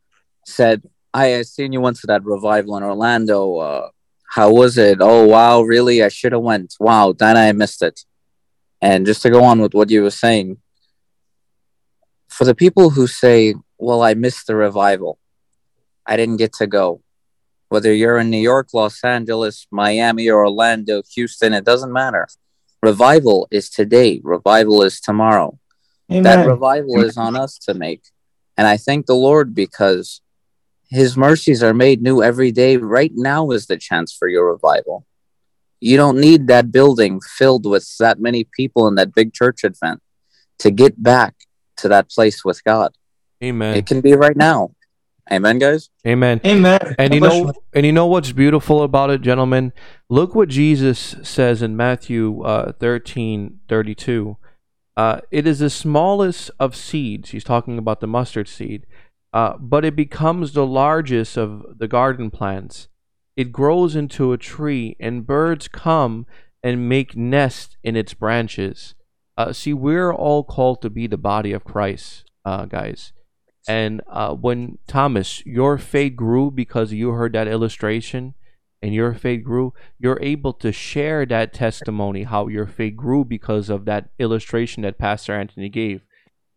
said, 0.47 0.83
I 1.13 1.37
I 1.37 1.43
seen 1.43 1.73
you 1.73 1.81
went 1.81 1.97
to 2.01 2.07
that 2.09 2.25
revival 2.25 2.77
in 2.77 2.83
Orlando. 2.83 3.57
Uh, 3.57 3.89
how 4.29 4.53
was 4.53 4.79
it? 4.79 4.99
Oh, 5.01 5.27
wow, 5.27 5.63
really? 5.63 6.03
I 6.03 6.09
should 6.09 6.33
have 6.33 6.43
went. 6.43 6.75
Wow, 6.79 7.13
then 7.13 7.37
I 7.37 7.51
missed 7.53 7.83
it. 7.83 8.01
And 8.81 9.05
just 9.05 9.23
to 9.23 9.31
go 9.31 9.43
on 9.45 9.61
with 9.61 9.75
what 9.75 9.91
you 9.91 10.03
were 10.03 10.11
saying, 10.11 10.59
for 12.29 12.45
the 12.45 12.55
people 12.55 12.91
who 12.91 13.07
say, 13.07 13.55
well, 13.79 14.03
I 14.03 14.15
missed 14.15 14.47
the 14.47 14.55
revival, 14.55 15.19
I 16.07 16.17
didn't 16.17 16.39
get 16.39 16.53
to 16.55 16.67
go. 16.67 17.03
Whether 17.69 17.95
you're 17.95 18.19
in 18.19 18.31
New 18.31 18.39
York, 18.39 18.69
Los 18.75 19.03
Angeles, 19.05 19.67
Miami, 19.71 20.29
or 20.29 20.45
Orlando, 20.45 21.03
Houston, 21.15 21.53
it 21.53 21.65
doesn't 21.65 21.93
matter. 21.93 22.27
Revival 22.83 23.47
is 23.51 23.71
today. 23.71 24.21
Revival 24.25 24.83
is 24.83 25.01
tomorrow 25.01 25.59
Amen. 26.11 26.23
that 26.25 26.47
revival 26.47 27.01
is 27.01 27.17
on 27.17 27.37
us 27.37 27.59
to 27.59 27.75
make. 27.75 28.03
And 28.57 28.67
I 28.67 28.77
thank 28.77 29.07
the 29.07 29.15
Lord 29.15 29.55
because 29.55 30.21
his 30.91 31.17
mercies 31.17 31.63
are 31.63 31.73
made 31.73 32.03
new 32.03 32.23
every 32.23 32.51
day. 32.51 32.77
Right 32.77 33.13
now 33.15 33.51
is 33.51 33.67
the 33.67 33.77
chance 33.77 34.13
for 34.13 34.29
your 34.29 34.51
revival. 34.51 35.07
You 35.81 35.97
don't 35.97 36.21
need 36.21 36.49
that 36.49 36.73
building 36.73 37.21
filled 37.21 37.65
with 37.65 37.89
that 38.01 38.21
many 38.21 38.45
people 38.45 38.87
in 38.89 38.97
that 38.97 39.15
big 39.15 39.33
church 39.33 39.65
event 39.65 40.01
to 40.59 40.71
get 40.71 41.01
back 41.03 41.35
to 41.79 41.89
that 41.89 42.11
place 42.11 42.45
with 42.45 42.63
God. 42.65 42.95
Amen. 43.43 43.77
It 43.77 43.87
can 43.87 44.01
be 44.01 44.15
right 44.15 44.37
now. 44.37 44.73
Amen, 45.33 45.59
guys. 45.59 45.91
Amen. 46.07 46.41
Amen. 46.45 46.97
And 46.99 47.15
you 47.15 47.21
know, 47.21 47.53
and 47.73 47.87
you 47.87 47.93
know 47.93 48.07
what's 48.07 48.33
beautiful 48.33 48.83
about 48.83 49.11
it, 49.11 49.21
gentlemen. 49.21 49.73
Look 50.09 50.35
what 50.35 50.49
Jesus 50.49 51.15
says 51.23 51.63
in 51.63 51.77
Matthew 51.77 52.43
uh, 52.43 52.73
thirteen 52.73 53.61
thirty 53.69 53.95
two. 53.95 54.37
Uh, 54.97 55.21
it 55.31 55.47
is 55.47 55.61
the 55.61 55.71
smallest 55.71 56.51
of 56.59 56.75
seeds. 56.75 57.31
He's 57.31 57.45
talking 57.45 57.79
about 57.79 58.01
the 58.01 58.09
mustard 58.09 58.49
seed, 58.49 58.87
uh, 59.33 59.57
but 59.59 59.85
it 59.85 59.95
becomes 59.95 60.53
the 60.53 60.67
largest 60.67 61.39
of 61.39 61.79
the 61.79 61.89
garden 61.89 62.31
plants. 62.31 62.89
It 63.37 63.53
grows 63.53 63.95
into 63.95 64.33
a 64.33 64.39
tree, 64.39 64.97
and 64.99 65.27
birds 65.27 65.69
come 65.69 66.27
and 66.63 66.89
make 66.89 67.17
nests 67.17 67.77
in 67.85 67.97
its 67.97 68.15
branches. 68.15 68.95
Uh, 69.39 69.53
see, 69.53 69.73
we're 69.73 70.13
all 70.13 70.43
called 70.43 70.83
to 70.83 70.91
be 70.91 71.07
the 71.07 71.17
body 71.17 71.53
of 71.53 71.65
Christ, 71.65 72.31
uh, 72.45 72.67
guys. 72.67 73.13
And 73.69 74.01
uh, 74.09 74.35
when 74.35 74.79
Thomas, 74.87 75.45
your 75.45 75.79
faith 75.79 76.17
grew 76.17 76.51
because 76.51 76.93
you 76.93 77.11
heard 77.11 77.35
that 77.35 77.49
illustration, 77.49 78.35
and 78.83 78.95
your 78.95 79.13
faith 79.13 79.45
grew, 79.45 79.75
you're 79.99 80.19
able 80.23 80.55
to 80.55 80.73
share 80.73 81.27
that 81.27 81.53
testimony 81.53 82.23
how 82.23 82.49
your 82.49 82.67
faith 82.67 82.97
grew 82.97 83.25
because 83.25 83.69
of 83.69 83.85
that 83.85 84.09
illustration 84.19 84.83
that 84.83 84.99
Pastor 84.99 85.35
Anthony 85.35 85.69
gave. 85.69 86.01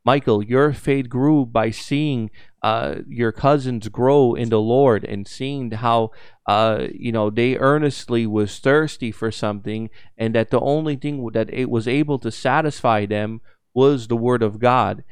Michael, 0.06 0.44
your 0.44 0.74
faith 0.74 1.08
grew 1.10 1.46
by 1.46 1.70
seeing 1.72 2.30
uh, 2.62 2.96
your 3.08 3.32
cousins 3.32 3.88
grow 3.88 4.36
in 4.36 4.50
the 4.50 4.60
Lord 4.60 5.06
and 5.06 5.28
seeing 5.28 5.72
how 5.72 6.12
uh, 6.46 6.88
you 6.94 7.12
know 7.12 7.30
they 7.30 7.58
earnestly 7.58 8.28
was 8.28 8.60
thirsty 8.60 9.12
for 9.12 9.32
something, 9.32 9.90
and 10.18 10.36
that 10.36 10.50
the 10.50 10.60
only 10.60 10.98
thing 10.98 11.30
that 11.34 11.54
it 11.54 11.70
was 11.70 11.88
able 11.88 12.20
to 12.20 12.32
satisfy 12.32 13.06
them 13.06 13.40
was 13.74 14.08
the 14.08 14.18
Word 14.18 14.44
of 14.44 14.60
God. 14.60 15.04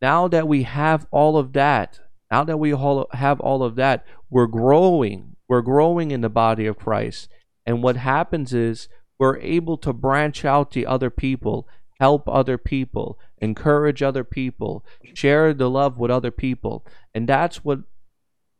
Now 0.00 0.28
that 0.28 0.46
we 0.46 0.62
have 0.62 1.06
all 1.10 1.36
of 1.36 1.52
that, 1.54 2.00
now 2.30 2.44
that 2.44 2.58
we 2.58 2.72
all 2.72 3.06
have 3.12 3.40
all 3.40 3.62
of 3.62 3.74
that, 3.76 4.04
we're 4.30 4.46
growing. 4.46 5.36
We're 5.48 5.62
growing 5.62 6.10
in 6.10 6.20
the 6.20 6.28
body 6.28 6.66
of 6.66 6.78
Christ, 6.78 7.28
and 7.64 7.82
what 7.82 7.96
happens 7.96 8.52
is 8.52 8.88
we're 9.18 9.38
able 9.38 9.78
to 9.78 9.92
branch 9.92 10.44
out 10.44 10.70
to 10.72 10.84
other 10.84 11.10
people 11.10 11.66
help 12.00 12.28
other 12.28 12.58
people, 12.58 13.18
encourage 13.38 14.02
other 14.02 14.24
people, 14.24 14.84
share 15.14 15.52
the 15.52 15.70
love 15.70 15.98
with 15.98 16.10
other 16.10 16.30
people. 16.30 16.86
And 17.14 17.28
that's 17.28 17.64
what 17.64 17.80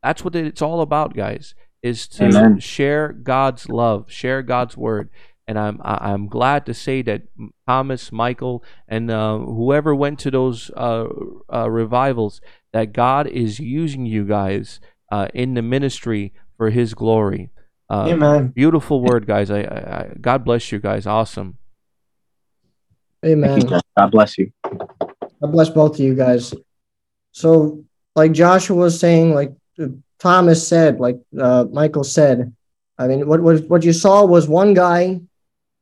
that's 0.03 0.23
what 0.23 0.35
it's 0.35 0.61
all 0.61 0.81
about, 0.81 1.15
guys, 1.15 1.55
is 1.81 2.07
to 2.07 2.25
Amen. 2.25 2.59
share 2.59 3.11
God's 3.11 3.69
love, 3.69 4.11
share 4.11 4.41
God's 4.41 4.77
word. 4.77 5.09
And 5.49 5.57
I'm 5.57 5.81
I- 5.83 6.11
I'm 6.13 6.27
glad 6.27 6.67
to 6.67 6.75
say 6.75 7.01
that 7.01 7.23
Thomas, 7.67 8.11
Michael, 8.11 8.63
and 8.87 9.09
uh, 9.09 9.39
whoever 9.39 9.95
went 9.95 10.19
to 10.19 10.29
those 10.29 10.69
uh, 10.77 11.07
uh, 11.51 11.67
revivals, 11.67 12.39
that 12.71 12.93
God 12.93 13.25
is 13.25 13.59
using 13.59 14.05
you 14.05 14.25
guys 14.25 14.79
uh, 15.11 15.27
in 15.33 15.55
the 15.55 15.63
ministry 15.63 16.33
for 16.55 16.69
His 16.69 16.93
glory. 16.93 17.49
Uh, 17.89 18.09
Amen. 18.09 18.49
Beautiful 18.49 19.01
word, 19.01 19.25
guys. 19.25 19.49
I, 19.49 19.61
I, 19.61 19.79
I 19.97 20.13
God 20.21 20.45
bless 20.45 20.71
you 20.71 20.77
guys. 20.77 21.07
Awesome. 21.07 21.57
Amen. 23.25 23.81
God 23.97 24.11
bless 24.11 24.37
you. 24.37 24.51
God 24.61 25.51
bless 25.51 25.69
both 25.71 25.95
of 25.95 25.99
you 25.99 26.13
guys. 26.13 26.53
So, 27.31 27.83
like 28.15 28.33
Joshua 28.33 28.75
was 28.75 28.99
saying, 28.99 29.33
like 29.33 29.51
uh, 29.81 29.87
Thomas 30.19 30.67
said, 30.67 30.99
like 30.99 31.17
uh, 31.41 31.65
Michael 31.73 32.03
said, 32.03 32.53
I 32.99 33.07
mean, 33.07 33.27
what, 33.27 33.41
what 33.41 33.67
what 33.67 33.83
you 33.83 33.93
saw 33.93 34.23
was 34.25 34.47
one 34.47 34.75
guy 34.75 35.21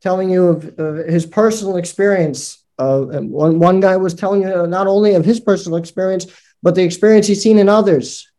telling 0.02 0.30
you 0.30 0.48
of, 0.48 0.80
of 0.80 1.08
his 1.08 1.26
personal 1.26 1.78
experience. 1.78 2.64
Uh, 2.80 3.02
one 3.22 3.60
one 3.60 3.80
guy 3.80 3.98
was 3.98 4.14
telling 4.14 4.44
you 4.44 4.68
not 4.68 4.88
only 4.88 5.16
of 5.16 5.26
his 5.26 5.40
personal 5.40 5.78
experience, 5.78 6.28
but 6.62 6.76
the 6.76 6.84
experience 6.84 7.28
he's 7.28 7.42
seen 7.42 7.58
in 7.58 7.70
others. 7.70 8.32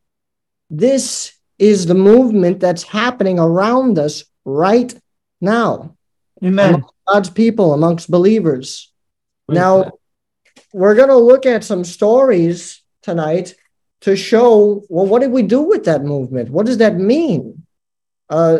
This 0.71 1.33
is 1.59 1.87
the 1.87 1.94
movement 1.94 2.61
that's 2.61 2.85
happening 2.85 3.38
around 3.38 3.99
us 3.99 4.25
right 4.44 4.94
now. 5.40 5.97
Amen. 6.42 6.85
God's 7.09 7.31
people, 7.31 7.75
amongst 7.75 8.11
believers. 8.11 8.92
Now, 9.49 9.92
we're 10.73 10.94
going 10.94 11.09
to 11.09 11.16
look 11.16 11.47
at 11.47 11.64
some 11.64 11.85
stories 11.85 12.83
tonight 13.03 13.55
to 14.03 14.14
show 14.14 14.85
well, 14.88 15.07
what 15.07 15.21
did 15.21 15.33
we 15.33 15.42
do 15.42 15.62
with 15.62 15.85
that 15.87 16.05
movement? 16.05 16.51
What 16.51 16.66
does 16.66 16.79
that 16.79 16.97
mean? 16.97 17.66
Uh, 18.29 18.59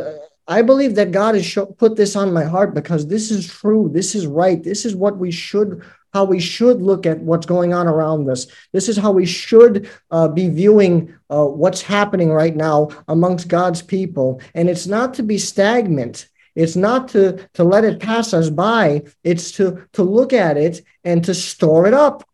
I 0.49 0.63
believe 0.63 0.95
that 0.95 1.13
God 1.13 1.35
has 1.35 1.45
show, 1.45 1.67
put 1.67 1.95
this 1.95 2.17
on 2.17 2.33
my 2.33 2.45
heart 2.45 2.75
because 2.75 3.07
this 3.07 3.31
is 3.31 3.47
true. 3.47 3.91
This 3.93 4.15
is 4.15 4.27
right. 4.27 4.63
This 4.63 4.87
is 4.87 4.97
what 4.97 5.19
we 5.19 5.31
should, 5.31 5.85
how 6.15 6.25
we 6.25 6.41
should 6.41 6.81
look 6.81 7.05
at 7.05 7.21
what's 7.21 7.45
going 7.45 7.75
on 7.75 7.87
around 7.87 8.29
us. 8.31 8.47
This 8.73 8.89
is 8.89 8.97
how 8.97 9.13
we 9.13 9.27
should 9.27 9.91
uh, 10.11 10.29
be 10.29 10.49
viewing 10.49 11.15
uh, 11.29 11.45
what's 11.45 11.83
happening 11.83 12.33
right 12.33 12.57
now 12.57 12.89
amongst 13.09 13.49
God's 13.49 13.83
people. 13.83 14.41
And 14.55 14.71
it's 14.71 14.87
not 14.87 15.13
to 15.15 15.23
be 15.23 15.37
stagnant. 15.37 16.27
It's 16.55 16.77
not 16.77 17.09
to, 17.09 17.47
to 17.55 17.63
let 17.63 17.85
it 17.85 18.01
pass 18.01 18.33
us 18.33 18.49
by. 18.49 19.03
It's 19.23 19.53
to, 19.53 19.87
to 19.93 20.03
look 20.03 20.33
at 20.33 20.57
it 20.57 20.83
and 21.05 21.23
to 21.27 21.35
store 21.35 21.87
it 21.87 21.95
up, 21.95 22.27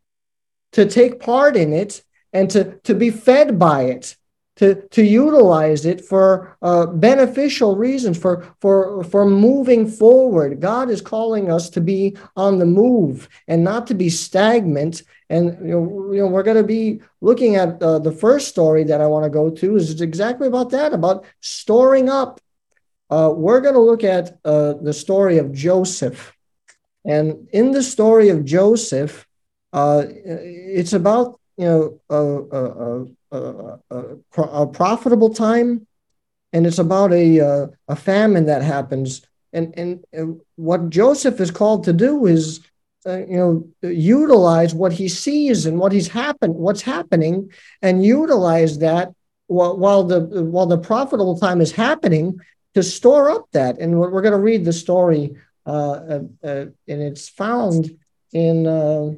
to 0.72 0.86
take 0.86 1.18
part 1.18 1.56
in 1.56 1.72
it 1.72 2.02
and 2.32 2.48
to, 2.52 2.78
to 2.84 2.94
be 2.94 3.10
fed 3.10 3.58
by 3.58 3.82
it, 3.82 4.16
to, 4.56 4.74
to 4.88 5.02
utilize 5.02 5.84
it 5.84 6.04
for 6.04 6.56
uh, 6.62 6.86
beneficial 6.86 7.76
reasons, 7.76 8.16
for, 8.16 8.54
for, 8.60 9.02
for 9.04 9.28
moving 9.28 9.86
forward. 9.86 10.60
God 10.60 10.90
is 10.90 11.00
calling 11.00 11.50
us 11.50 11.68
to 11.70 11.80
be 11.80 12.16
on 12.36 12.58
the 12.58 12.66
move 12.66 13.28
and 13.48 13.64
not 13.64 13.86
to 13.88 13.94
be 13.94 14.08
stagnant. 14.08 15.02
And 15.28 15.58
you 15.66 15.74
know, 15.74 16.12
you 16.12 16.20
know 16.20 16.28
we're 16.28 16.42
going 16.44 16.56
to 16.56 16.62
be 16.62 17.00
looking 17.20 17.56
at 17.56 17.82
uh, 17.82 17.98
the 17.98 18.12
first 18.12 18.48
story 18.48 18.84
that 18.84 19.00
I 19.00 19.06
want 19.06 19.24
to 19.24 19.30
go 19.30 19.50
to 19.50 19.76
is 19.76 20.00
exactly 20.00 20.46
about 20.46 20.70
that, 20.70 20.92
about 20.92 21.24
storing 21.40 22.08
up 22.08 22.40
uh, 23.10 23.30
we're 23.30 23.60
going 23.60 23.74
to 23.74 23.80
look 23.80 24.02
at 24.02 24.38
uh, 24.44 24.74
the 24.74 24.92
story 24.92 25.38
of 25.38 25.52
Joseph. 25.52 26.34
And 27.04 27.48
in 27.52 27.70
the 27.70 27.82
story 27.82 28.30
of 28.30 28.44
Joseph, 28.44 29.26
uh, 29.72 30.04
it's 30.08 30.92
about 30.92 31.38
you 31.56 32.00
know 32.10 33.14
a, 33.34 34.16
a, 34.36 34.66
profitable 34.66 35.32
time, 35.34 35.86
and 36.52 36.66
it's 36.66 36.78
about 36.78 37.12
a 37.12 37.68
a 37.88 37.96
famine 37.96 38.46
that 38.46 38.62
happens. 38.62 39.22
And 39.52 39.74
and 40.12 40.40
what 40.56 40.90
Joseph 40.90 41.40
is 41.40 41.50
called 41.50 41.84
to 41.84 41.92
do 41.92 42.26
is 42.26 42.60
uh, 43.06 43.18
you 43.18 43.36
know 43.36 43.68
utilize 43.88 44.74
what 44.74 44.92
he 44.92 45.08
sees 45.08 45.66
and 45.66 45.78
what 45.78 45.92
he's 45.92 46.08
happen 46.08 46.54
what's 46.54 46.82
happening, 46.82 47.50
and 47.82 48.04
utilize 48.04 48.78
that 48.78 49.12
while, 49.46 49.76
while 49.76 50.04
the 50.04 50.20
while 50.20 50.66
the 50.66 50.78
profitable 50.78 51.38
time 51.38 51.60
is 51.60 51.72
happening 51.72 52.40
to 52.74 52.82
store 52.82 53.30
up 53.30 53.48
that. 53.52 53.78
And 53.78 53.98
we're, 53.98 54.10
we're 54.10 54.22
going 54.22 54.32
to 54.32 54.38
read 54.38 54.64
the 54.64 54.72
story, 54.72 55.36
uh, 55.66 55.70
uh, 55.70 56.20
uh, 56.42 56.66
and 56.88 57.02
it's 57.02 57.28
found 57.28 57.96
in 58.32 58.66
uh, 58.66 59.12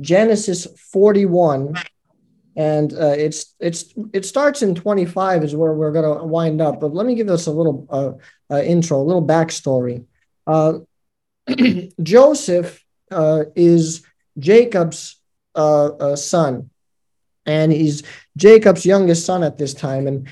Genesis 0.00 0.66
41. 0.92 1.74
And 2.56 2.92
uh, 2.92 3.14
it's 3.16 3.54
it's 3.60 3.92
it 4.12 4.24
starts 4.24 4.62
in 4.62 4.74
25 4.74 5.44
is 5.44 5.54
where 5.54 5.74
we're 5.74 5.92
going 5.92 6.18
to 6.18 6.24
wind 6.24 6.60
up. 6.62 6.80
But 6.80 6.94
let 6.94 7.06
me 7.06 7.14
give 7.14 7.28
us 7.28 7.46
a 7.46 7.52
little 7.52 7.86
uh, 8.50 8.62
intro, 8.62 8.98
a 8.98 9.02
little 9.02 9.26
backstory. 9.26 10.04
Joseph 12.02 12.82
is 13.54 14.02
Jacob's 14.38 15.20
son, 15.54 16.70
and 17.44 17.72
he's 17.72 18.02
Jacob's 18.36 18.86
youngest 18.86 19.26
son 19.26 19.42
at 19.42 19.58
this 19.58 19.74
time. 19.74 20.06
And 20.06 20.28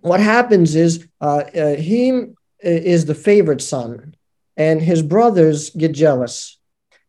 what 0.00 0.20
happens 0.20 0.74
is 0.74 1.06
uh, 1.20 1.44
uh, 1.54 1.76
he 1.76 2.12
uh, 2.12 2.24
is 2.62 3.04
the 3.04 3.14
favorite 3.14 3.60
son, 3.60 4.14
and 4.56 4.80
his 4.80 5.02
brothers 5.02 5.70
get 5.70 5.92
jealous. 5.92 6.58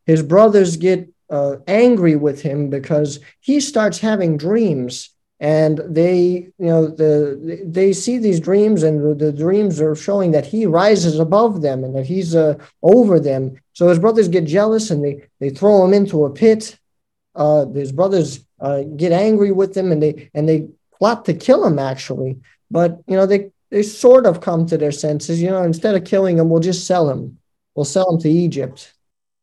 His 0.06 0.24
brothers 0.24 0.78
get 0.78 1.10
uh, 1.32 1.58
angry 1.68 2.16
with 2.16 2.42
him 2.42 2.70
because 2.70 3.20
he 3.40 3.60
starts 3.60 4.00
having 4.00 4.38
dreams, 4.38 5.10
and 5.40 5.82
they, 5.88 6.52
you 6.60 6.66
know, 6.66 6.88
the 6.88 7.64
they 7.66 7.94
see 7.94 8.20
these 8.20 8.40
dreams, 8.40 8.84
and 8.84 9.20
the, 9.20 9.32
dreams 9.32 9.82
are 9.82 9.96
showing 9.96 10.32
that 10.32 10.46
he 10.46 10.66
rises 10.66 11.18
above 11.18 11.62
them 11.62 11.84
and 11.84 11.96
that 11.96 12.06
he's 12.06 12.36
uh, 12.36 12.56
over 12.84 13.20
them. 13.20 13.56
So 13.74 13.88
his 13.88 14.00
brothers 14.00 14.28
get 14.28 14.46
jealous, 14.46 14.92
and 14.92 15.04
they 15.04 15.24
they 15.40 15.50
throw 15.50 15.84
him 15.84 15.94
into 15.94 16.26
a 16.26 16.30
pit. 16.30 16.78
Uh, 17.34 17.66
his 17.68 17.92
brothers 17.92 18.46
get 18.98 19.12
angry 19.12 19.52
with 19.52 19.76
him, 19.76 19.92
and 19.92 20.04
they 20.04 20.30
and 20.36 20.48
they 20.48 20.68
plot 21.00 21.26
to 21.26 21.34
kill 21.34 21.66
him 21.66 21.80
actually 21.80 22.38
but 22.72 23.04
you 23.06 23.16
know 23.16 23.26
they 23.26 23.52
they 23.70 23.84
sort 23.84 24.26
of 24.26 24.42
come 24.42 24.66
to 24.66 24.78
their 24.78 24.92
senses. 24.92 25.42
You 25.42 25.50
know, 25.50 25.64
instead 25.64 25.96
of 25.96 26.06
killing 26.06 26.40
him, 26.40 26.50
we'll 26.50 26.62
just 26.62 26.88
sell 26.88 27.10
him. 27.10 27.38
We'll 27.76 27.86
sell 27.86 28.10
him 28.10 28.20
to 28.22 28.30
Egypt, 28.30 28.94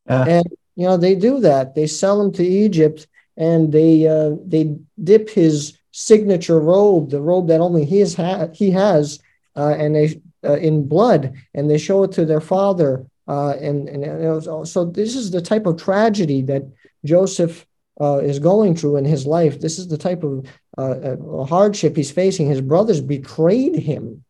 uh, 0.09 0.25
and 0.27 0.45
you 0.79 0.85
know 0.85 0.95
they 0.95 1.13
do 1.13 1.41
that. 1.41 1.75
They 1.75 1.87
sell 1.87 2.21
him 2.21 2.31
to 2.33 2.43
Egypt, 2.43 3.05
and 3.35 3.73
they 3.73 4.07
uh, 4.07 4.31
they 4.45 4.77
dip 5.03 5.29
his 5.29 5.77
signature 5.91 6.61
robe, 6.61 7.09
the 7.09 7.19
robe 7.19 7.49
that 7.49 7.59
only 7.59 7.83
he 7.83 7.99
has 7.99 8.15
ha- 8.15 8.47
he 8.53 8.71
has, 8.71 9.19
uh, 9.57 9.75
and 9.77 9.93
they 9.93 10.21
uh, 10.45 10.53
in 10.53 10.87
blood, 10.87 11.33
and 11.53 11.69
they 11.69 11.77
show 11.77 12.03
it 12.05 12.13
to 12.13 12.25
their 12.25 12.39
father. 12.39 13.05
Uh, 13.27 13.55
and 13.59 13.89
and 13.89 14.03
know, 14.03 14.63
so 14.63 14.85
this 14.85 15.17
is 15.17 15.31
the 15.31 15.41
type 15.41 15.65
of 15.65 15.75
tragedy 15.75 16.41
that 16.43 16.63
Joseph 17.03 17.65
uh, 17.99 18.19
is 18.19 18.39
going 18.39 18.73
through 18.73 18.95
in 18.95 19.05
his 19.05 19.25
life. 19.25 19.59
This 19.59 19.79
is 19.79 19.89
the 19.89 19.97
type 19.97 20.23
of 20.23 20.45
uh 20.77 21.17
hardship 21.43 21.97
he's 21.97 22.09
facing. 22.09 22.47
His 22.47 22.61
brothers 22.61 23.01
betrayed 23.01 23.75
him. 23.75 24.23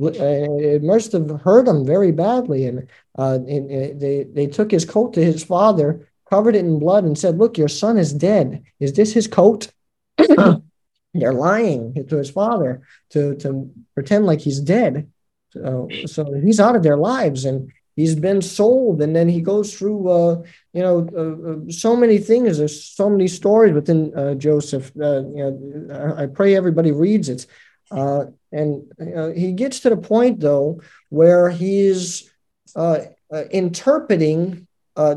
Uh, 0.00 0.10
it 0.12 0.82
must 0.82 1.12
have 1.12 1.30
hurt 1.42 1.68
him 1.68 1.86
very 1.86 2.10
badly, 2.10 2.66
and, 2.66 2.88
uh, 3.16 3.38
and, 3.46 3.70
and 3.70 4.00
they 4.00 4.24
they 4.24 4.46
took 4.46 4.70
his 4.70 4.84
coat 4.84 5.14
to 5.14 5.24
his 5.24 5.44
father, 5.44 6.08
covered 6.28 6.56
it 6.56 6.64
in 6.64 6.80
blood, 6.80 7.04
and 7.04 7.16
said, 7.16 7.38
"Look, 7.38 7.56
your 7.56 7.68
son 7.68 7.96
is 7.96 8.12
dead. 8.12 8.64
Is 8.80 8.92
this 8.94 9.12
his 9.12 9.28
coat?" 9.28 9.72
They're 10.18 11.32
lying 11.32 12.06
to 12.08 12.16
his 12.16 12.30
father 12.30 12.82
to 13.10 13.36
to 13.36 13.70
pretend 13.94 14.26
like 14.26 14.40
he's 14.40 14.60
dead. 14.60 15.10
So, 15.50 15.88
so 16.06 16.32
he's 16.42 16.58
out 16.58 16.74
of 16.74 16.82
their 16.82 16.96
lives, 16.96 17.44
and 17.44 17.70
he's 17.96 18.14
been 18.14 18.42
sold 18.42 19.00
and 19.00 19.14
then 19.14 19.28
he 19.28 19.40
goes 19.40 19.76
through 19.76 20.08
uh, 20.08 20.42
you 20.72 20.82
know 20.82 21.08
uh, 21.16 21.52
uh, 21.52 21.70
so 21.70 21.94
many 21.96 22.18
things 22.18 22.58
there's 22.58 22.84
so 22.84 23.08
many 23.08 23.28
stories 23.28 23.72
within 23.72 24.16
uh, 24.16 24.34
joseph 24.34 24.90
uh, 25.00 25.22
you 25.28 25.86
know 25.88 26.14
i 26.18 26.26
pray 26.26 26.56
everybody 26.56 26.92
reads 26.92 27.28
it 27.28 27.46
uh, 27.94 28.26
and 28.52 28.82
uh, 29.16 29.28
he 29.28 29.52
gets 29.52 29.80
to 29.80 29.90
the 29.90 29.96
point 29.96 30.40
though 30.40 30.80
where 31.10 31.48
he's 31.48 32.30
uh, 32.76 33.00
uh, 33.32 33.44
interpreting 33.50 34.66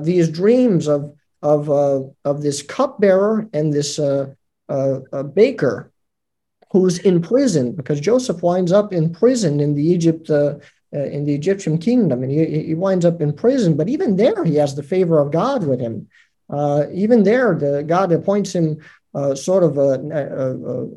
these 0.01 0.29
dreams 0.29 0.87
of 0.87 1.15
of 1.41 1.69
of 2.25 2.41
this 2.41 2.61
cupbearer 2.61 3.47
and 3.53 3.73
this 3.73 3.99
baker 5.33 5.91
who's 6.71 6.97
in 6.99 7.21
prison 7.21 7.73
because 7.73 7.99
joseph 7.99 8.41
winds 8.41 8.71
up 8.71 8.91
in 8.91 9.13
prison 9.13 9.59
in 9.59 9.75
the 9.75 9.83
egypt 9.83 10.29
uh, 10.95 11.03
in 11.03 11.25
the 11.25 11.35
Egyptian 11.35 11.77
kingdom, 11.77 12.23
and 12.23 12.31
he, 12.31 12.63
he 12.63 12.73
winds 12.73 13.03
up 13.03 13.19
in 13.19 13.33
prison. 13.33 13.75
But 13.75 13.89
even 13.89 14.15
there, 14.15 14.45
he 14.45 14.55
has 14.55 14.73
the 14.73 14.83
favor 14.83 15.19
of 15.19 15.33
God 15.33 15.65
with 15.65 15.81
him. 15.81 16.07
Uh, 16.49 16.85
even 16.93 17.23
there, 17.23 17.55
the 17.55 17.83
God 17.83 18.09
appoints 18.13 18.55
him 18.55 18.77
uh, 19.17 19.33
sort 19.33 19.63
of 19.63 19.79
a, 19.79 19.93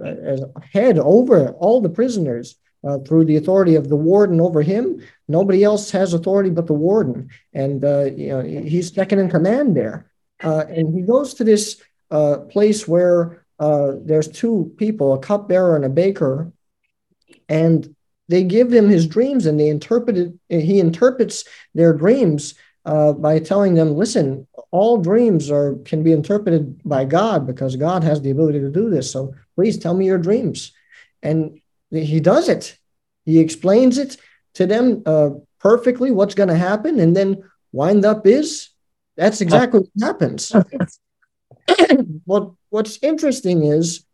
a, 0.04 0.34
a, 0.34 0.60
head 0.60 0.98
over 0.98 1.52
all 1.52 1.80
the 1.80 1.88
prisoners 1.88 2.56
uh, 2.86 2.98
through 2.98 3.24
the 3.24 3.36
authority 3.36 3.76
of 3.76 3.88
the 3.88 3.96
warden 3.96 4.42
over 4.42 4.60
him. 4.60 5.02
Nobody 5.26 5.64
else 5.64 5.90
has 5.92 6.12
authority 6.12 6.50
but 6.50 6.66
the 6.66 6.74
warden, 6.74 7.30
and 7.54 7.82
uh, 7.82 8.04
you 8.04 8.28
know 8.28 8.42
he's 8.42 8.92
second 8.92 9.20
in 9.20 9.30
command 9.30 9.74
there. 9.74 10.10
Uh, 10.42 10.64
and 10.68 10.94
he 10.94 11.00
goes 11.00 11.32
to 11.34 11.44
this 11.44 11.82
place 12.50 12.86
where 12.86 13.46
there's 13.58 14.28
two 14.28 14.74
people, 14.76 15.14
a 15.14 15.18
cupbearer 15.18 15.74
and 15.76 15.86
a 15.86 15.88
baker, 15.88 16.52
and 17.48 17.94
they 18.28 18.44
give 18.44 18.70
him 18.70 18.90
his 18.90 19.06
dreams 19.06 19.46
and 19.46 19.58
they 19.58 19.68
interpret 19.68 20.16
it, 20.16 20.32
he 20.48 20.78
interprets 20.78 21.44
their 21.74 21.92
dreams 21.92 22.54
uh, 22.84 23.12
by 23.12 23.38
telling 23.38 23.74
them, 23.74 23.94
listen, 23.94 24.46
all 24.70 24.98
dreams 24.98 25.50
are 25.50 25.76
can 25.84 26.02
be 26.02 26.12
interpreted 26.12 26.80
by 26.84 27.04
God 27.04 27.46
because 27.46 27.76
God 27.76 28.02
has 28.04 28.20
the 28.22 28.30
ability 28.30 28.60
to 28.60 28.70
do 28.70 28.90
this. 28.90 29.10
So 29.10 29.34
please 29.54 29.78
tell 29.78 29.94
me 29.94 30.06
your 30.06 30.18
dreams. 30.18 30.72
And 31.22 31.60
he 31.90 32.20
does 32.20 32.48
it. 32.48 32.78
He 33.24 33.40
explains 33.40 33.98
it 33.98 34.16
to 34.54 34.66
them 34.66 35.02
uh, 35.04 35.30
perfectly 35.58 36.10
what's 36.10 36.34
going 36.34 36.48
to 36.48 36.56
happen, 36.56 36.98
and 37.00 37.14
then 37.14 37.42
wind 37.72 38.04
up 38.04 38.26
is 38.26 38.70
that's 39.16 39.40
exactly 39.40 39.80
what 39.80 40.06
happens. 40.06 40.52
what 42.24 42.52
What's 42.70 42.98
interesting 43.02 43.64
is 43.64 44.04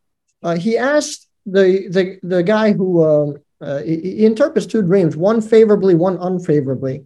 uh, 0.42 0.56
he 0.56 0.76
asked 0.76 1.28
the 1.44 1.86
the 1.88 2.18
the 2.22 2.42
guy 2.42 2.72
who 2.72 3.04
um, 3.04 3.36
uh, 3.60 3.82
he, 3.82 4.00
he, 4.00 4.26
interprets 4.26 4.66
two 4.66 4.82
dreams, 4.82 5.16
one 5.16 5.40
favorably, 5.40 5.94
one 5.94 6.16
unfavorably, 6.16 7.04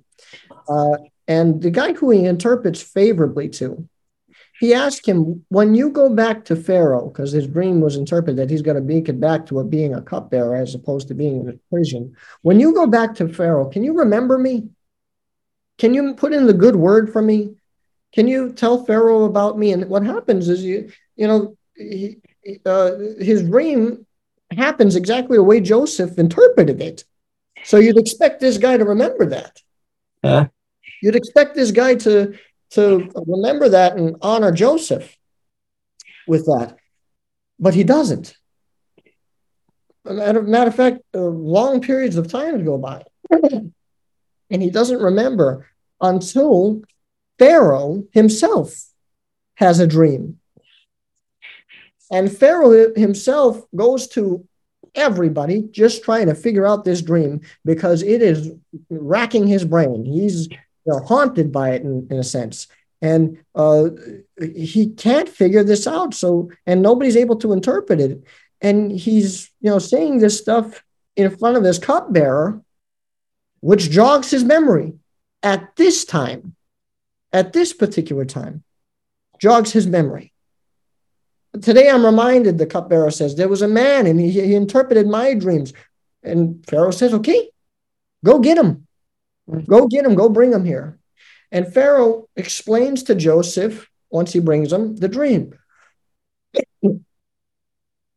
uh, 0.68 0.96
and 1.30 1.62
the 1.62 1.70
guy 1.70 1.92
who 1.94 2.10
he 2.10 2.26
interprets 2.26 2.82
favorably 2.82 3.48
to 3.60 3.88
he 4.60 4.74
asked 4.74 5.06
him, 5.06 5.46
when 5.48 5.74
you 5.74 5.88
go 5.88 6.14
back 6.14 6.44
to 6.44 6.54
Pharaoh, 6.54 7.08
because 7.08 7.32
his 7.32 7.46
dream 7.46 7.80
was 7.80 7.96
interpreted 7.96 8.36
that 8.36 8.50
he's 8.50 8.60
going 8.60 8.76
to 8.76 8.94
it 9.08 9.18
back 9.18 9.46
to 9.46 9.58
a, 9.58 9.64
being 9.64 9.94
a 9.94 10.02
cupbearer 10.02 10.54
as 10.54 10.74
opposed 10.74 11.08
to 11.08 11.14
being 11.14 11.40
in 11.40 11.48
a 11.48 11.54
prison. 11.70 12.14
When 12.42 12.60
you 12.60 12.74
go 12.74 12.86
back 12.86 13.14
to 13.16 13.28
Pharaoh, 13.32 13.70
can 13.70 13.82
you 13.82 13.94
remember 13.94 14.36
me? 14.36 14.68
Can 15.78 15.94
you 15.94 16.12
put 16.12 16.34
in 16.34 16.46
the 16.46 16.52
good 16.52 16.76
word 16.76 17.10
for 17.10 17.22
me? 17.22 17.54
Can 18.12 18.28
you 18.28 18.52
tell 18.52 18.84
Pharaoh 18.84 19.24
about 19.24 19.56
me? 19.56 19.72
And 19.72 19.88
what 19.88 20.04
happens 20.04 20.50
is 20.50 20.62
you, 20.62 20.92
you 21.16 21.26
know, 21.26 21.56
he, 21.74 22.18
uh, 22.66 22.96
his 23.18 23.42
dream 23.44 24.06
happens 24.50 24.94
exactly 24.94 25.38
the 25.38 25.42
way 25.42 25.62
Joseph 25.62 26.18
interpreted 26.18 26.82
it. 26.82 27.04
So 27.64 27.78
you'd 27.78 27.96
expect 27.96 28.40
this 28.40 28.58
guy 28.58 28.76
to 28.76 28.84
remember 28.84 29.24
that. 29.24 29.62
Uh. 30.22 30.48
You'd 31.02 31.16
expect 31.16 31.54
this 31.54 31.70
guy 31.70 31.94
to 31.96 32.38
to 32.70 33.10
remember 33.26 33.68
that 33.70 33.96
and 33.96 34.16
honor 34.22 34.52
Joseph 34.52 35.16
with 36.26 36.46
that. 36.46 36.76
But 37.58 37.74
he 37.74 37.84
doesn't. 37.84 38.36
Matter, 40.04 40.68
of 40.68 40.74
fact, 40.74 41.00
uh, 41.14 41.20
long 41.20 41.80
periods 41.80 42.16
of 42.16 42.28
time 42.28 42.64
go 42.64 42.78
by. 42.78 43.04
and 43.30 43.72
he 44.48 44.70
doesn't 44.70 45.02
remember 45.02 45.68
until 46.00 46.82
Pharaoh 47.38 48.04
himself 48.12 48.74
has 49.56 49.78
a 49.78 49.86
dream. 49.86 50.38
And 52.10 52.34
Pharaoh 52.34 52.94
himself 52.94 53.62
goes 53.74 54.08
to 54.08 54.46
everybody 54.94 55.68
just 55.70 56.02
trying 56.02 56.26
to 56.26 56.34
figure 56.34 56.66
out 56.66 56.84
this 56.84 57.02
dream 57.02 57.42
because 57.64 58.02
it 58.02 58.22
is 58.22 58.52
racking 58.88 59.46
his 59.46 59.64
brain. 59.64 60.04
He's 60.04 60.48
you 60.84 60.92
know, 60.92 61.00
haunted 61.00 61.52
by 61.52 61.70
it 61.70 61.82
in, 61.82 62.06
in 62.10 62.18
a 62.18 62.24
sense. 62.24 62.68
And 63.02 63.38
uh, 63.54 63.90
he 64.38 64.90
can't 64.90 65.28
figure 65.28 65.64
this 65.64 65.86
out. 65.86 66.14
So, 66.14 66.50
and 66.66 66.82
nobody's 66.82 67.16
able 67.16 67.36
to 67.36 67.52
interpret 67.52 68.00
it. 68.00 68.22
And 68.60 68.92
he's, 68.92 69.50
you 69.60 69.70
know, 69.70 69.78
saying 69.78 70.18
this 70.18 70.38
stuff 70.38 70.82
in 71.16 71.34
front 71.36 71.56
of 71.56 71.64
his 71.64 71.78
cupbearer, 71.78 72.60
which 73.60 73.90
jogs 73.90 74.30
his 74.30 74.44
memory 74.44 74.94
at 75.42 75.76
this 75.76 76.04
time, 76.04 76.54
at 77.32 77.52
this 77.52 77.72
particular 77.72 78.24
time, 78.26 78.64
jogs 79.38 79.72
his 79.72 79.86
memory. 79.86 80.32
Today 81.60 81.88
I'm 81.90 82.04
reminded, 82.04 82.58
the 82.58 82.66
cupbearer 82.66 83.10
says, 83.10 83.34
there 83.34 83.48
was 83.48 83.62
a 83.62 83.68
man 83.68 84.06
and 84.06 84.20
he, 84.20 84.30
he 84.30 84.54
interpreted 84.54 85.06
my 85.06 85.34
dreams. 85.34 85.72
And 86.22 86.64
Pharaoh 86.68 86.90
says, 86.90 87.14
okay, 87.14 87.48
go 88.24 88.38
get 88.38 88.58
him. 88.58 88.86
Go 89.66 89.86
get 89.86 90.04
him, 90.04 90.14
go 90.14 90.28
bring 90.28 90.52
him 90.52 90.64
here. 90.64 90.98
And 91.52 91.72
Pharaoh 91.72 92.28
explains 92.36 93.02
to 93.04 93.14
Joseph, 93.14 93.88
once 94.10 94.32
he 94.32 94.40
brings 94.40 94.72
him, 94.72 94.96
the 94.96 95.08
dream. 95.08 95.54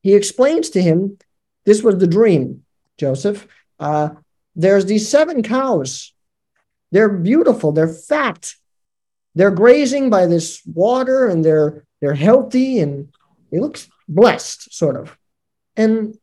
he 0.01 0.13
explains 0.13 0.69
to 0.71 0.81
him, 0.81 1.17
this 1.65 1.81
was 1.81 1.97
the 1.97 2.07
dream, 2.07 2.63
Joseph. 2.97 3.47
Uh, 3.79 4.09
there's 4.55 4.85
these 4.85 5.09
seven 5.09 5.41
cows. 5.43 6.13
They're 6.91 7.09
beautiful, 7.09 7.71
they're 7.71 7.87
fat. 7.87 8.53
They're 9.35 9.51
grazing 9.51 10.11
by 10.11 10.27
this 10.27 10.61
water 10.65 11.27
and 11.27 11.43
they're 11.43 11.85
they're 12.01 12.13
healthy 12.13 12.79
and 12.79 13.07
it 13.51 13.61
looks 13.61 13.89
blessed, 14.07 14.73
sort 14.73 14.95
of. 14.97 15.17
And 15.75 16.15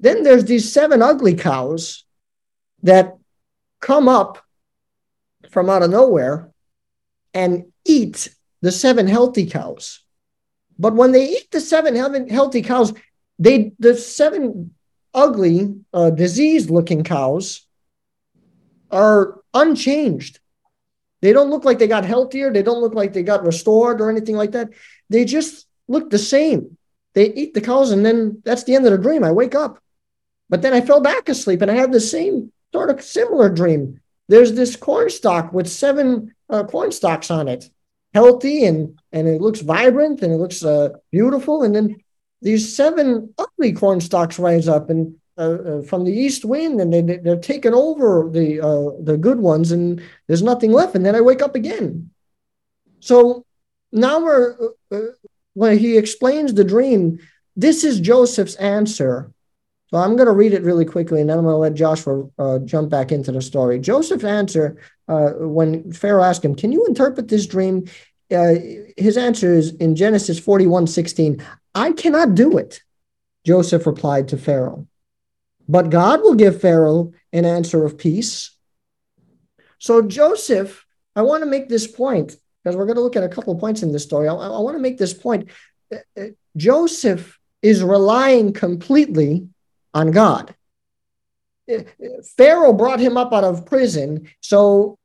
then 0.00 0.22
there's 0.22 0.44
these 0.44 0.70
seven 0.70 1.00
ugly 1.00 1.34
cows 1.34 2.04
that 2.82 3.16
come 3.82 4.08
up 4.08 4.38
from 5.50 5.68
out 5.68 5.82
of 5.82 5.90
nowhere 5.90 6.50
and 7.34 7.66
eat 7.84 8.30
the 8.62 8.72
seven 8.72 9.06
healthy 9.06 9.44
cows. 9.44 10.00
But 10.78 10.94
when 10.94 11.12
they 11.12 11.28
eat 11.28 11.50
the 11.50 11.60
seven 11.60 11.94
healthy 12.28 12.62
cows, 12.62 12.94
they 13.38 13.72
the 13.78 13.94
seven 13.94 14.74
ugly, 15.12 15.74
uh, 15.92 16.10
diseased-looking 16.10 17.04
cows 17.04 17.66
are 18.90 19.42
unchanged. 19.52 20.38
They 21.20 21.32
don't 21.32 21.50
look 21.50 21.64
like 21.64 21.78
they 21.78 21.86
got 21.86 22.04
healthier. 22.04 22.52
They 22.52 22.62
don't 22.62 22.80
look 22.80 22.94
like 22.94 23.12
they 23.12 23.22
got 23.22 23.44
restored 23.44 24.00
or 24.00 24.10
anything 24.10 24.36
like 24.36 24.52
that. 24.52 24.70
They 25.10 25.24
just 25.24 25.66
look 25.86 26.08
the 26.08 26.18
same. 26.18 26.78
They 27.14 27.32
eat 27.34 27.52
the 27.52 27.60
cows, 27.60 27.90
and 27.90 28.06
then 28.06 28.40
that's 28.44 28.64
the 28.64 28.74
end 28.74 28.86
of 28.86 28.92
the 28.92 28.98
dream. 28.98 29.22
I 29.22 29.32
wake 29.32 29.54
up, 29.54 29.82
but 30.48 30.62
then 30.62 30.72
I 30.72 30.80
fell 30.80 31.00
back 31.00 31.28
asleep, 31.28 31.60
and 31.62 31.70
I 31.70 31.74
had 31.74 31.92
the 31.92 32.00
same 32.00 32.52
sort 32.72 32.90
of 32.90 33.02
similar 33.02 33.48
dream. 33.48 34.00
There's 34.28 34.52
this 34.54 34.76
corn 34.76 35.10
stalk 35.10 35.52
with 35.52 35.68
seven 35.68 36.34
uh, 36.48 36.64
corn 36.64 36.92
stalks 36.92 37.30
on 37.30 37.48
it, 37.48 37.68
healthy 38.14 38.64
and 38.64 38.98
and 39.12 39.28
it 39.28 39.40
looks 39.40 39.60
vibrant 39.60 40.22
and 40.22 40.32
it 40.32 40.38
looks 40.38 40.64
uh, 40.64 40.90
beautiful. 41.10 41.62
And 41.62 41.74
then 41.74 41.96
these 42.40 42.74
seven 42.74 43.34
ugly 43.38 43.72
corn 43.72 44.00
stalks 44.00 44.38
rise 44.38 44.68
up 44.68 44.90
and 44.90 45.16
uh, 45.38 45.40
uh 45.40 45.82
from 45.82 46.04
the 46.04 46.12
east 46.12 46.44
wind, 46.44 46.80
and 46.80 46.92
they 46.92 47.02
they're 47.02 47.36
taking 47.36 47.74
over 47.74 48.28
the 48.30 48.60
uh, 48.60 49.02
the 49.02 49.16
good 49.16 49.38
ones, 49.38 49.72
and 49.72 50.02
there's 50.26 50.42
nothing 50.42 50.72
left. 50.72 50.94
And 50.94 51.04
then 51.04 51.16
I 51.16 51.20
wake 51.20 51.42
up 51.42 51.54
again. 51.54 52.10
So 53.00 53.44
now 53.90 54.20
we're 54.20 54.56
uh, 54.90 55.00
when 55.54 55.78
he 55.78 55.98
explains 55.98 56.54
the 56.54 56.64
dream. 56.64 57.18
This 57.54 57.84
is 57.84 58.00
Joseph's 58.00 58.54
answer 58.54 59.30
so 59.92 59.98
I'm 59.98 60.16
going 60.16 60.26
to 60.26 60.32
read 60.32 60.54
it 60.54 60.62
really 60.62 60.86
quickly, 60.86 61.20
and 61.20 61.28
then 61.28 61.36
I'm 61.36 61.44
going 61.44 61.52
to 61.52 61.58
let 61.58 61.74
Joshua 61.74 62.26
uh, 62.38 62.60
jump 62.60 62.88
back 62.88 63.12
into 63.12 63.30
the 63.30 63.42
story. 63.42 63.78
Joseph's 63.78 64.24
answer 64.24 64.80
uh, 65.06 65.32
when 65.32 65.92
Pharaoh 65.92 66.24
asked 66.24 66.42
him, 66.42 66.54
"Can 66.54 66.72
you 66.72 66.86
interpret 66.86 67.28
this 67.28 67.46
dream?" 67.46 67.84
Uh, 68.34 68.54
his 68.96 69.18
answer 69.18 69.52
is 69.52 69.74
in 69.74 69.94
Genesis 69.94 70.38
41, 70.38 70.86
16, 70.86 71.44
I 71.74 71.92
cannot 71.92 72.34
do 72.34 72.56
it. 72.56 72.82
Joseph 73.44 73.84
replied 73.86 74.28
to 74.28 74.38
Pharaoh, 74.38 74.86
but 75.68 75.90
God 75.90 76.22
will 76.22 76.36
give 76.36 76.58
Pharaoh 76.58 77.12
an 77.30 77.44
answer 77.44 77.84
of 77.84 77.98
peace. 77.98 78.56
So 79.78 80.00
Joseph, 80.00 80.86
I 81.14 81.20
want 81.20 81.42
to 81.42 81.50
make 81.50 81.68
this 81.68 81.86
point 81.86 82.36
because 82.64 82.74
we're 82.74 82.86
going 82.86 82.96
to 82.96 83.02
look 83.02 83.16
at 83.16 83.24
a 83.24 83.28
couple 83.28 83.54
points 83.58 83.82
in 83.82 83.92
this 83.92 84.04
story. 84.04 84.28
I, 84.28 84.32
I 84.32 84.60
want 84.60 84.76
to 84.76 84.82
make 84.82 84.96
this 84.96 85.12
point. 85.12 85.50
Uh, 85.92 85.98
uh, 86.18 86.24
Joseph 86.56 87.38
is 87.60 87.82
relying 87.82 88.54
completely 88.54 89.48
on 89.94 90.10
God. 90.10 90.54
Pharaoh 92.36 92.72
brought 92.72 93.00
him 93.00 93.16
up 93.16 93.32
out 93.32 93.44
of 93.44 93.66
prison, 93.66 94.28
so 94.40 94.98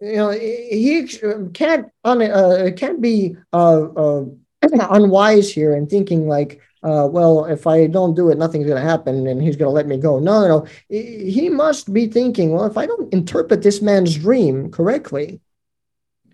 you 0.00 0.16
know 0.16 0.30
he 0.30 1.08
can't 1.54 1.86
uh, 2.04 2.70
can't 2.76 3.00
be 3.00 3.36
uh, 3.52 3.82
uh, 3.82 4.24
unwise 4.62 5.52
here 5.52 5.74
and 5.74 5.90
thinking 5.90 6.28
like, 6.28 6.60
uh, 6.82 7.08
well, 7.10 7.44
if 7.46 7.66
I 7.66 7.86
don't 7.88 8.14
do 8.14 8.30
it, 8.30 8.38
nothing's 8.38 8.66
going 8.66 8.80
to 8.80 8.88
happen, 8.88 9.26
and 9.26 9.42
he's 9.42 9.56
going 9.56 9.68
to 9.68 9.74
let 9.74 9.88
me 9.88 9.98
go. 9.98 10.18
No, 10.18 10.40
no, 10.40 10.48
no. 10.48 10.66
He 10.88 11.48
must 11.48 11.92
be 11.92 12.06
thinking, 12.06 12.52
well, 12.52 12.66
if 12.66 12.76
I 12.76 12.86
don't 12.86 13.12
interpret 13.12 13.62
this 13.62 13.82
man's 13.82 14.16
dream 14.16 14.70
correctly, 14.70 15.40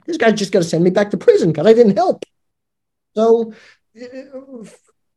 this 0.07 0.19
guy's 0.19 0.39
just 0.39 0.53
going 0.53 0.63
to 0.63 0.69
send 0.69 0.85
me 0.85 0.91
back 0.91 1.11
to 1.11 1.17
prison 1.17 1.53
because 1.53 1.67
I 1.67 1.73
didn't 1.73 1.97
help. 1.97 2.25
So 3.15 3.55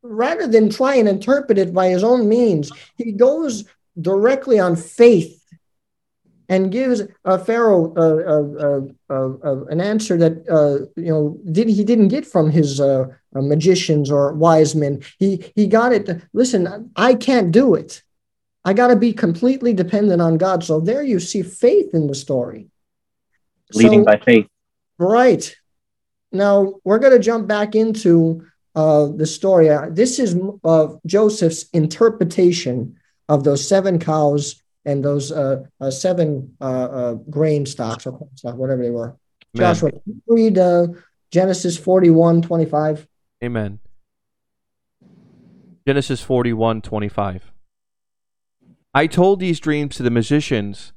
rather 0.08 0.48
than 0.48 0.70
try 0.70 0.96
and 0.96 1.08
interpret 1.08 1.58
it 1.58 1.74
by 1.74 1.89
his 1.89 2.04
own 2.04 2.28
means, 2.28 2.72
he 2.98 3.12
goes 3.12 3.65
directly 4.00 4.60
on 4.60 4.76
faith 4.76 5.34
and 6.50 6.72
gives 6.72 7.02
uh, 7.26 7.38
Pharaoh 7.38 7.93
uh, 7.96 8.84
uh, 9.13 9.48
uh 9.50 9.65
an 9.65 9.82
answer 9.82 10.17
that 10.17 10.48
uh, 10.50 10.86
you 10.96 11.12
know 11.12 11.38
did 11.52 11.67
he 11.67 11.84
didn't 11.84 12.08
get 12.08 12.26
from 12.26 12.50
his 12.50 12.80
uh, 12.80 13.06
magicians 13.34 14.10
or 14.10 14.34
wise 14.34 14.76
men. 14.76 15.02
He 15.20 15.52
he 15.56 15.67
got 15.67 15.91
it. 15.93 16.22
Listen, 16.34 16.91
I 16.96 17.15
can't 17.15 17.52
do 17.52 17.76
it. 17.76 18.02
I 18.63 18.74
got 18.74 18.88
to 18.88 18.96
be 18.96 19.13
completely 19.13 19.74
dependent 19.74 20.22
on 20.22 20.38
God. 20.38 20.63
So 20.63 20.80
there 20.80 21.04
you 21.04 21.20
see 21.20 21.41
faith 21.41 21.93
in 21.93 22.08
the 22.08 22.15
story. 22.15 22.67
Leading 23.74 24.02
so, 24.02 24.06
by 24.06 24.17
faith. 24.17 24.48
Right. 24.98 25.56
Now 26.32 26.76
we're 26.84 27.00
going 27.00 27.13
to 27.13 27.20
jump 27.20 27.48
back 27.48 27.76
into 27.76 28.46
uh, 28.78 29.08
the 29.08 29.26
story. 29.26 29.72
Uh, 29.72 29.88
this 29.90 30.20
is 30.20 30.40
of 30.63 31.00
Joseph's 31.08 31.63
interpretation 31.74 32.96
of 33.28 33.44
those 33.44 33.68
seven 33.68 33.98
cows 33.98 34.62
and 34.86 35.04
those 35.04 35.32
uh, 35.32 35.63
uh 35.82 35.90
seven 35.90 36.56
uh, 36.62 37.16
grain 37.30 37.66
stocks 37.66 38.06
or 38.06 38.12
whatever 38.44 38.84
they 38.84 38.92
were. 38.92 39.18
Amen. 39.56 39.74
Joshua, 39.74 39.92
read 40.28 40.60
Genesis 41.32 41.76
41 41.76 42.44
25. 42.44 43.08
Amen. 43.44 43.80
Genesis 45.88 46.22
41 46.22 46.84
25. 46.84 47.52
I 48.94 49.08
told 49.08 49.40
these 49.40 49.60
dreams 49.60 49.96
to 49.96 50.04
the 50.04 50.12
musicians, 50.12 50.94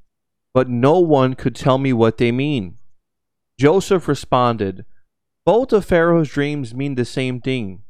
but 0.53 0.69
no 0.69 0.99
one 0.99 1.33
could 1.33 1.55
tell 1.55 1.79
me 1.79 1.95
what 1.95 2.19
they 2.19 2.31
mean. 2.31 2.77
Joseph 3.59 4.07
responded, 4.07 4.85
Both 5.50 5.72
of 5.72 5.84
Pharaoh's 5.84 6.28
dreams 6.28 6.76
mean 6.76 6.94
the 6.94 7.04
same 7.04 7.40
thing. 7.40 7.82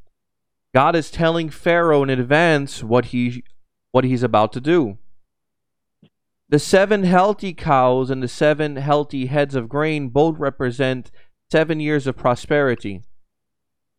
God 0.73 0.97
is 0.97 1.11
telling 1.11 1.51
Pharaoh 1.51 2.03
in 2.03 2.09
advance 2.09 2.83
what 2.83 3.13
he 3.13 3.45
what 3.93 4.03
he's 4.03 4.23
about 4.23 4.55
to 4.55 4.63
do. 4.63 4.97
The 6.49 6.59
seven 6.59 7.05
healthy 7.05 7.53
cows 7.53 8.09
and 8.09 8.23
the 8.23 8.29
seven 8.29 8.77
healthy 8.77 9.27
heads 9.27 9.55
of 9.55 9.69
grain 9.69 10.09
both 10.09 10.39
represent 10.39 11.11
seven 11.53 11.81
years 11.81 12.07
of 12.07 12.17
prosperity. 12.17 13.03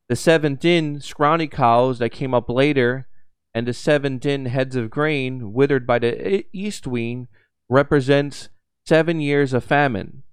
The 0.09 0.15
seven 0.15 0.57
thin, 0.57 0.99
scrawny 0.99 1.45
cows 1.45 1.99
that 1.99 2.09
came 2.09 2.33
up 2.33 2.49
later 2.49 3.07
and 3.53 3.67
the 3.67 3.75
seven 3.75 4.19
thin 4.19 4.47
heads 4.47 4.75
of 4.75 4.89
grain 4.89 5.53
withered 5.53 5.85
by 5.85 5.99
the 5.99 6.47
east 6.51 6.87
wind 6.87 7.27
represents 7.69 8.49
seven 8.87 9.21
years 9.21 9.53
of 9.53 9.63
famine. 9.63 10.23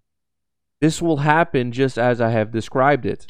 This 0.81 1.03
will 1.03 1.19
happen 1.19 1.73
just 1.73 1.99
as 1.99 2.21
I 2.21 2.31
have 2.31 2.53
described 2.53 3.05
it. 3.05 3.27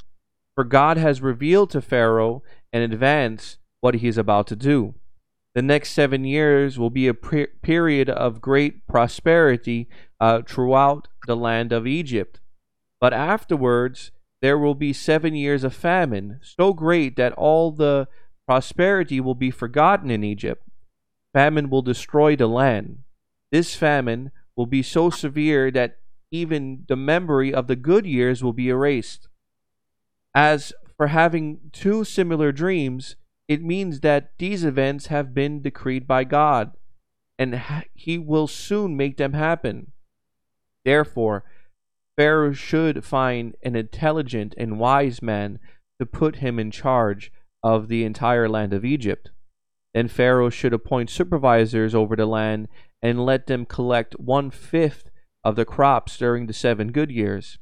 For 0.55 0.65
God 0.65 0.97
has 0.97 1.23
revealed 1.23 1.71
to 1.71 1.81
Pharaoh 1.81 2.43
in 2.73 2.83
advance 2.83 3.59
what 3.81 3.95
he 3.95 4.09
is 4.09 4.19
about 4.19 4.47
to 4.49 4.57
do. 4.57 4.95
The 5.55 5.63
next 5.63 5.91
seven 5.91 6.25
years 6.25 6.79
will 6.79 6.91
be 6.91 7.09
a 7.09 7.15
period 7.15 8.11
of 8.11 8.41
great 8.41 8.87
prosperity 8.87 9.89
uh, 10.21 10.43
throughout 10.47 11.09
the 11.27 11.37
land 11.37 11.73
of 11.73 11.87
Egypt. 11.87 12.41
But 13.01 13.13
afterwards, 13.13 14.11
there 14.43 14.59
will 14.59 14.75
be 14.75 14.93
seven 14.93 15.35
years 15.35 15.65
of 15.65 15.75
famine, 15.75 16.41
so 16.43 16.73
great 16.73 17.17
that 17.17 17.33
all 17.33 17.71
the 17.73 18.09
prosperity 18.47 19.21
will 19.21 19.35
be 19.35 19.51
forgotten 19.51 20.11
in 20.11 20.23
Egypt. 20.23 20.63
Famine 21.33 21.71
will 21.71 21.83
destroy 21.83 22.37
the 22.37 22.47
land. 22.47 22.99
This 23.51 23.75
famine 23.75 24.31
will 24.57 24.67
be 24.67 24.83
so 24.83 25.11
severe 25.11 25.71
that 25.71 25.98
even 26.31 26.85
the 26.89 26.97
memory 26.97 27.53
of 27.53 27.67
the 27.67 27.77
good 27.77 28.07
years 28.07 28.43
will 28.43 28.53
be 28.53 28.69
erased. 28.69 29.29
As 30.35 30.73
for 30.97 31.09
having 31.09 31.71
two 31.73 32.05
similar 32.05 32.53
dreams, 32.53 33.17
it 33.49 33.63
means 33.63 34.01
that 34.01 34.33
these 34.39 34.65
events 34.65 35.07
have 35.07 35.35
been 35.35 35.63
decreed 35.63 36.07
by 36.07 36.25
God, 36.25 36.73
and 37.39 37.63
He 37.95 38.19
will 38.19 38.47
soon 38.47 38.97
make 38.97 39.17
them 39.17 39.33
happen. 39.33 39.93
Therefore, 40.85 41.45
Pharaoh 42.17 42.53
should 42.53 43.05
find 43.05 43.55
an 43.63 43.77
intelligent 43.77 44.55
and 44.59 44.81
wise 44.81 45.23
man 45.23 45.61
to 46.01 46.07
put 46.07 46.37
him 46.37 46.59
in 46.59 46.71
charge 46.71 47.31
of 47.63 47.89
the 47.89 48.05
entire 48.05 48.49
land 48.49 48.73
of 48.73 48.85
Egypt. 48.85 49.31
Then 49.95 50.09
Pharaoh 50.09 50.51
should 50.51 50.73
appoint 50.73 51.11
supervisors 51.11 51.95
over 51.95 52.17
the 52.17 52.27
land 52.27 52.69
and 53.01 53.25
let 53.25 53.47
them 53.47 53.65
collect 53.65 54.19
one 54.19 54.51
fifth 54.51 55.11
of 55.49 55.57
the 55.57 55.65
crops 55.65 56.19
during 56.19 56.47
the 56.47 56.53
seven 56.53 56.93
good 56.93 57.11
years. 57.11 57.59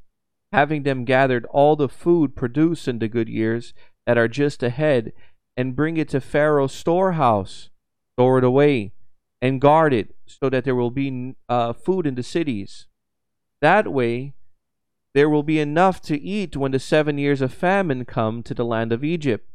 Having 0.53 0.83
them 0.83 1.05
gathered 1.05 1.44
all 1.46 1.77
the 1.77 1.88
food 1.88 2.35
produced 2.35 2.88
in 2.88 2.99
the 2.99 3.09
good 3.09 3.29
years 3.29 3.72
that 4.07 4.18
are 4.18 4.29
just 4.29 4.62
ahead, 4.62 5.12
and 5.57 5.77
bring 5.77 5.96
it 5.96 6.09
to 6.09 6.20
Pharaoh's 6.20 6.72
storehouse, 6.72 7.70
store 8.14 8.38
it 8.38 8.44
away, 8.44 8.92
and 9.40 9.61
guard 9.61 9.92
it 9.92 10.16
so 10.27 10.51
that 10.51 10.64
there 10.64 10.75
will 10.75 10.90
be 10.90 11.35
uh, 11.49 11.72
food 11.72 12.07
in 12.07 12.16
the 12.16 12.22
cities. 12.22 12.87
That 13.61 13.92
way, 13.92 14.35
there 15.14 15.31
will 15.31 15.44
be 15.44 15.61
enough 15.61 16.01
to 16.03 16.20
eat 16.20 16.57
when 16.57 16.72
the 16.72 16.79
seven 16.79 17.18
years 17.18 17.40
of 17.40 17.55
famine 17.55 18.05
come 18.05 18.42
to 18.42 18.55
the 18.55 18.64
land 18.64 18.92
of 18.92 19.05
Egypt. 19.05 19.49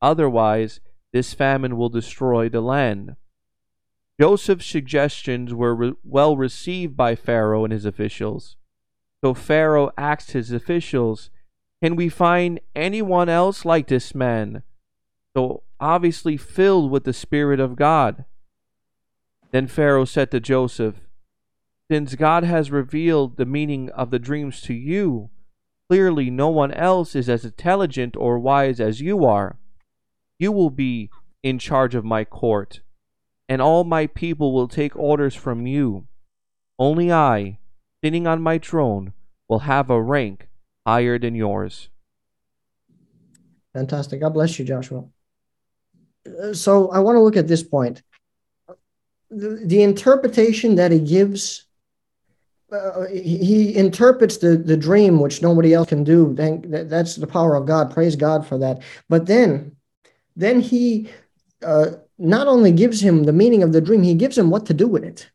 Otherwise, 0.00 0.80
this 1.12 1.34
famine 1.34 1.76
will 1.76 1.88
destroy 1.88 2.48
the 2.48 2.60
land. 2.60 3.16
Joseph's 4.22 4.66
suggestions 4.66 5.52
were 5.52 5.74
re- 5.74 5.94
well 6.04 6.36
received 6.36 6.96
by 6.96 7.16
Pharaoh 7.16 7.64
and 7.64 7.72
his 7.72 7.84
officials. 7.84 8.54
So 9.20 9.34
Pharaoh 9.34 9.90
asked 9.98 10.30
his 10.30 10.52
officials, 10.52 11.28
Can 11.82 11.96
we 11.96 12.08
find 12.08 12.60
anyone 12.76 13.28
else 13.28 13.64
like 13.64 13.88
this 13.88 14.14
man? 14.14 14.62
So 15.36 15.64
obviously 15.80 16.36
filled 16.36 16.92
with 16.92 17.02
the 17.02 17.12
Spirit 17.12 17.58
of 17.58 17.74
God. 17.74 18.24
Then 19.50 19.66
Pharaoh 19.66 20.04
said 20.04 20.30
to 20.30 20.38
Joseph, 20.38 21.00
Since 21.90 22.14
God 22.14 22.44
has 22.44 22.70
revealed 22.70 23.36
the 23.36 23.44
meaning 23.44 23.90
of 23.90 24.12
the 24.12 24.20
dreams 24.20 24.60
to 24.60 24.72
you, 24.72 25.30
clearly 25.90 26.30
no 26.30 26.48
one 26.48 26.70
else 26.70 27.16
is 27.16 27.28
as 27.28 27.44
intelligent 27.44 28.14
or 28.16 28.38
wise 28.38 28.78
as 28.78 29.00
you 29.00 29.24
are. 29.24 29.58
You 30.38 30.52
will 30.52 30.70
be 30.70 31.10
in 31.42 31.58
charge 31.58 31.96
of 31.96 32.04
my 32.04 32.24
court, 32.24 32.82
and 33.48 33.60
all 33.62 33.84
my 33.84 34.06
people 34.06 34.52
will 34.52 34.68
take 34.68 34.96
orders 34.96 35.34
from 35.34 35.66
you. 35.66 36.06
Only 36.78 37.12
I, 37.12 37.58
sitting 38.02 38.26
on 38.26 38.42
my 38.42 38.58
throne, 38.58 39.12
will 39.48 39.60
have 39.60 39.90
a 39.90 40.02
rank 40.02 40.48
higher 40.86 41.18
than 41.18 41.34
yours. 41.34 41.88
Fantastic. 43.74 44.20
God 44.20 44.34
bless 44.34 44.58
you, 44.58 44.64
Joshua 44.64 45.04
so 46.52 46.90
I 46.90 46.98
want 46.98 47.16
to 47.16 47.20
look 47.20 47.36
at 47.36 47.48
this 47.48 47.62
point. 47.62 48.02
The, 49.30 49.62
the 49.64 49.82
interpretation 49.82 50.74
that 50.76 50.92
he 50.92 51.00
gives, 51.00 51.66
uh, 52.70 53.06
he, 53.06 53.74
interprets 53.76 54.36
the, 54.38 54.56
the 54.56 54.76
dream, 54.76 55.20
which 55.20 55.42
nobody 55.42 55.72
else 55.72 55.88
can 55.88 56.04
do. 56.04 56.34
Thank, 56.36 56.70
that, 56.70 56.90
that's 56.90 57.16
the 57.16 57.26
power 57.26 57.54
of 57.54 57.66
God. 57.66 57.92
Praise 57.92 58.14
God 58.14 58.46
for 58.46 58.58
that. 58.58 58.82
But 59.08 59.26
then, 59.26 59.76
then 60.36 60.60
he 60.60 61.08
uh, 61.64 61.92
not 62.22 62.46
only 62.46 62.72
gives 62.72 63.00
him 63.00 63.24
the 63.24 63.32
meaning 63.32 63.62
of 63.62 63.72
the 63.72 63.80
dream, 63.80 64.02
he 64.02 64.14
gives 64.14 64.38
him 64.38 64.50
what 64.50 64.66
to 64.66 64.74
do 64.74 64.86
with 64.86 65.04
it. 65.04 65.30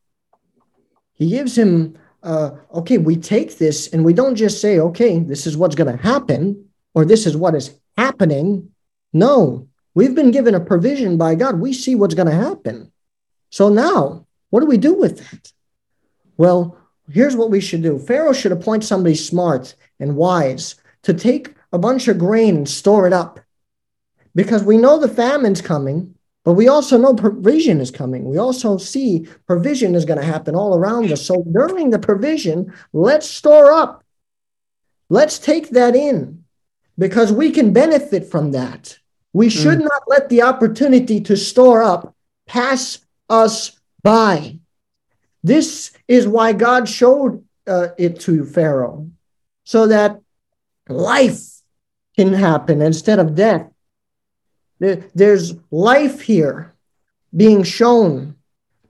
He 1.13 1.29
gives 1.29 1.57
him, 1.57 1.97
uh, 2.23 2.51
okay, 2.73 2.97
we 2.97 3.15
take 3.15 3.57
this 3.57 3.93
and 3.93 4.05
we 4.05 4.13
don't 4.13 4.35
just 4.35 4.61
say, 4.61 4.79
okay, 4.79 5.19
this 5.19 5.45
is 5.47 5.57
what's 5.57 5.75
going 5.75 5.95
to 5.95 6.01
happen 6.01 6.69
or 6.93 7.05
this 7.05 7.25
is 7.25 7.35
what 7.35 7.55
is 7.55 7.77
happening. 7.97 8.69
No, 9.13 9.67
We've 9.97 10.13
been 10.13 10.29
given 10.29 10.53
a 10.53 10.59
provision 10.59 11.17
by 11.17 11.33
God. 11.33 11.59
We 11.59 11.73
see 11.73 11.95
what's 11.95 12.13
going 12.13 12.27
to 12.27 12.35
happen. 12.35 12.91
So 13.49 13.69
now, 13.69 14.27
what 14.51 14.59
do 14.59 14.67
we 14.67 14.77
do 14.77 14.93
with 14.93 15.17
that? 15.17 15.51
Well, 16.37 16.77
here's 17.09 17.35
what 17.35 17.49
we 17.49 17.59
should 17.59 17.81
do 17.81 17.97
Pharaoh 17.97 18.31
should 18.31 18.51
appoint 18.51 18.83
somebody 18.83 19.15
smart 19.15 19.73
and 19.99 20.15
wise 20.15 20.75
to 21.01 21.15
take 21.15 21.55
a 21.73 21.79
bunch 21.79 22.07
of 22.07 22.19
grain 22.19 22.57
and 22.57 22.69
store 22.69 23.07
it 23.07 23.13
up 23.13 23.39
because 24.35 24.63
we 24.63 24.77
know 24.77 24.99
the 24.99 25.07
famine's 25.07 25.63
coming, 25.63 26.13
but 26.47 26.53
we 26.53 26.69
also 26.69 26.97
know 26.97 27.13
provision 27.13 27.81
is 27.81 27.91
coming. 27.91 28.23
We 28.23 28.37
also 28.37 28.77
see 28.77 29.27
provision 29.47 29.95
is 29.95 30.05
going 30.05 30.21
to 30.21 30.25
happen 30.25 30.55
all 30.55 30.77
around 30.77 31.11
us. 31.11 31.25
So 31.25 31.43
during 31.43 31.89
the 31.89 31.99
provision, 31.99 32.73
let's 32.93 33.29
store 33.29 33.73
up. 33.73 34.05
Let's 35.09 35.39
take 35.39 35.71
that 35.71 35.93
in 35.93 36.45
because 36.97 37.33
we 37.33 37.51
can 37.51 37.73
benefit 37.73 38.31
from 38.31 38.51
that. 38.51 38.97
We 39.33 39.47
hmm. 39.47 39.59
should 39.59 39.79
mm. 39.79 39.89
not 39.89 40.03
let 40.07 40.29
the 40.29 40.43
opportunity 40.43 41.19
to 41.19 41.35
store 41.35 41.83
up 41.83 42.15
pass 42.45 42.99
us 43.29 43.77
by. 44.01 44.57
This 45.43 45.91
is 46.07 46.29
why 46.29 46.53
God 46.53 46.87
showed 46.87 47.43
uh, 47.67 47.89
it 47.97 48.21
to 48.21 48.45
Pharaoh, 48.45 49.11
so 49.65 49.87
that 49.87 50.21
life 50.87 51.41
can 52.15 52.31
happen 52.31 52.81
instead 52.81 53.19
of 53.19 53.35
death. 53.35 53.69
There's 54.79 55.55
life 55.71 56.21
here 56.21 56.73
being 57.35 57.63
shown, 57.63 58.35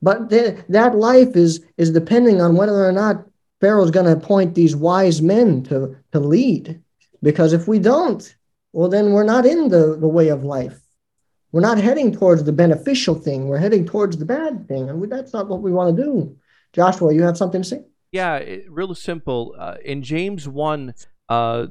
but 0.01 0.29
that 0.29 0.95
life 0.95 1.35
is, 1.35 1.65
is 1.77 1.91
depending 1.91 2.41
on 2.41 2.55
whether 2.55 2.85
or 2.85 2.91
not 2.91 3.25
Pharaoh's 3.59 3.91
going 3.91 4.05
to 4.05 4.11
appoint 4.11 4.55
these 4.55 4.75
wise 4.75 5.21
men 5.21 5.63
to, 5.63 5.95
to 6.11 6.19
lead. 6.19 6.81
Because 7.23 7.53
if 7.53 7.67
we 7.67 7.79
don't, 7.79 8.35
well, 8.73 8.89
then 8.89 9.11
we're 9.11 9.23
not 9.23 9.45
in 9.45 9.69
the, 9.69 9.97
the 9.99 10.07
way 10.07 10.29
of 10.29 10.43
life. 10.43 10.79
We're 11.51 11.61
not 11.61 11.79
heading 11.79 12.11
towards 12.11 12.43
the 12.43 12.51
beneficial 12.51 13.15
thing. 13.15 13.47
We're 13.47 13.57
heading 13.57 13.85
towards 13.85 14.17
the 14.17 14.25
bad 14.25 14.67
thing. 14.67 14.89
And 14.89 15.01
we, 15.01 15.07
that's 15.07 15.33
not 15.33 15.47
what 15.47 15.61
we 15.61 15.71
want 15.71 15.95
to 15.95 16.03
do. 16.03 16.37
Joshua, 16.73 17.13
you 17.13 17.23
have 17.23 17.37
something 17.37 17.63
to 17.63 17.67
say? 17.67 17.83
Yeah, 18.11 18.35
it, 18.35 18.65
real 18.69 18.93
simple. 18.93 19.55
Uh, 19.57 19.75
in 19.83 20.03
James 20.03 20.47
1 20.47 20.93
uh, 21.29 21.67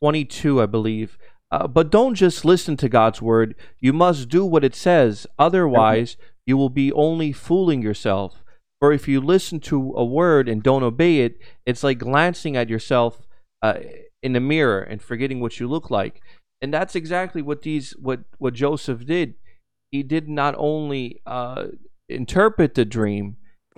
22, 0.00 0.62
I 0.62 0.66
believe, 0.66 1.18
uh, 1.54 1.68
but 1.68 1.88
don't 1.88 2.16
just 2.16 2.44
listen 2.44 2.76
to 2.76 2.88
God's 2.88 3.22
word. 3.22 3.54
You 3.78 3.92
must 3.92 4.28
do 4.28 4.44
what 4.44 4.64
it 4.64 4.74
says. 4.74 5.24
Otherwise, 5.38 6.16
you 6.46 6.56
will 6.56 6.68
be 6.68 6.90
only 6.92 7.30
fooling 7.30 7.80
yourself. 7.80 8.42
For 8.80 8.92
if 8.92 9.06
you 9.06 9.20
listen 9.20 9.60
to 9.60 9.94
a 9.96 10.04
word 10.04 10.48
and 10.48 10.64
don't 10.64 10.82
obey 10.82 11.20
it, 11.20 11.38
it's 11.64 11.84
like 11.84 11.98
glancing 11.98 12.56
at 12.56 12.68
yourself 12.68 13.28
uh, 13.62 13.74
in 14.20 14.32
the 14.32 14.40
mirror 14.40 14.80
and 14.80 15.00
forgetting 15.00 15.38
what 15.38 15.60
you 15.60 15.68
look 15.68 15.92
like. 15.92 16.20
And 16.60 16.74
that's 16.74 16.96
exactly 16.96 17.40
what 17.40 17.62
these 17.62 17.92
what 18.00 18.24
what 18.38 18.54
Joseph 18.54 19.06
did. 19.06 19.34
He 19.92 20.02
did 20.02 20.28
not 20.28 20.56
only 20.58 21.20
uh, 21.24 21.66
interpret 22.08 22.74
the 22.74 22.84
dream, 22.84 23.36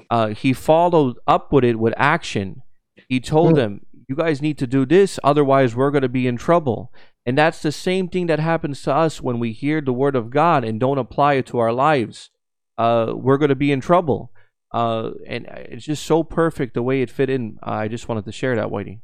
uh, 0.08 0.28
he 0.28 0.54
followed 0.54 1.18
up 1.26 1.52
with 1.52 1.64
it 1.64 1.78
with 1.78 1.92
action. 1.98 2.62
He 3.06 3.20
told 3.20 3.56
them, 3.56 3.84
"You 4.08 4.16
guys 4.16 4.40
need 4.40 4.56
to 4.58 4.66
do 4.66 4.86
this, 4.86 5.20
otherwise 5.22 5.76
we're 5.76 5.90
going 5.90 6.08
to 6.08 6.08
be 6.08 6.26
in 6.26 6.38
trouble." 6.38 6.90
And 7.26 7.36
that's 7.36 7.60
the 7.60 7.72
same 7.72 8.08
thing 8.08 8.28
that 8.28 8.38
happens 8.38 8.82
to 8.82 8.94
us 8.94 9.20
when 9.20 9.40
we 9.40 9.52
hear 9.52 9.80
the 9.80 9.92
word 9.92 10.14
of 10.14 10.30
God 10.30 10.64
and 10.64 10.78
don't 10.78 10.98
apply 10.98 11.34
it 11.34 11.46
to 11.46 11.58
our 11.58 11.72
lives. 11.72 12.30
Uh, 12.78 13.12
we're 13.14 13.38
going 13.38 13.48
to 13.48 13.56
be 13.56 13.72
in 13.72 13.80
trouble. 13.80 14.30
uh, 14.72 15.10
and 15.26 15.46
it's 15.46 15.84
just 15.84 16.04
so 16.04 16.22
perfect 16.22 16.74
the 16.74 16.82
way 16.82 17.00
it 17.02 17.10
fit 17.10 17.30
in. 17.30 17.58
I 17.62 17.88
just 17.88 18.08
wanted 18.08 18.24
to 18.26 18.32
share 18.32 18.56
that, 18.56 18.68
Whitey. 18.68 19.00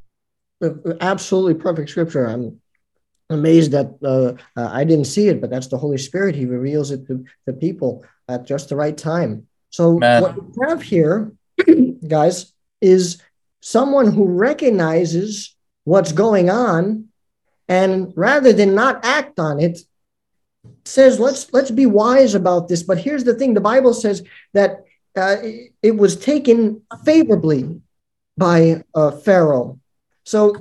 Absolutely 1.01 1.55
perfect 1.55 1.91
scripture. 1.91 2.27
I'm 2.27 2.61
amazed 3.31 3.73
that 3.73 3.97
uh, 4.05 4.35
uh, 4.61 4.68
I 4.70 4.85
didn't 4.85 5.07
see 5.07 5.29
it, 5.29 5.41
but 5.41 5.51
that's 5.51 5.68
the 5.68 5.79
Holy 5.79 5.99
Spirit. 5.99 6.35
He 6.35 6.45
reveals 6.47 6.91
it 6.91 7.07
to 7.07 7.25
the 7.47 7.53
people 7.53 8.05
at 8.29 8.47
just 8.47 8.68
the 8.68 8.77
right 8.77 8.97
time. 8.97 9.47
So 9.70 9.99
Man. 9.99 10.23
what 10.23 10.37
we 10.37 10.66
have 10.68 10.83
here, 10.83 11.33
guys, 12.07 12.53
is 12.81 13.23
someone 13.61 14.12
who 14.12 14.27
recognizes 14.27 15.57
what's 15.85 16.12
going 16.12 16.51
on, 16.51 17.09
and 17.68 18.12
rather 18.16 18.52
than 18.52 18.74
not 18.74 19.04
act 19.04 19.38
on 19.38 19.60
it, 19.60 19.78
says 20.84 21.18
let's 21.18 21.52
let's 21.52 21.70
be 21.70 21.86
wise 21.86 22.34
about 22.34 22.68
this. 22.68 22.82
But 22.82 22.98
here's 22.98 23.24
the 23.24 23.34
thing: 23.34 23.54
the 23.54 23.60
Bible 23.60 23.94
says 23.94 24.22
that 24.52 24.84
uh, 25.16 25.36
it 25.82 25.96
was 25.96 26.16
taken 26.16 26.82
favorably 27.04 27.80
by 28.36 28.82
uh, 28.94 29.10
Pharaoh. 29.10 29.78
So 30.24 30.54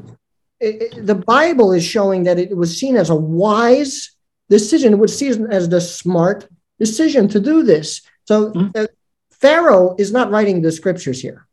it, 0.60 0.82
it, 0.82 1.06
the 1.06 1.16
Bible 1.16 1.72
is 1.72 1.84
showing 1.84 2.24
that 2.24 2.40
it 2.40 2.56
was 2.56 2.78
seen 2.78 2.96
as 2.96 3.10
a 3.10 3.16
wise 3.16 4.12
decision. 4.50 4.94
It 4.94 5.00
was 5.00 5.18
seen 5.18 5.48
as 5.52 5.70
the 5.70 5.82
smart 5.82 6.48
decision 6.80 7.28
to 7.30 7.40
do 7.40 7.64
this. 7.64 8.02
So 8.26 8.54
uh, 8.76 8.88
Pharaoh 9.32 9.96
is 9.98 10.12
not 10.12 10.32
writing 10.32 10.62
the 10.62 10.72
scriptures 10.72 11.22
here. 11.22 11.48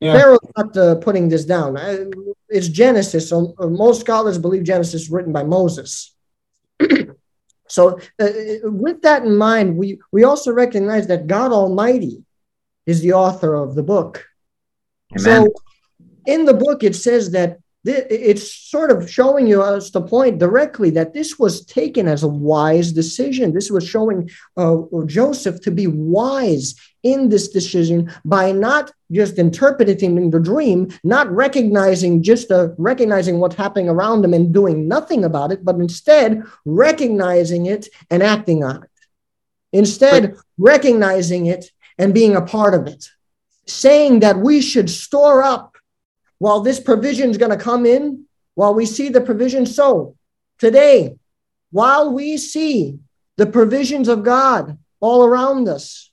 Yeah. 0.00 0.14
Pharaoh's 0.14 0.52
not 0.56 0.76
uh, 0.76 0.94
putting 0.96 1.28
this 1.28 1.44
down. 1.44 1.76
It's 2.48 2.68
Genesis. 2.68 3.28
So 3.28 3.54
uh, 3.58 3.66
most 3.66 4.00
scholars 4.00 4.38
believe 4.38 4.64
Genesis 4.64 5.10
written 5.10 5.32
by 5.32 5.44
Moses. 5.44 6.14
So, 7.70 8.00
uh, 8.18 8.28
with 8.64 9.02
that 9.02 9.22
in 9.22 9.36
mind, 9.36 9.76
we, 9.76 10.00
we 10.10 10.24
also 10.24 10.50
recognize 10.50 11.06
that 11.06 11.28
God 11.28 11.52
Almighty 11.52 12.24
is 12.84 13.00
the 13.00 13.12
author 13.12 13.54
of 13.54 13.76
the 13.76 13.84
book. 13.84 14.26
Amen. 15.16 15.46
So, 15.46 15.52
in 16.26 16.46
the 16.46 16.54
book, 16.54 16.82
it 16.82 16.96
says 16.96 17.30
that 17.30 17.59
it's 17.84 18.54
sort 18.54 18.90
of 18.90 19.10
showing 19.10 19.46
you 19.46 19.62
us 19.62 19.90
the 19.90 20.02
point 20.02 20.38
directly 20.38 20.90
that 20.90 21.14
this 21.14 21.38
was 21.38 21.64
taken 21.64 22.08
as 22.08 22.22
a 22.22 22.28
wise 22.28 22.92
decision. 22.92 23.54
This 23.54 23.70
was 23.70 23.88
showing 23.88 24.30
uh, 24.56 24.76
Joseph 25.06 25.62
to 25.62 25.70
be 25.70 25.86
wise 25.86 26.74
in 27.02 27.30
this 27.30 27.48
decision 27.48 28.12
by 28.24 28.52
not 28.52 28.92
just 29.10 29.38
interpreting 29.38 30.30
the 30.30 30.38
dream, 30.38 30.90
not 31.04 31.30
recognizing 31.30 32.22
just 32.22 32.50
uh, 32.50 32.68
recognizing 32.76 33.38
what's 33.38 33.56
happening 33.56 33.88
around 33.88 34.22
him 34.24 34.34
and 34.34 34.52
doing 34.52 34.86
nothing 34.86 35.24
about 35.24 35.50
it, 35.50 35.64
but 35.64 35.76
instead 35.76 36.42
recognizing 36.66 37.64
it 37.64 37.88
and 38.10 38.22
acting 38.22 38.62
on 38.62 38.82
it. 38.82 38.90
Instead, 39.72 40.36
recognizing 40.58 41.46
it 41.46 41.70
and 41.96 42.12
being 42.12 42.36
a 42.36 42.42
part 42.42 42.74
of 42.74 42.86
it, 42.86 43.08
saying 43.66 44.20
that 44.20 44.36
we 44.36 44.60
should 44.60 44.90
store 44.90 45.42
up 45.42 45.69
while 46.40 46.60
this 46.60 46.80
provision 46.80 47.30
is 47.30 47.36
going 47.36 47.56
to 47.56 47.64
come 47.64 47.86
in, 47.86 48.24
while 48.54 48.74
we 48.74 48.86
see 48.86 49.10
the 49.10 49.20
provision 49.20 49.66
so 49.66 50.16
today, 50.58 51.14
while 51.70 52.12
we 52.12 52.36
see 52.36 52.98
the 53.36 53.46
provisions 53.46 54.08
of 54.08 54.24
God 54.24 54.76
all 55.00 55.24
around 55.24 55.68
us, 55.68 56.10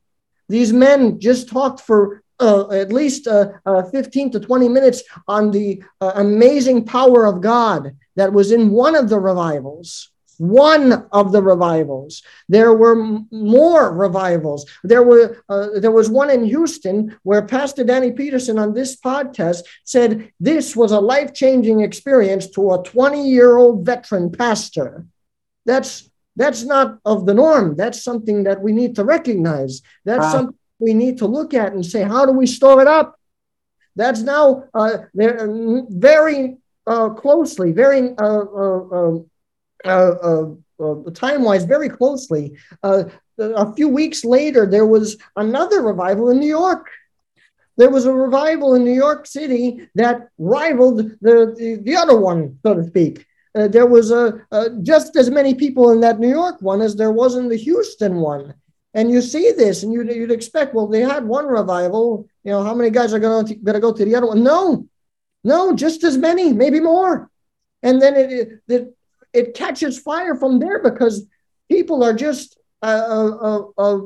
these 0.49 0.71
men 0.71 1.19
just 1.19 1.47
talked 1.47 1.79
for 1.79 2.21
uh, 2.39 2.69
at 2.71 2.91
least 2.91 3.25
uh, 3.27 3.51
uh, 3.65 3.83
15 3.83 4.31
to 4.31 4.39
20 4.39 4.69
minutes 4.69 5.01
on 5.29 5.49
the 5.49 5.81
uh, 6.01 6.11
amazing 6.15 6.85
power 6.85 7.25
of 7.25 7.41
God 7.41 7.95
that 8.17 8.31
was 8.31 8.51
in 8.51 8.69
one 8.69 8.95
of 8.95 9.09
the 9.09 9.19
revivals 9.19 10.11
one 10.37 11.07
of 11.11 11.31
the 11.31 11.41
revivals. 11.41 12.21
There 12.47 12.73
were 12.73 12.95
more 13.31 13.93
revivals. 13.93 14.65
There 14.83 15.03
were 15.03 15.43
uh, 15.49 15.79
there 15.79 15.91
was 15.91 16.09
one 16.09 16.29
in 16.29 16.45
Houston 16.45 17.15
where 17.23 17.41
Pastor 17.41 17.83
Danny 17.83 18.11
Peterson 18.11 18.59
on 18.59 18.73
this 18.73 18.95
podcast 18.95 19.63
said 19.83 20.31
this 20.39 20.75
was 20.75 20.91
a 20.91 20.99
life 20.99 21.33
changing 21.33 21.81
experience 21.81 22.47
to 22.51 22.71
a 22.73 22.83
20 22.83 23.27
year 23.27 23.57
old 23.57 23.85
veteran 23.85 24.31
pastor. 24.31 25.05
That's 25.65 26.09
that's 26.35 26.63
not 26.63 26.99
of 27.03 27.25
the 27.25 27.33
norm. 27.33 27.75
That's 27.75 28.03
something 28.03 28.43
that 28.43 28.61
we 28.61 28.71
need 28.71 28.95
to 28.95 29.03
recognize. 29.03 29.81
That's 30.05 30.25
uh, 30.25 30.31
something 30.31 30.57
we 30.79 30.93
need 30.93 31.17
to 31.17 31.27
look 31.27 31.53
at 31.53 31.73
and 31.73 31.85
say, 31.85 32.03
how 32.03 32.25
do 32.25 32.31
we 32.31 32.45
store 32.45 32.81
it 32.81 32.87
up? 32.87 33.19
That's 33.95 34.21
now 34.21 34.65
uh, 34.75 34.97
very 35.15 36.57
uh, 36.85 37.09
closely, 37.09 37.71
very 37.71 38.13
uh, 39.87 40.15
uh, 40.21 40.51
uh, 40.79 40.83
uh, 40.83 41.01
uh 41.01 41.11
time 41.11 41.43
wise 41.43 41.63
very 41.63 41.89
closely. 41.89 42.57
A 42.83 43.73
few 43.75 43.87
weeks 43.87 44.25
later, 44.25 44.65
there 44.65 44.85
was 44.85 45.17
another 45.35 45.81
revival 45.81 46.29
in 46.29 46.39
New 46.39 46.47
York. 46.47 46.89
There 47.77 47.91
was 47.91 48.05
a 48.05 48.13
revival 48.13 48.73
in 48.73 48.83
New 48.83 48.95
York 48.95 49.27
City 49.27 49.87
that 49.93 50.29
rivaled 50.39 50.97
the, 50.97 51.55
the, 51.55 51.79
the 51.83 51.95
other 51.95 52.19
one, 52.19 52.57
so 52.63 52.73
to 52.73 52.83
speak. 52.83 53.27
Uh, 53.53 53.67
there 53.67 53.85
was 53.85 54.09
a, 54.11 54.41
just 54.81 55.15
as 55.15 55.29
many 55.29 55.53
people 55.53 55.91
in 55.91 55.99
that 55.99 56.19
New 56.19 56.29
York 56.29 56.59
one 56.61 56.81
as 56.81 56.95
there 56.95 57.11
was 57.11 57.35
in 57.35 57.47
the 57.49 57.55
Houston 57.55 58.15
one. 58.15 58.55
And 58.93 59.11
you 59.11 59.21
see 59.21 59.51
this, 59.51 59.83
and 59.83 59.93
you'd, 59.93 60.09
you'd 60.09 60.31
expect, 60.31 60.73
well, 60.73 60.87
they 60.87 61.01
had 61.01 61.23
one 61.23 61.45
revival. 61.45 62.27
You 62.43 62.51
know, 62.51 62.63
how 62.63 62.73
many 62.73 62.89
guys 62.89 63.13
are 63.13 63.19
going 63.19 63.45
to 63.45 63.55
go 63.79 63.93
to 63.93 64.05
the 64.05 64.15
other 64.15 64.25
one? 64.27 64.43
No, 64.43 64.87
no, 65.43 65.75
just 65.75 66.03
as 66.03 66.17
many, 66.17 66.51
maybe 66.51 66.79
more. 66.79 67.29
And 67.83 68.01
then 68.01 68.15
it, 68.15 68.31
it, 68.31 68.49
it 68.67 68.96
catches 69.53 69.99
fire 69.99 70.35
from 70.35 70.59
there 70.59 70.81
because 70.81 71.25
people 71.69 72.03
are 72.03 72.13
just 72.13 72.57
uh, 72.81 73.31
uh, 73.41 73.63
uh, 73.77 74.01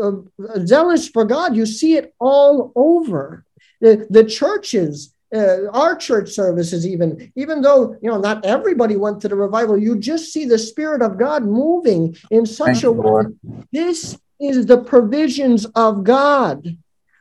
uh, 0.00 0.64
zealous 0.64 1.08
for 1.08 1.24
God. 1.24 1.56
You 1.56 1.66
see 1.66 1.96
it 1.96 2.14
all 2.20 2.72
over 2.76 3.44
the 3.80 4.06
the 4.10 4.24
churches. 4.24 5.12
Uh, 5.34 5.68
our 5.72 5.96
church 5.96 6.30
services, 6.30 6.86
even 6.86 7.32
even 7.34 7.60
though 7.60 7.96
you 8.00 8.08
know 8.08 8.20
not 8.20 8.44
everybody 8.44 8.94
went 8.94 9.20
to 9.20 9.28
the 9.28 9.34
revival, 9.34 9.76
you 9.76 9.98
just 9.98 10.32
see 10.32 10.44
the 10.44 10.58
spirit 10.58 11.02
of 11.02 11.18
God 11.18 11.44
moving 11.44 12.16
in 12.30 12.46
such 12.46 12.82
Thank 12.82 12.84
a 12.84 12.92
way. 12.92 13.24
This 13.72 14.16
is 14.40 14.66
the 14.66 14.78
provisions 14.78 15.66
of 15.74 16.04
God. 16.04 16.78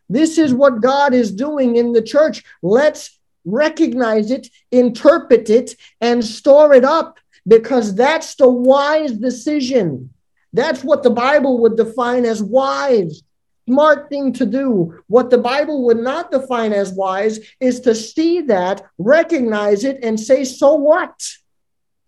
This 0.07 0.37
is 0.37 0.53
what 0.53 0.81
God 0.81 1.15
is 1.15 1.31
doing 1.31 1.77
in 1.77 1.93
the 1.93 2.01
church. 2.01 2.43
Let's 2.61 3.19
recognize 3.43 4.29
it, 4.29 4.49
interpret 4.71 5.49
it, 5.49 5.75
and 5.99 6.23
store 6.23 6.73
it 6.73 6.83
up 6.83 7.19
because 7.47 7.95
that's 7.95 8.35
the 8.35 8.49
wise 8.49 9.13
decision. 9.13 10.11
That's 10.53 10.83
what 10.83 11.03
the 11.03 11.09
Bible 11.09 11.59
would 11.59 11.75
define 11.75 12.25
as 12.25 12.41
wise, 12.41 13.23
smart 13.67 14.09
thing 14.09 14.33
to 14.33 14.45
do. 14.45 14.99
What 15.07 15.29
the 15.29 15.37
Bible 15.37 15.85
would 15.85 15.97
not 15.97 16.31
define 16.31 16.73
as 16.73 16.93
wise 16.93 17.39
is 17.59 17.81
to 17.81 17.93
see 17.93 18.41
that, 18.41 18.83
recognize 18.97 19.83
it, 19.83 19.99
and 20.01 20.19
say, 20.19 20.45
so 20.45 20.75
what? 20.75 21.19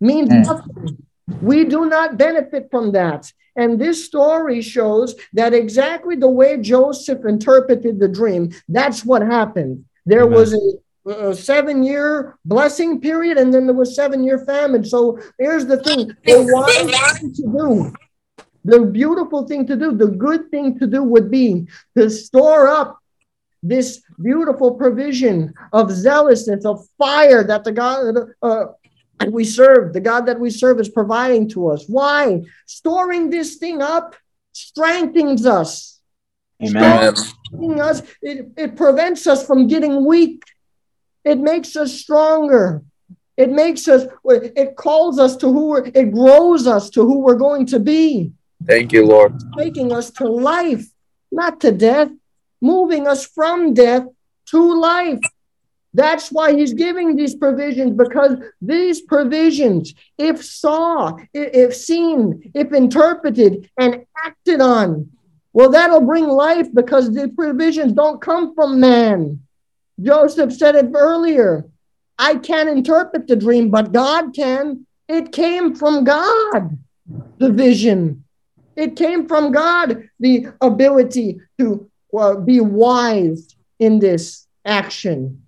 Means 0.00 0.30
mm. 0.30 0.46
nothing. 0.46 1.04
We 1.42 1.64
do 1.64 1.86
not 1.86 2.16
benefit 2.16 2.68
from 2.70 2.92
that. 2.92 3.30
And 3.54 3.78
this 3.78 4.04
story 4.04 4.62
shows 4.62 5.16
that 5.32 5.52
exactly 5.52 6.16
the 6.16 6.30
way 6.30 6.56
Joseph 6.58 7.24
interpreted 7.24 7.98
the 7.98 8.08
dream, 8.08 8.52
that's 8.68 9.04
what 9.04 9.20
happened. 9.20 9.84
There 10.06 10.22
Amen. 10.22 10.38
was 10.38 10.54
a 10.54 10.58
a 11.08 11.34
seven 11.34 11.82
year 11.82 12.38
blessing 12.44 13.00
period, 13.00 13.38
and 13.38 13.52
then 13.52 13.66
there 13.66 13.74
was 13.74 13.94
seven 13.94 14.24
year 14.24 14.38
famine. 14.44 14.84
So 14.84 15.18
here's 15.38 15.66
the 15.66 15.82
thing 15.82 16.08
the 16.24 16.46
wise 16.50 17.18
thing 17.18 17.32
to 17.34 17.42
do, 17.42 17.94
the 18.64 18.86
beautiful 18.86 19.46
thing 19.46 19.66
to 19.66 19.76
do, 19.76 19.92
the 19.92 20.08
good 20.08 20.50
thing 20.50 20.78
to 20.78 20.86
do 20.86 21.02
would 21.02 21.30
be 21.30 21.66
to 21.96 22.10
store 22.10 22.68
up 22.68 22.98
this 23.62 24.02
beautiful 24.22 24.74
provision 24.74 25.52
of 25.72 25.90
zealousness, 25.90 26.64
of 26.64 26.86
fire 26.96 27.42
that 27.42 27.64
the 27.64 27.72
God 27.72 28.14
uh, 28.42 28.66
that 29.18 29.32
we 29.32 29.44
serve, 29.44 29.92
the 29.92 30.00
God 30.00 30.26
that 30.26 30.38
we 30.38 30.50
serve 30.50 30.78
is 30.80 30.88
providing 30.88 31.48
to 31.50 31.68
us. 31.68 31.86
Why? 31.88 32.42
Storing 32.66 33.30
this 33.30 33.56
thing 33.56 33.82
up 33.82 34.14
strengthens 34.52 35.44
us. 35.44 36.00
Amen. 36.62 37.14
Us, 37.80 38.02
it, 38.22 38.48
it 38.56 38.76
prevents 38.76 39.26
us 39.26 39.46
from 39.46 39.68
getting 39.68 40.04
weak. 40.04 40.42
It 41.24 41.38
makes 41.38 41.76
us 41.76 41.92
stronger. 41.92 42.82
It 43.36 43.50
makes 43.50 43.86
us, 43.86 44.06
it 44.24 44.76
calls 44.76 45.18
us 45.18 45.36
to 45.36 45.46
who 45.46 45.68
we're, 45.68 45.84
it 45.86 46.12
grows 46.12 46.66
us 46.66 46.90
to 46.90 47.02
who 47.02 47.20
we're 47.20 47.36
going 47.36 47.66
to 47.66 47.78
be. 47.78 48.32
Thank 48.66 48.92
you, 48.92 49.06
Lord. 49.06 49.34
Taking 49.56 49.92
us 49.92 50.10
to 50.12 50.26
life, 50.26 50.86
not 51.30 51.60
to 51.60 51.70
death, 51.70 52.10
moving 52.60 53.06
us 53.06 53.24
from 53.24 53.74
death 53.74 54.06
to 54.46 54.80
life. 54.80 55.20
That's 55.94 56.30
why 56.30 56.54
he's 56.54 56.74
giving 56.74 57.16
these 57.16 57.34
provisions 57.34 57.96
because 57.96 58.36
these 58.60 59.00
provisions, 59.00 59.94
if 60.18 60.44
saw, 60.44 61.16
if 61.32 61.74
seen, 61.74 62.50
if 62.54 62.72
interpreted 62.72 63.70
and 63.78 64.04
acted 64.24 64.60
on, 64.60 65.10
well, 65.52 65.70
that'll 65.70 66.02
bring 66.04 66.28
life 66.28 66.68
because 66.74 67.12
the 67.12 67.28
provisions 67.28 67.92
don't 67.92 68.20
come 68.20 68.54
from 68.54 68.80
man. 68.80 69.40
Joseph 70.00 70.52
said 70.52 70.74
it 70.74 70.90
earlier. 70.94 71.66
I 72.18 72.36
can't 72.36 72.68
interpret 72.68 73.26
the 73.26 73.36
dream, 73.36 73.70
but 73.70 73.92
God 73.92 74.34
can. 74.34 74.86
It 75.08 75.32
came 75.32 75.74
from 75.74 76.04
God, 76.04 76.78
the 77.38 77.50
vision. 77.50 78.24
It 78.76 78.96
came 78.96 79.26
from 79.26 79.52
God, 79.52 80.08
the 80.20 80.48
ability 80.60 81.40
to 81.58 81.90
uh, 82.16 82.36
be 82.36 82.60
wise 82.60 83.56
in 83.78 83.98
this 83.98 84.46
action. 84.64 85.42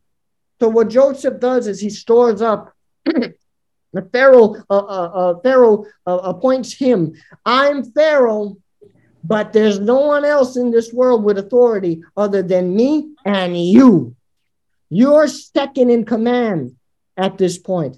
So 0.61 0.69
what 0.69 0.89
Joseph 0.89 1.41
does 1.41 1.67
is 1.67 1.81
he 1.81 1.91
stores 1.91 2.43
up. 2.43 2.75
the 3.05 4.03
Pharaoh, 4.13 4.57
uh, 4.69 4.79
uh, 4.79 5.11
uh 5.15 5.41
Pharaoh 5.41 5.87
uh, 6.07 6.19
appoints 6.19 6.73
him. 6.73 7.15
I'm 7.45 7.85
Pharaoh, 7.93 8.57
but 9.25 9.53
there's 9.53 9.81
no 9.81 10.01
one 10.01 10.25
else 10.25 10.57
in 10.57 10.71
this 10.71 10.93
world 10.93 11.25
with 11.25 11.39
authority 11.39 12.03
other 12.17 12.43
than 12.43 12.75
me 12.75 13.15
and 13.25 13.57
you. 13.57 14.15
You're 14.91 15.29
second 15.29 15.91
in 15.91 16.05
command 16.05 16.77
at 17.17 17.39
this 17.39 17.57
point. 17.59 17.97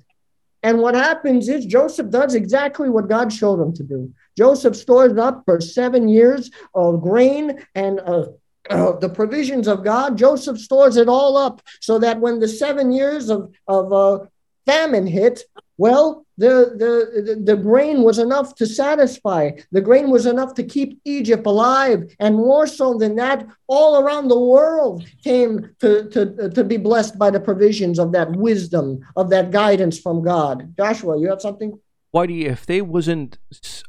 And 0.62 0.78
what 0.78 0.94
happens 0.94 1.48
is 1.48 1.66
Joseph 1.66 2.10
does 2.10 2.34
exactly 2.34 2.88
what 2.88 3.08
God 3.08 3.32
showed 3.32 3.60
him 3.60 3.72
to 3.74 3.82
do. 3.82 4.12
Joseph 4.38 4.76
stores 4.76 5.18
up 5.18 5.42
for 5.44 5.60
seven 5.60 6.08
years 6.08 6.50
of 6.74 7.00
grain 7.00 7.64
and 7.74 7.98
uh, 8.00 8.26
uh, 8.70 8.96
the 8.98 9.08
provisions 9.08 9.66
of 9.66 9.82
God. 9.82 10.16
Joseph 10.16 10.58
stores 10.58 10.96
it 10.96 11.08
all 11.08 11.36
up 11.36 11.62
so 11.80 11.98
that 11.98 12.20
when 12.20 12.38
the 12.38 12.46
seven 12.46 12.92
years 12.92 13.28
of, 13.28 13.52
of 13.66 13.92
uh, 13.92 14.24
famine 14.66 15.06
hit, 15.06 15.42
well, 15.82 16.24
the, 16.38 16.54
the, 16.82 17.42
the 17.42 17.56
grain 17.56 18.04
was 18.04 18.20
enough 18.20 18.54
to 18.54 18.66
satisfy. 18.66 19.50
The 19.72 19.80
grain 19.80 20.10
was 20.10 20.26
enough 20.26 20.54
to 20.54 20.62
keep 20.62 21.00
Egypt 21.04 21.44
alive. 21.44 22.14
And 22.20 22.36
more 22.36 22.68
so 22.68 22.94
than 22.94 23.16
that, 23.16 23.44
all 23.66 24.00
around 24.00 24.28
the 24.28 24.38
world 24.38 25.04
came 25.24 25.74
to, 25.80 26.08
to, 26.10 26.50
to 26.50 26.62
be 26.62 26.76
blessed 26.76 27.18
by 27.18 27.30
the 27.30 27.40
provisions 27.40 27.98
of 27.98 28.12
that 28.12 28.30
wisdom, 28.30 29.00
of 29.16 29.28
that 29.30 29.50
guidance 29.50 29.98
from 29.98 30.22
God. 30.22 30.72
Joshua, 30.76 31.18
you 31.18 31.28
have 31.30 31.42
something? 31.42 31.76
Whitey, 32.14 32.44
if 32.44 32.64
they 32.64 32.80
wasn't 32.80 33.38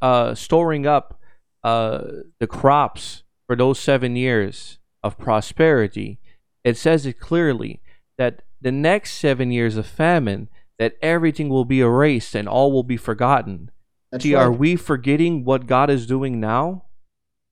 uh, 0.02 0.34
storing 0.34 0.88
up 0.88 1.20
uh, 1.64 2.06
the 2.40 2.48
crops 2.48 3.22
for 3.46 3.56
those 3.56 3.78
seven 3.78 4.16
years 4.16 4.80
of 5.04 5.20
prosperity, 5.20 6.18
it 6.64 6.76
says 6.76 7.06
it 7.06 7.20
clearly 7.20 7.82
that 8.18 8.42
the 8.60 8.72
next 8.72 9.14
seven 9.14 9.52
years 9.52 9.78
of 9.78 9.86
famine– 9.86 10.50
that 10.84 10.98
everything 11.02 11.48
will 11.48 11.64
be 11.64 11.80
erased 11.80 12.36
and 12.36 12.46
all 12.46 12.70
will 12.70 12.84
be 12.84 12.98
forgotten. 12.98 13.72
That's 14.12 14.26
See, 14.26 14.36
right. 14.36 14.42
are 14.42 14.52
we 14.52 14.76
forgetting 14.76 15.46
what 15.46 15.66
God 15.66 15.90
is 15.90 16.06
doing 16.06 16.42
now 16.42 16.88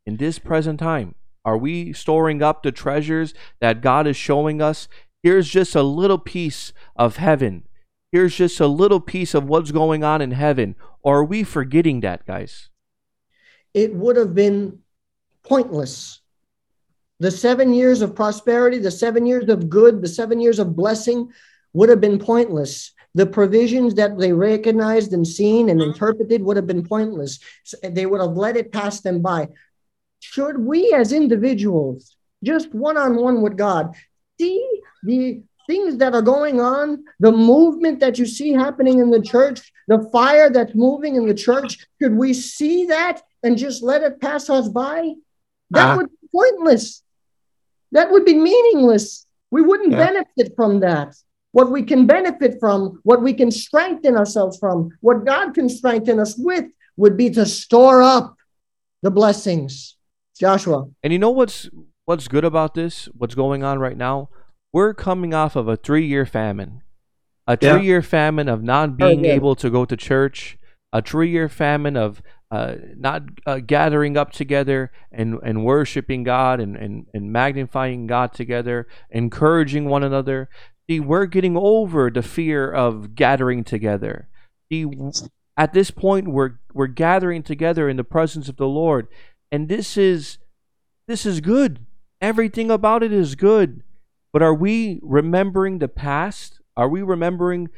in 0.05 0.17
this 0.17 0.37
present 0.37 0.81
time? 0.81 1.15
Are 1.45 1.57
we 1.57 1.93
storing 1.93 2.43
up 2.43 2.61
the 2.61 2.73
treasures 2.73 3.33
that 3.61 3.79
God 3.79 4.05
is 4.05 4.17
showing 4.17 4.61
us? 4.61 4.89
Here's 5.23 5.47
just 5.47 5.75
a 5.75 5.81
little 5.81 6.17
piece 6.17 6.73
of 6.97 7.15
heaven. 7.15 7.63
Here's 8.11 8.35
just 8.35 8.59
a 8.59 8.67
little 8.67 8.99
piece 8.99 9.33
of 9.33 9.45
what's 9.47 9.71
going 9.71 10.03
on 10.03 10.21
in 10.21 10.31
heaven. 10.31 10.75
Or 11.01 11.19
are 11.19 11.23
we 11.23 11.43
forgetting 11.43 12.01
that, 12.01 12.25
guys? 12.25 12.69
It 13.73 13.95
would 13.95 14.17
have 14.17 14.35
been 14.35 14.79
pointless. 15.43 16.19
The 17.21 17.31
seven 17.31 17.73
years 17.73 18.01
of 18.01 18.13
prosperity, 18.13 18.79
the 18.79 18.91
seven 18.91 19.25
years 19.25 19.47
of 19.47 19.69
good, 19.69 20.01
the 20.01 20.09
seven 20.09 20.41
years 20.41 20.59
of 20.59 20.75
blessing 20.75 21.31
would 21.71 21.87
have 21.87 22.01
been 22.01 22.19
pointless 22.19 22.91
the 23.13 23.25
provisions 23.25 23.95
that 23.95 24.17
they 24.17 24.31
recognized 24.31 25.13
and 25.13 25.27
seen 25.27 25.69
and 25.69 25.81
interpreted 25.81 26.41
would 26.41 26.57
have 26.57 26.67
been 26.67 26.85
pointless. 26.85 27.39
They 27.83 28.05
would 28.05 28.21
have 28.21 28.37
let 28.37 28.57
it 28.57 28.71
pass 28.71 29.01
them 29.01 29.21
by. 29.21 29.49
Should 30.19 30.59
we 30.59 30.93
as 30.93 31.11
individuals, 31.11 32.15
just 32.43 32.73
one 32.73 32.97
on 32.97 33.15
one 33.15 33.41
with 33.41 33.57
God, 33.57 33.95
see 34.39 34.81
the 35.03 35.41
things 35.67 35.97
that 35.97 36.13
are 36.13 36.21
going 36.21 36.61
on, 36.61 37.03
the 37.19 37.31
movement 37.31 37.99
that 37.99 38.17
you 38.17 38.25
see 38.25 38.53
happening 38.53 38.99
in 38.99 39.09
the 39.09 39.21
church, 39.21 39.71
the 39.87 40.07
fire 40.11 40.49
that's 40.49 40.75
moving 40.75 41.15
in 41.15 41.25
the 41.25 41.33
church, 41.33 41.85
should 42.01 42.15
we 42.15 42.33
see 42.33 42.85
that 42.85 43.21
and 43.43 43.57
just 43.57 43.83
let 43.83 44.03
it 44.03 44.21
pass 44.21 44.49
us 44.49 44.69
by? 44.69 45.13
That 45.71 45.93
uh, 45.93 45.97
would 45.97 46.09
be 46.09 46.27
pointless. 46.31 47.03
That 47.91 48.11
would 48.11 48.25
be 48.25 48.35
meaningless. 48.35 49.25
We 49.49 49.61
wouldn't 49.61 49.91
yeah. 49.91 50.05
benefit 50.05 50.55
from 50.55 50.79
that 50.81 51.15
what 51.51 51.71
we 51.71 51.83
can 51.83 52.07
benefit 52.07 52.59
from, 52.59 52.99
what 53.03 53.21
we 53.21 53.33
can 53.33 53.51
strengthen 53.51 54.15
ourselves 54.15 54.57
from, 54.57 54.89
what 55.01 55.25
God 55.25 55.53
can 55.53 55.67
strengthen 55.69 56.19
us 56.19 56.35
with 56.37 56.65
would 56.97 57.17
be 57.17 57.29
to 57.31 57.45
store 57.45 58.01
up 58.01 58.35
the 59.01 59.11
blessings. 59.11 59.97
Joshua. 60.39 60.87
And 61.03 61.13
you 61.13 61.19
know 61.19 61.29
what's 61.29 61.69
what's 62.05 62.27
good 62.27 62.43
about 62.43 62.73
this? 62.73 63.05
What's 63.13 63.35
going 63.35 63.63
on 63.63 63.79
right 63.79 63.95
now? 63.95 64.29
We're 64.73 64.93
coming 64.93 65.33
off 65.33 65.55
of 65.55 65.67
a 65.67 65.77
3-year 65.77 66.25
famine. 66.25 66.81
A 67.45 67.57
3-year 67.57 67.97
yeah. 67.97 68.01
famine 68.01 68.47
of 68.49 68.63
not 68.63 68.97
being 68.97 69.25
able 69.25 69.55
to 69.55 69.69
go 69.69 69.85
to 69.85 69.97
church, 69.97 70.57
a 70.91 71.01
3-year 71.01 71.47
famine 71.49 71.95
of 71.95 72.21
uh, 72.49 72.75
not 72.97 73.23
uh, 73.45 73.59
gathering 73.59 74.17
up 74.17 74.31
together 74.31 74.91
and, 75.11 75.39
and 75.43 75.63
worshiping 75.63 76.23
God 76.23 76.59
and, 76.59 76.75
and, 76.75 77.05
and 77.13 77.31
magnifying 77.31 78.07
God 78.07 78.33
together, 78.33 78.87
encouraging 79.09 79.85
one 79.85 80.03
another. 80.03 80.49
See, 80.89 80.99
we're 80.99 81.25
getting 81.25 81.55
over 81.55 82.09
the 82.09 82.21
fear 82.21 82.71
of 82.71 83.15
gathering 83.15 83.63
together. 83.63 84.27
See, 84.71 84.85
at 85.57 85.73
this 85.73 85.91
point, 85.91 86.27
we're 86.27 86.59
we're 86.73 86.87
gathering 86.87 87.43
together 87.43 87.87
in 87.89 87.97
the 87.97 88.03
presence 88.03 88.49
of 88.49 88.57
the 88.57 88.67
Lord, 88.67 89.07
and 89.51 89.69
this 89.69 89.97
is 89.97 90.37
this 91.07 91.25
is 91.25 91.41
good. 91.41 91.85
Everything 92.19 92.71
about 92.71 93.03
it 93.03 93.11
is 93.11 93.35
good. 93.35 93.83
But 94.33 94.41
are 94.41 94.53
we 94.53 94.99
remembering 95.01 95.79
the 95.79 95.87
past? 95.87 96.61
Are 96.77 96.87
we 96.87 97.01
remembering 97.01 97.69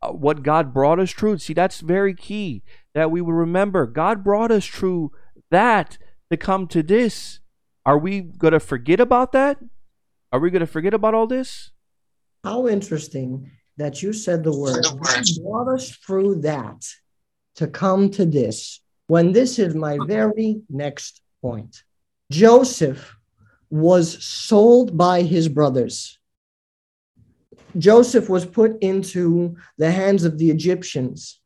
uh, 0.00 0.08
what 0.12 0.42
God 0.42 0.72
brought 0.72 0.98
us 0.98 1.12
through? 1.12 1.38
See, 1.38 1.52
that's 1.52 1.80
very 1.80 2.14
key 2.14 2.62
that 2.94 3.10
we 3.10 3.20
remember. 3.20 3.86
God 3.86 4.24
brought 4.24 4.50
us 4.50 4.66
through 4.66 5.12
that 5.50 5.98
to 6.30 6.36
come 6.36 6.66
to 6.68 6.82
this. 6.82 7.40
Are 7.84 7.98
we 7.98 8.20
going 8.20 8.52
to 8.52 8.60
forget 8.60 9.00
about 9.00 9.32
that? 9.32 9.58
Are 10.32 10.40
we 10.40 10.50
going 10.50 10.60
to 10.60 10.66
forget 10.66 10.94
about 10.94 11.14
all 11.14 11.26
this? 11.26 11.72
How 12.42 12.68
interesting 12.68 13.50
that 13.76 14.02
you 14.02 14.12
said 14.12 14.44
the 14.44 14.56
word. 14.56 14.84
Brought 15.42 15.74
us 15.74 15.90
through 15.90 16.42
that 16.42 16.86
to 17.56 17.66
come 17.66 18.10
to 18.10 18.24
this 18.24 18.80
when 19.06 19.32
this 19.32 19.58
is 19.58 19.74
my 19.74 19.98
very 20.06 20.62
next 20.68 21.20
point. 21.42 21.82
Joseph 22.30 23.16
was 23.70 24.22
sold 24.22 24.96
by 24.96 25.22
his 25.22 25.48
brothers. 25.48 26.18
Joseph 27.78 28.28
was 28.28 28.44
put 28.44 28.82
into 28.82 29.56
the 29.78 29.90
hands 29.90 30.24
of 30.24 30.38
the 30.38 30.50
Egyptians 30.50 31.39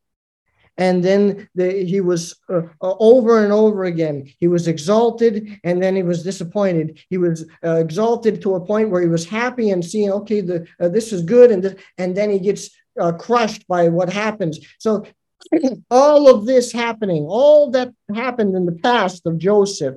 and 0.77 1.05
then 1.05 1.49
the, 1.55 1.85
he 1.85 2.01
was 2.01 2.35
uh, 2.49 2.62
uh, 2.81 2.95
over 2.99 3.43
and 3.43 3.53
over 3.53 3.85
again. 3.85 4.29
He 4.39 4.49
was 4.49 4.66
exalted 4.66 5.61
and 5.62 5.83
then 5.83 5.95
he 5.95 6.03
was 6.03 6.22
disappointed. 6.22 6.99
He 7.11 7.18
was 7.18 7.49
uh, 7.64 7.77
exalted 7.77 8.43
to 8.43 8.55
a 8.55 8.64
point 8.64 8.91
where 8.91 9.03
he 9.03 9.09
was 9.09 9.25
happy 9.25 9.70
and 9.70 9.85
seeing 9.85 10.11
okay 10.11 10.41
the 10.41 10.66
uh, 10.81 10.89
this 10.89 11.12
is 11.12 11.22
good 11.22 11.51
and 11.51 11.62
th- 11.62 11.77
and 11.99 12.16
then 12.16 12.31
he 12.31 12.39
gets 12.39 12.70
uh, 13.01 13.12
crushed 13.12 13.66
by 13.68 13.89
what 13.89 14.12
happens. 14.12 14.59
So 14.79 15.05
all 15.91 16.29
of 16.29 16.47
this 16.47 16.72
happening 16.72 17.25
all 17.25 17.70
that 17.70 17.93
happened 18.14 18.57
in 18.57 18.66
the 18.66 18.79
past 18.83 19.27
of 19.27 19.37
joseph 19.37 19.97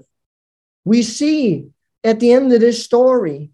we 0.84 1.04
see 1.04 1.68
at 2.04 2.20
the 2.20 2.32
end 2.32 2.52
of 2.52 2.60
this 2.60 2.84
story 2.84 3.52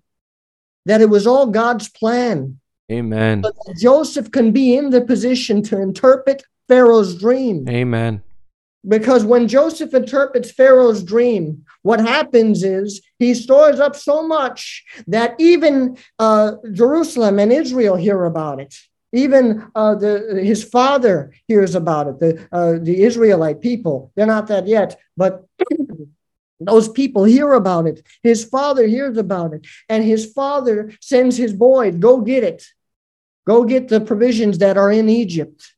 that 0.86 1.02
it 1.02 1.10
was 1.10 1.26
all 1.28 1.48
god's 1.48 1.90
plan. 1.90 2.60
Amen. 2.92 3.42
But 3.42 3.56
Joseph 3.80 4.32
can 4.32 4.52
be 4.52 4.76
in 4.76 4.90
the 4.90 5.02
position 5.02 5.64
to 5.64 5.82
interpret 5.82 6.44
Pharaoh's 6.68 7.16
dream. 7.16 7.68
Amen. 7.70 8.22
Because 8.86 9.24
when 9.24 9.48
Joseph 9.48 9.94
interprets 9.94 10.52
Pharaoh's 10.52 11.04
dream, 11.04 11.66
what 11.84 12.02
happens 12.02 12.64
is 12.64 13.02
he 13.18 13.34
stores 13.34 13.80
up 13.80 13.96
so 13.96 14.28
much 14.28 14.84
that 15.08 15.36
even 15.40 15.98
uh, 16.20 16.54
Jerusalem 16.74 17.40
and 17.40 17.54
Israel 17.54 17.96
hear 17.96 18.26
about 18.26 18.60
it. 18.60 18.76
Even 19.14 19.66
uh, 19.76 19.96
the, 19.96 20.42
his 20.44 20.64
father 20.64 21.34
hears 21.48 21.76
about 21.76 22.08
it. 22.08 22.20
The, 22.20 22.48
uh, 22.52 22.80
the 22.82 23.04
Israelite 23.04 23.62
people, 23.62 24.12
they're 24.16 24.26
not 24.26 24.48
that 24.48 24.68
yet, 24.68 25.00
but 25.16 25.46
those 26.60 26.90
people 26.90 27.24
hear 27.24 27.54
about 27.54 27.86
it. 27.86 28.06
His 28.22 28.44
father 28.44 28.86
hears 28.88 29.18
about 29.18 29.54
it. 29.54 29.66
And 29.88 30.04
his 30.04 30.32
father 30.34 30.92
sends 31.00 31.38
his 31.38 31.54
boy, 31.54 31.92
go 31.92 32.22
get 32.22 32.44
it. 32.44 32.66
Go 33.46 33.66
get 33.66 33.90
the 33.90 34.02
provisions 34.02 34.58
that 34.60 34.78
are 34.78 34.92
in 34.92 35.10
Egypt. 35.10 35.73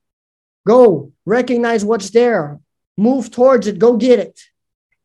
Go, 0.68 1.12
recognize 1.26 1.86
what's 1.86 2.10
there, 2.10 2.60
move 2.98 3.32
towards 3.32 3.68
it, 3.68 3.80
go 3.80 3.98
get 3.98 4.20
it. 4.20 4.40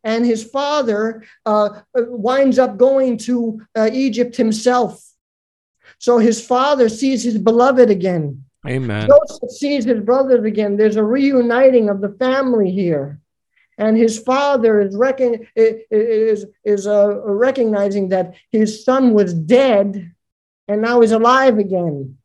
And 0.02 0.24
his 0.24 0.42
father 0.42 1.24
uh, 1.44 1.80
winds 1.94 2.58
up 2.58 2.78
going 2.78 3.18
to 3.18 3.60
uh, 3.76 3.90
Egypt 3.92 4.36
himself. 4.36 5.04
So 5.98 6.16
his 6.18 6.44
father 6.44 6.88
sees 6.88 7.22
his 7.22 7.36
beloved 7.36 7.90
again. 7.90 8.44
Amen. 8.66 9.08
Joseph 9.08 9.50
sees 9.50 9.84
his 9.84 10.00
brothers 10.00 10.44
again. 10.44 10.76
There's 10.76 10.96
a 10.96 11.04
reuniting 11.04 11.90
of 11.90 12.00
the 12.00 12.10
family 12.18 12.70
here. 12.70 13.20
And 13.76 13.96
his 13.96 14.18
father 14.18 14.80
is, 14.82 14.96
reckon, 14.96 15.46
is, 15.56 16.44
is 16.64 16.86
uh, 16.86 17.20
recognizing 17.22 18.10
that 18.10 18.34
his 18.50 18.84
son 18.84 19.14
was 19.14 19.32
dead 19.32 20.12
and 20.68 20.82
now 20.82 21.00
he's 21.00 21.12
alive 21.12 21.58
again. 21.58 22.18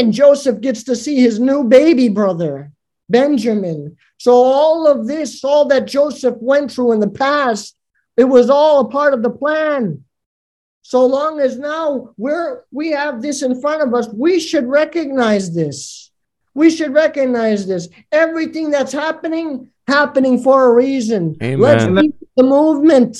And 0.00 0.12
Joseph 0.12 0.60
gets 0.60 0.84
to 0.84 0.96
see 0.96 1.16
his 1.16 1.40
new 1.40 1.64
baby 1.64 2.08
brother, 2.08 2.72
Benjamin. 3.08 3.96
So, 4.18 4.32
all 4.32 4.86
of 4.86 5.06
this, 5.06 5.42
all 5.42 5.66
that 5.66 5.86
Joseph 5.86 6.36
went 6.40 6.70
through 6.70 6.92
in 6.92 7.00
the 7.00 7.08
past, 7.10 7.76
It 8.16 8.24
was 8.24 8.50
all 8.50 8.80
a 8.80 8.88
part 8.88 9.14
of 9.14 9.22
the 9.22 9.30
plan. 9.30 10.04
So 10.88 11.04
long 11.04 11.38
as 11.38 11.58
now 11.58 12.14
we're 12.16 12.62
we 12.72 12.92
have 12.92 13.20
this 13.20 13.42
in 13.42 13.60
front 13.60 13.82
of 13.82 13.92
us, 13.92 14.08
we 14.08 14.40
should 14.40 14.66
recognize 14.66 15.54
this. 15.54 16.10
We 16.54 16.70
should 16.70 16.94
recognize 16.94 17.66
this. 17.66 17.90
Everything 18.10 18.70
that's 18.70 18.92
happening, 18.92 19.70
happening 19.86 20.42
for 20.42 20.64
a 20.64 20.72
reason. 20.72 21.36
Amen. 21.42 21.60
Let's 21.60 21.84
be 21.84 22.14
the 22.38 22.42
movement. 22.42 23.18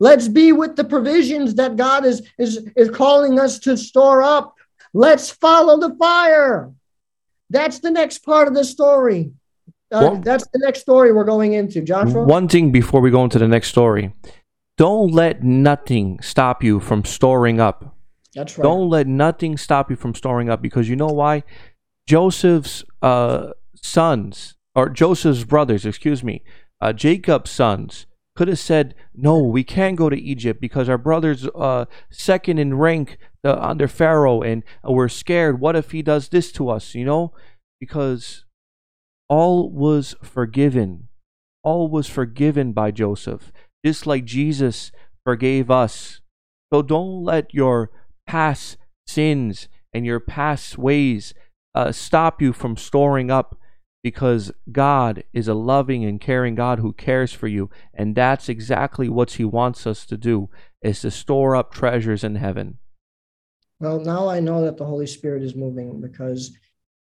Let's 0.00 0.26
be 0.26 0.50
with 0.50 0.74
the 0.74 0.82
provisions 0.82 1.54
that 1.54 1.76
God 1.76 2.04
is, 2.04 2.28
is, 2.38 2.68
is 2.74 2.90
calling 2.90 3.38
us 3.38 3.60
to 3.60 3.76
store 3.76 4.24
up. 4.24 4.56
Let's 4.92 5.30
follow 5.30 5.78
the 5.78 5.94
fire. 5.96 6.72
That's 7.50 7.80
the 7.80 7.90
next 7.90 8.18
part 8.18 8.48
of 8.48 8.54
the 8.54 8.64
story. 8.64 9.32
Uh, 9.92 9.98
Well- 10.12 10.16
that's 10.16 10.46
the 10.52 10.60
next 10.60 10.80
story 10.80 11.12
we're 11.12 11.24
going 11.24 11.52
into, 11.54 11.80
Joshua. 11.82 12.24
One 12.24 12.48
thing 12.48 12.70
before 12.72 13.00
we 13.00 13.10
go 13.10 13.24
into 13.24 13.38
the 13.38 13.48
next 13.48 13.68
story. 13.68 14.12
Don't 14.76 15.12
let 15.12 15.42
nothing 15.42 16.18
stop 16.22 16.62
you 16.64 16.80
from 16.80 17.04
storing 17.04 17.60
up. 17.60 17.96
That's 18.34 18.56
right. 18.56 18.62
Don't 18.62 18.88
let 18.88 19.06
nothing 19.06 19.56
stop 19.56 19.90
you 19.90 19.96
from 19.96 20.14
storing 20.14 20.48
up 20.48 20.62
because 20.62 20.88
you 20.88 20.96
know 20.96 21.08
why? 21.08 21.42
Joseph's 22.06 22.84
uh, 23.02 23.50
sons, 23.74 24.54
or 24.74 24.88
Joseph's 24.88 25.44
brothers, 25.44 25.84
excuse 25.84 26.24
me, 26.24 26.42
uh, 26.80 26.92
Jacob's 26.92 27.50
sons 27.50 28.06
could 28.36 28.48
have 28.48 28.58
said, 28.58 28.94
No, 29.14 29.38
we 29.38 29.64
can't 29.64 29.96
go 29.96 30.08
to 30.08 30.16
Egypt 30.18 30.60
because 30.60 30.88
our 30.88 30.96
brother's 30.98 31.46
uh, 31.54 31.84
second 32.10 32.58
in 32.58 32.74
rank 32.74 33.18
uh, 33.44 33.54
under 33.54 33.88
Pharaoh 33.88 34.42
and 34.42 34.62
we're 34.84 35.08
scared. 35.08 35.60
What 35.60 35.76
if 35.76 35.90
he 35.92 36.02
does 36.02 36.28
this 36.28 36.52
to 36.52 36.68
us? 36.68 36.94
You 36.94 37.04
know? 37.04 37.32
Because 37.80 38.44
all 39.28 39.70
was 39.70 40.14
forgiven. 40.22 41.08
All 41.62 41.88
was 41.88 42.08
forgiven 42.08 42.72
by 42.72 42.90
Joseph, 42.90 43.52
just 43.84 44.06
like 44.06 44.24
Jesus 44.24 44.92
forgave 45.24 45.70
us. 45.70 46.20
So 46.72 46.82
don't 46.82 47.24
let 47.24 47.52
your 47.52 47.90
past 48.26 48.76
sins 49.06 49.68
and 49.92 50.06
your 50.06 50.20
past 50.20 50.78
ways 50.78 51.34
uh, 51.74 51.92
stop 51.92 52.40
you 52.40 52.52
from 52.52 52.76
storing 52.76 53.30
up 53.30 53.56
because 54.02 54.52
God 54.72 55.24
is 55.32 55.46
a 55.46 55.54
loving 55.54 56.04
and 56.04 56.20
caring 56.20 56.54
God 56.54 56.78
who 56.78 56.92
cares 56.92 57.32
for 57.32 57.48
you. 57.48 57.70
And 57.92 58.14
that's 58.14 58.48
exactly 58.48 59.08
what 59.08 59.32
He 59.32 59.44
wants 59.44 59.86
us 59.86 60.06
to 60.06 60.16
do 60.16 60.48
is 60.82 61.00
to 61.00 61.10
store 61.10 61.54
up 61.54 61.72
treasures 61.72 62.24
in 62.24 62.36
heaven. 62.36 62.78
Well, 63.80 63.98
now 63.98 64.28
I 64.28 64.40
know 64.40 64.62
that 64.64 64.76
the 64.76 64.84
Holy 64.84 65.06
Spirit 65.06 65.42
is 65.42 65.54
moving 65.54 66.02
because 66.02 66.54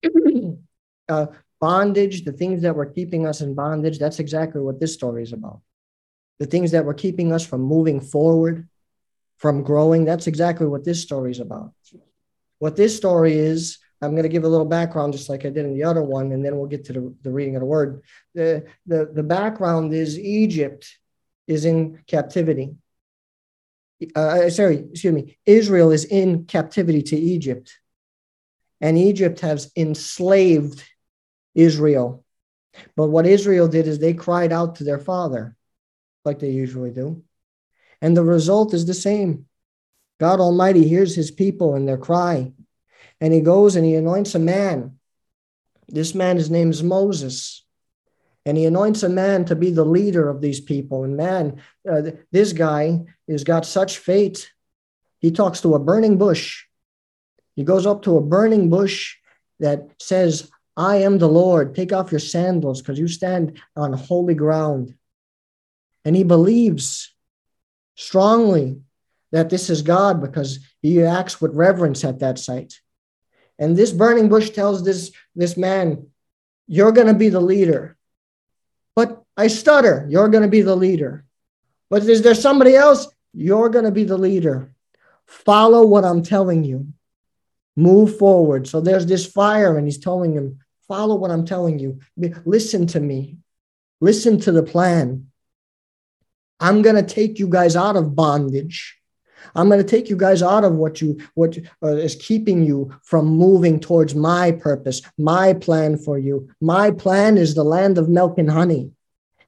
uh, 1.10 1.28
bondage, 1.62 2.26
the 2.26 2.34
things 2.34 2.62
that 2.62 2.76
were 2.76 2.86
keeping 2.86 3.26
us 3.26 3.40
in 3.40 3.56
bondage, 3.56 3.98
that's 3.98 4.20
exactly 4.20 4.62
what 4.62 4.80
this 4.80 4.94
story 4.94 5.24
is 5.24 5.32
about. 5.32 5.62
The 6.40 6.46
things 6.46 6.72
that 6.72 6.84
were 6.84 6.94
keeping 6.94 7.32
us 7.32 7.46
from 7.46 7.62
moving 7.62 8.02
forward, 8.02 8.68
from 9.38 9.64
growing, 9.64 10.04
that's 10.04 10.28
exactly 10.28 10.68
what 10.68 10.84
this 10.84 11.02
story 11.02 11.32
is 11.32 11.40
about. 11.40 11.72
What 12.60 12.76
this 12.76 12.96
story 12.96 13.38
is, 13.38 13.78
I'm 14.02 14.12
going 14.12 14.24
to 14.24 14.30
give 14.30 14.44
a 14.44 14.50
little 14.50 14.66
background 14.66 15.14
just 15.14 15.30
like 15.30 15.46
I 15.46 15.50
did 15.50 15.66
in 15.66 15.74
the 15.74 15.86
other 15.86 16.04
one, 16.04 16.34
and 16.34 16.44
then 16.44 16.58
we'll 16.58 16.68
get 16.68 16.86
to 16.86 16.94
the, 16.94 17.16
the 17.24 17.32
reading 17.32 17.56
of 17.56 17.62
the 17.62 17.66
word. 17.66 18.04
The, 18.36 18.66
the, 18.86 19.10
the 19.12 19.24
background 19.24 19.94
is 19.94 20.20
Egypt 20.20 20.98
is 21.48 21.64
in 21.64 22.04
captivity 22.08 22.76
uh, 24.16 24.50
sorry, 24.50 24.86
excuse 24.92 25.14
me, 25.14 25.38
Israel 25.46 25.92
is 25.92 26.06
in 26.06 26.46
captivity 26.46 27.02
to 27.04 27.16
Egypt, 27.16 27.80
and 28.80 28.98
Egypt 28.98 29.40
has 29.40 29.72
enslaved 29.76 30.84
Israel. 31.56 32.24
But 32.96 33.08
what 33.08 33.26
Israel 33.26 33.68
did 33.68 33.88
is 33.88 33.98
they 33.98 34.14
cried 34.14 34.52
out 34.52 34.76
to 34.76 34.84
their 34.84 35.00
father, 35.00 35.56
like 36.24 36.40
they 36.40 36.52
usually 36.52 36.92
do. 36.92 37.24
And 38.02 38.16
the 38.16 38.24
result 38.24 38.74
is 38.74 38.86
the 38.86 38.94
same. 38.94 39.46
God 40.20 40.40
Almighty 40.40 40.88
hears 40.88 41.16
his 41.16 41.32
people 41.32 41.76
and 41.76 41.88
their 41.88 41.98
cry, 41.98 42.52
and 43.20 43.34
he 43.34 43.42
goes 43.42 43.76
and 43.76 43.86
he 43.86 43.96
anoints 43.96 44.36
a 44.36 44.40
man. 44.40 45.00
This 45.88 46.14
man, 46.14 46.38
his 46.38 46.52
name 46.52 46.70
is 46.70 46.84
Moses. 46.84 47.64
And 48.48 48.58
he 48.58 48.64
anoints 48.64 49.04
a 49.04 49.10
man 49.10 49.44
to 49.46 49.58
be 49.58 49.72
the 49.72 49.84
leader 49.84 50.30
of 50.30 50.40
these 50.40 50.62
people. 50.62 51.04
And 51.04 51.18
man, 51.18 51.62
uh, 51.88 52.12
this 52.32 52.54
guy 52.54 53.02
has 53.28 53.44
got 53.44 53.66
such 53.66 53.98
fate. 53.98 54.50
He 55.20 55.32
talks 55.32 55.60
to 55.62 55.76
a 55.76 55.80
burning 55.80 56.18
bush. 56.18 56.64
He 57.58 57.66
goes 57.66 57.86
up 57.86 58.04
to 58.04 58.16
a 58.16 58.22
burning 58.22 58.70
bush 58.70 59.18
that 59.60 59.90
says, 60.00 60.50
I 60.78 60.98
am 60.98 61.18
the 61.18 61.28
Lord. 61.28 61.76
Take 61.76 61.92
off 61.92 62.10
your 62.10 62.20
sandals 62.20 62.82
because 62.82 62.98
you 62.98 63.10
stand 63.10 63.60
on 63.76 63.92
holy 63.92 64.34
ground. 64.36 64.96
And 66.06 66.16
he 66.16 66.24
believes 66.24 67.14
strongly 67.96 68.80
that 69.34 69.50
this 69.50 69.70
is 69.70 69.82
God 69.82 70.22
because 70.22 70.60
he 70.82 71.04
acts 71.04 71.42
with 71.42 71.54
reverence 71.54 72.06
at 72.06 72.20
that 72.20 72.40
site. 72.40 72.80
And 73.60 73.76
this 73.76 73.92
burning 73.92 74.30
bush 74.30 74.52
tells 74.52 74.86
this, 74.86 75.12
this 75.36 75.58
man, 75.58 76.08
You're 76.66 76.94
going 76.94 77.08
to 77.08 77.14
be 77.14 77.28
the 77.28 77.42
leader. 77.42 77.97
But 78.98 79.22
I 79.38 79.46
stutter. 79.46 80.08
You're 80.10 80.28
going 80.28 80.42
to 80.42 80.50
be 80.50 80.64
the 80.64 80.76
leader. 80.76 81.24
But 81.92 82.02
is 82.04 82.24
there 82.24 82.34
somebody 82.34 82.76
else? 82.76 83.08
You're 83.32 83.70
going 83.70 83.86
to 83.86 83.92
be 83.92 84.06
the 84.06 84.18
leader. 84.18 84.74
Follow 85.28 85.86
what 85.86 86.04
I'm 86.04 86.24
telling 86.24 86.64
you. 86.64 86.88
Move 87.76 88.18
forward. 88.18 88.68
So 88.68 88.82
there's 88.82 89.06
this 89.06 89.28
fire, 89.28 89.78
and 89.78 89.86
he's 89.86 90.00
telling 90.00 90.34
him, 90.34 90.60
Follow 90.88 91.16
what 91.16 91.30
I'm 91.30 91.46
telling 91.46 91.78
you. 91.78 92.00
Listen 92.46 92.88
to 92.88 93.00
me. 93.00 93.38
Listen 94.02 94.40
to 94.40 94.52
the 94.52 94.64
plan. 94.64 95.28
I'm 96.60 96.82
going 96.82 96.96
to 96.96 97.04
take 97.04 97.38
you 97.38 97.50
guys 97.50 97.76
out 97.76 97.98
of 97.98 98.16
bondage. 98.16 98.98
I'm 99.56 99.68
going 99.70 99.80
to 99.80 99.88
take 99.88 100.10
you 100.10 100.18
guys 100.18 100.42
out 100.42 100.64
of 100.64 100.74
what 100.74 101.02
you 101.02 101.18
what 101.36 101.58
uh, 101.84 101.96
is 101.96 102.16
keeping 102.16 102.64
you 102.64 102.94
from 103.04 103.26
moving 103.26 103.80
towards 103.80 104.16
my 104.16 104.52
purpose, 104.52 105.02
my 105.18 105.54
plan 105.54 105.98
for 105.98 106.18
you. 106.18 106.50
My 106.62 106.92
plan 106.92 107.38
is 107.38 107.56
the 107.56 107.64
land 107.64 107.98
of 107.98 108.10
milk 108.10 108.38
and 108.38 108.50
honey. 108.50 108.92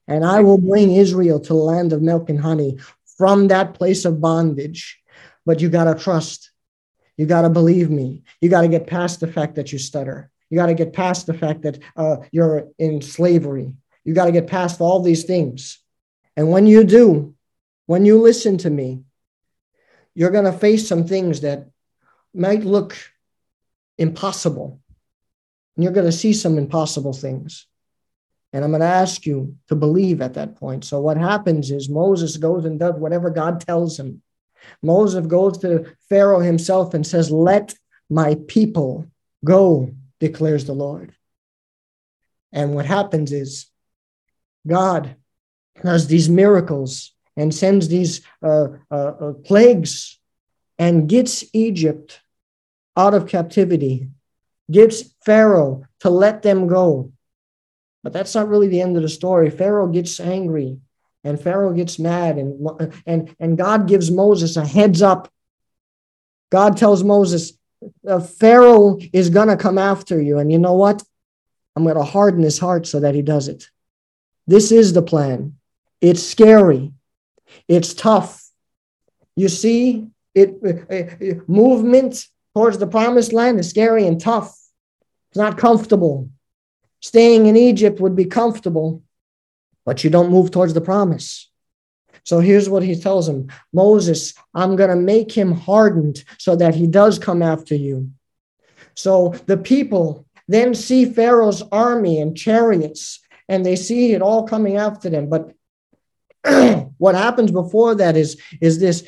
And 0.08 0.26
I 0.26 0.42
will 0.42 0.58
bring 0.58 0.96
Israel 0.96 1.40
to 1.40 1.54
the 1.54 1.54
land 1.54 1.94
of 1.94 2.02
milk 2.02 2.30
and 2.30 2.40
honey 2.40 2.78
from 3.18 3.48
that 3.50 3.76
place 3.76 4.06
of 4.06 4.22
bondage. 4.22 5.00
But 5.46 5.62
you 5.62 5.70
got 5.70 5.86
to 5.86 5.96
trust. 5.96 6.52
You 7.18 7.26
got 7.26 7.42
to 7.42 7.50
believe 7.50 7.90
me. 7.90 8.24
You 8.42 8.50
got 8.50 8.62
to 8.62 8.68
get 8.68 8.88
past 8.88 9.20
the 9.20 9.28
fact 9.28 9.56
that 9.56 9.72
you 9.72 9.80
stutter. 9.80 10.32
You 10.50 10.58
got 10.58 10.68
to 10.68 10.74
get 10.74 10.94
past 10.94 11.28
the 11.28 11.34
fact 11.34 11.62
that 11.62 11.80
uh, 11.96 12.18
you're 12.32 12.68
in 12.80 13.02
slavery. 13.02 13.74
You 14.04 14.14
got 14.14 14.26
to 14.26 14.32
get 14.32 14.48
past 14.48 14.82
all 14.82 15.02
these 15.02 15.26
things. 15.26 15.80
And 16.36 16.50
when 16.50 16.66
you 16.66 16.84
do, 16.84 17.36
when 17.86 18.06
you 18.06 18.22
listen 18.22 18.58
to 18.60 18.70
me, 18.70 19.04
you're 20.16 20.32
going 20.32 20.46
to 20.46 20.52
face 20.52 20.88
some 20.88 21.06
things 21.06 21.42
that 21.42 21.70
might 22.34 22.64
look 22.64 22.98
impossible. 23.98 24.80
And 25.76 25.84
you're 25.84 25.94
going 25.94 26.06
to 26.06 26.12
see 26.12 26.34
some 26.34 26.58
impossible 26.58 27.14
things. 27.14 27.68
And 28.52 28.64
I'm 28.64 28.72
going 28.72 28.82
to 28.82 28.88
ask 28.88 29.26
you 29.26 29.56
to 29.68 29.76
believe 29.76 30.22
at 30.22 30.34
that 30.34 30.56
point. 30.56 30.84
So, 30.84 31.00
what 31.00 31.18
happens 31.18 31.70
is 31.70 31.88
Moses 31.88 32.38
goes 32.38 32.66
and 32.66 32.80
does 32.80 32.96
whatever 32.96 33.30
God 33.30 33.62
tells 33.62 34.00
him. 34.00 34.24
Moses 34.82 35.26
goes 35.28 35.60
to 35.60 35.96
Pharaoh 36.10 36.40
himself 36.40 36.94
and 36.94 37.06
says, 37.06 37.30
Let 37.30 37.76
my 38.10 38.36
people 38.48 39.06
go, 39.46 39.92
declares 40.20 40.66
the 40.66 40.74
Lord. 40.74 41.14
And 42.52 42.74
what 42.74 42.86
happens 42.86 43.32
is 43.32 43.68
God 44.66 45.16
does 45.84 46.08
these 46.08 46.30
miracles 46.30 47.14
and 47.40 47.54
sends 47.54 47.88
these 47.88 48.22
uh, 48.44 48.68
uh, 48.92 48.94
uh, 48.96 49.34
plagues 49.44 50.20
and 50.78 51.10
gets 51.10 51.44
Egypt 51.54 52.20
out 52.98 53.14
of 53.14 53.28
captivity, 53.28 54.10
gets 54.70 55.04
Pharaoh 55.26 55.86
to 56.02 56.10
let 56.10 56.42
them 56.42 56.68
go. 56.68 57.12
But 58.04 58.14
that's 58.14 58.36
not 58.36 58.48
really 58.48 58.68
the 58.68 58.82
end 58.82 58.96
of 58.96 59.04
the 59.04 59.10
story. 59.10 59.50
Pharaoh 59.50 59.88
gets 59.88 60.20
angry 60.20 60.80
and 61.24 61.42
Pharaoh 61.42 61.74
gets 61.74 62.00
mad, 62.00 62.38
and, 62.38 62.94
and, 63.06 63.36
and 63.40 63.58
God 63.58 63.88
gives 63.88 64.10
Moses 64.10 64.56
a 64.56 64.66
heads 64.66 65.02
up. 65.02 65.32
God 66.50 66.78
tells 66.78 67.04
Moses, 67.04 67.54
uh, 68.08 68.20
Pharaoh 68.20 68.98
is 69.12 69.30
going 69.30 69.50
to 69.50 69.58
come 69.58 69.78
after 69.78 70.22
you. 70.22 70.38
And 70.40 70.52
you 70.52 70.60
know 70.60 70.74
what? 70.74 71.04
I'm 71.76 71.84
going 71.84 71.96
to 71.96 72.04
harden 72.04 72.42
his 72.42 72.58
heart 72.58 72.88
so 72.88 73.02
that 73.02 73.16
he 73.16 73.22
does 73.22 73.48
it. 73.48 73.70
This 74.48 74.72
is 74.72 74.94
the 74.94 75.02
plan. 75.02 75.56
It's 76.02 76.24
scary. 76.24 76.94
It's 77.68 77.94
tough. 77.94 78.46
You 79.36 79.50
see, 79.50 80.08
it, 80.36 80.58
uh, 80.64 81.44
movement 81.48 82.26
towards 82.54 82.78
the 82.78 82.88
promised 82.88 83.34
land 83.34 83.60
is 83.60 83.70
scary 83.70 84.06
and 84.06 84.20
tough. 84.20 84.56
It's 85.30 85.38
not 85.38 85.58
comfortable. 85.58 86.30
Staying 87.02 87.46
in 87.46 87.56
Egypt 87.56 88.00
would 88.00 88.16
be 88.16 88.26
comfortable, 88.26 89.02
but 89.86 90.04
you 90.04 90.10
don't 90.10 90.32
move 90.32 90.52
towards 90.52 90.74
the 90.74 90.82
promise. 90.82 91.50
So 92.24 92.40
here's 92.40 92.70
what 92.70 92.84
he 92.84 92.96
tells 92.96 93.28
him 93.30 93.50
Moses, 93.74 94.34
I'm 94.54 94.76
going 94.76 94.90
to 94.90 94.96
make 94.96 95.32
him 95.32 95.52
hardened 95.54 96.24
so 96.38 96.56
that 96.56 96.76
he 96.76 96.88
does 96.88 97.18
come 97.18 97.42
after 97.42 97.76
you. 97.76 98.12
So 98.96 99.30
the 99.46 99.58
people 99.58 100.26
then 100.48 100.74
see 100.74 101.06
Pharaoh's 101.06 101.64
army 101.72 102.20
and 102.20 102.36
chariots, 102.36 103.20
and 103.48 103.66
they 103.66 103.76
see 103.76 104.14
it 104.14 104.22
all 104.22 104.48
coming 104.48 104.78
after 104.78 105.10
them. 105.10 105.30
But 105.30 105.54
what 106.98 107.16
happens 107.16 107.52
before 107.52 107.96
that 107.96 108.16
is 108.18 108.40
is 108.62 108.80
this 108.80 109.08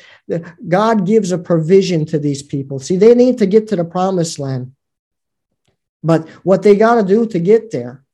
god 0.68 1.06
gives 1.06 1.32
a 1.32 1.38
provision 1.38 2.04
to 2.06 2.18
these 2.18 2.42
people. 2.42 2.78
See 2.78 2.96
they 2.96 3.14
need 3.14 3.38
to 3.38 3.46
get 3.46 3.68
to 3.68 3.76
the 3.76 3.84
promised 3.84 4.38
land. 4.38 4.72
But 6.02 6.28
what 6.42 6.62
they 6.62 6.76
got 6.76 6.96
to 6.96 7.02
do 7.02 7.26
to 7.26 7.38
get 7.38 7.70
there 7.70 8.04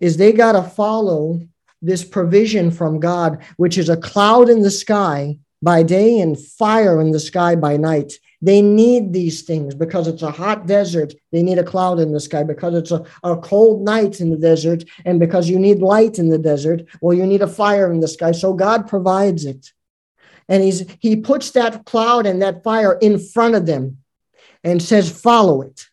is 0.00 0.16
they 0.16 0.32
got 0.32 0.52
to 0.52 0.62
follow 0.62 1.40
this 1.82 2.04
provision 2.04 2.70
from 2.70 3.00
god 3.00 3.42
which 3.56 3.76
is 3.76 3.88
a 3.88 3.96
cloud 3.96 4.48
in 4.48 4.62
the 4.62 4.70
sky 4.70 5.38
by 5.60 5.82
day 5.82 6.20
and 6.20 6.38
fire 6.38 7.00
in 7.00 7.10
the 7.10 7.20
sky 7.20 7.54
by 7.56 7.76
night 7.76 8.12
they 8.44 8.60
need 8.60 9.12
these 9.14 9.40
things 9.42 9.74
because 9.74 10.06
it's 10.06 10.20
a 10.20 10.30
hot 10.30 10.66
desert. 10.66 11.14
They 11.32 11.42
need 11.42 11.58
a 11.58 11.64
cloud 11.64 11.98
in 11.98 12.12
the 12.12 12.20
sky 12.20 12.42
because 12.42 12.74
it's 12.74 12.90
a, 12.90 13.02
a 13.22 13.38
cold 13.38 13.82
night 13.82 14.20
in 14.20 14.28
the 14.28 14.36
desert. 14.36 14.84
And 15.06 15.18
because 15.18 15.48
you 15.48 15.58
need 15.58 15.78
light 15.78 16.18
in 16.18 16.28
the 16.28 16.38
desert, 16.38 16.82
well, 17.00 17.16
you 17.16 17.24
need 17.24 17.40
a 17.40 17.46
fire 17.46 17.90
in 17.90 18.00
the 18.00 18.08
sky. 18.08 18.32
So 18.32 18.52
God 18.52 18.86
provides 18.86 19.46
it. 19.46 19.72
And 20.46 20.62
he's, 20.62 20.84
he 21.00 21.16
puts 21.16 21.52
that 21.52 21.86
cloud 21.86 22.26
and 22.26 22.42
that 22.42 22.62
fire 22.62 22.98
in 23.00 23.18
front 23.18 23.54
of 23.54 23.64
them 23.64 23.98
and 24.62 24.82
says, 24.82 25.10
follow 25.10 25.62
it. 25.62 25.88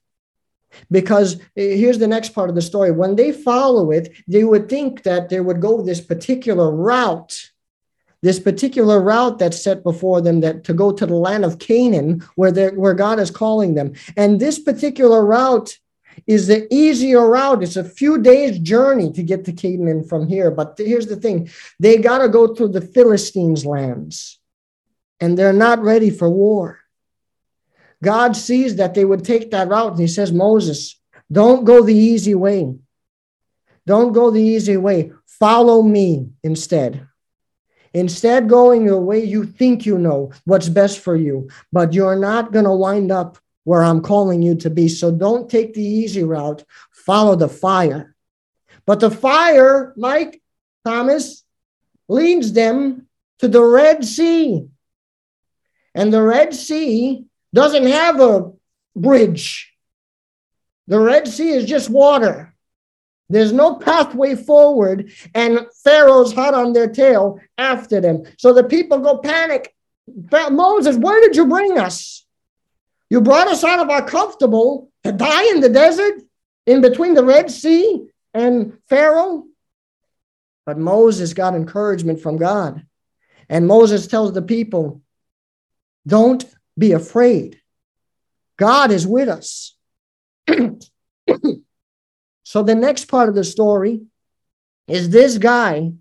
Because 0.90 1.40
eh, 1.56 1.76
here's 1.76 2.00
the 2.00 2.08
next 2.08 2.30
part 2.36 2.50
of 2.50 2.56
the 2.56 2.62
story. 2.62 2.92
When 2.92 3.16
they 3.16 3.32
follow 3.32 3.92
it, 3.92 4.12
they 4.28 4.44
would 4.44 4.68
think 4.68 5.04
that 5.04 5.30
they 5.30 5.40
would 5.40 5.62
go 5.62 5.82
this 5.82 6.02
particular 6.02 6.70
route 6.70 7.51
this 8.22 8.40
particular 8.40 9.02
route 9.02 9.40
that's 9.40 9.64
set 9.64 9.84
before 9.84 10.22
them 10.22 10.42
that 10.42 10.64
to 10.66 10.74
go 10.74 10.92
to 10.92 11.06
the 11.06 11.16
land 11.16 11.44
of 11.44 11.60
Canaan 11.60 12.24
where 12.36 12.72
where 12.72 12.94
God 12.94 13.20
is 13.20 13.32
calling 13.32 13.74
them. 13.74 13.94
And 14.16 14.40
this 14.40 14.60
particular 14.60 15.26
route 15.26 15.78
is 16.28 16.48
the 16.48 16.68
easier 16.74 17.28
route. 17.28 17.64
It's 17.64 17.78
a 17.78 17.84
few 17.84 18.22
days 18.22 18.60
journey 18.60 19.12
to 19.14 19.24
get 19.24 19.46
to 19.46 19.54
Canaan 19.54 20.04
from 20.04 20.28
here. 20.28 20.52
But 20.52 20.76
here's 20.78 21.08
the 21.08 21.16
thing. 21.16 21.50
They 21.80 21.98
got 21.98 22.20
to 22.20 22.30
go 22.30 22.54
through 22.54 22.70
the 22.70 22.82
Philistines 22.82 23.66
lands 23.66 24.40
and 25.20 25.38
they're 25.38 25.54
not 25.54 25.82
ready 25.82 26.10
for 26.10 26.30
war. 26.30 26.80
God 28.04 28.36
sees 28.36 28.78
that 28.78 28.94
they 28.94 29.06
would 29.06 29.24
take 29.24 29.52
that 29.52 29.68
route 29.68 29.92
and 29.92 30.00
he 30.00 30.08
says, 30.08 30.32
Moses, 30.32 31.00
don't 31.32 31.66
go 31.66 31.84
the 31.84 31.96
easy 31.96 32.36
way. 32.36 32.76
Don't 33.86 34.12
go 34.12 34.32
the 34.32 34.42
easy 34.42 34.78
way. 34.78 35.12
Follow 35.26 35.82
me 35.82 36.30
instead. 36.44 37.08
Instead, 37.94 38.48
going 38.48 38.86
the 38.86 38.98
way 38.98 39.24
you 39.24 39.44
think 39.44 39.86
you 39.86 39.98
know 39.98 40.32
what's 40.46 40.70
best 40.70 41.00
for 41.00 41.16
you, 41.16 41.50
but 41.72 41.94
you're 41.94 42.16
not 42.16 42.52
going 42.52 42.66
to 42.66 42.72
wind 42.72 43.12
up 43.12 43.38
where 43.64 43.84
I'm 43.84 44.02
calling 44.02 44.42
you 44.42 44.56
to 44.56 44.70
be. 44.70 44.88
So 44.88 45.12
don't 45.12 45.50
take 45.50 45.74
the 45.74 45.84
easy 45.84 46.24
route, 46.24 46.64
follow 46.92 47.36
the 47.36 47.50
fire. 47.50 48.16
But 48.86 49.00
the 49.00 49.12
fire, 49.12 49.94
Mike, 49.98 50.42
Thomas, 50.86 51.44
leads 52.08 52.54
them 52.54 53.08
to 53.40 53.48
the 53.48 53.64
Red 53.64 54.06
Sea. 54.06 54.68
And 55.94 56.14
the 56.14 56.22
Red 56.22 56.54
Sea 56.54 57.26
doesn't 57.54 57.88
have 57.88 58.22
a 58.22 58.52
bridge, 58.96 59.74
the 60.88 61.00
Red 61.00 61.28
Sea 61.28 61.52
is 61.52 61.66
just 61.66 61.90
water. 61.90 62.51
There's 63.32 63.54
no 63.54 63.76
pathway 63.76 64.36
forward, 64.36 65.12
and 65.34 65.66
Pharaoh's 65.84 66.34
hot 66.34 66.54
on 66.54 66.74
their 66.74 66.90
tail 66.90 67.40
after 67.58 68.02
them. 68.02 68.24
So 68.38 68.54
the 68.54 68.64
people 68.64 69.00
go 69.00 69.18
panic. 69.20 69.74
Moses, 70.08 70.98
where 70.98 71.22
did 71.22 71.36
you 71.36 71.48
bring 71.48 71.78
us? 71.78 72.26
You 73.10 73.22
brought 73.22 73.48
us 73.48 73.64
out 73.64 73.80
of 73.80 73.90
our 73.90 74.06
comfortable 74.06 74.92
to 75.04 75.12
die 75.12 75.50
in 75.52 75.62
the 75.62 75.70
desert 75.70 76.22
in 76.66 76.82
between 76.82 77.14
the 77.14 77.24
Red 77.24 77.50
Sea 77.52 78.08
and 78.34 78.78
Pharaoh. 78.88 79.46
But 80.66 80.78
Moses 80.78 81.34
got 81.34 81.56
encouragement 81.56 82.22
from 82.22 82.38
God. 82.38 82.86
And 83.50 83.68
Moses 83.68 84.08
tells 84.08 84.34
the 84.34 84.42
people, 84.42 85.02
Don't 86.08 86.46
be 86.78 86.94
afraid. 86.94 87.60
God 88.58 88.92
is 88.92 89.06
with 89.08 89.28
us. 89.28 89.76
So 92.52 92.62
the 92.62 92.76
next 92.76 93.06
part 93.06 93.30
of 93.30 93.36
the 93.36 93.46
story 93.46 94.02
is 94.86 95.10
this 95.10 95.38
guy 95.38 95.94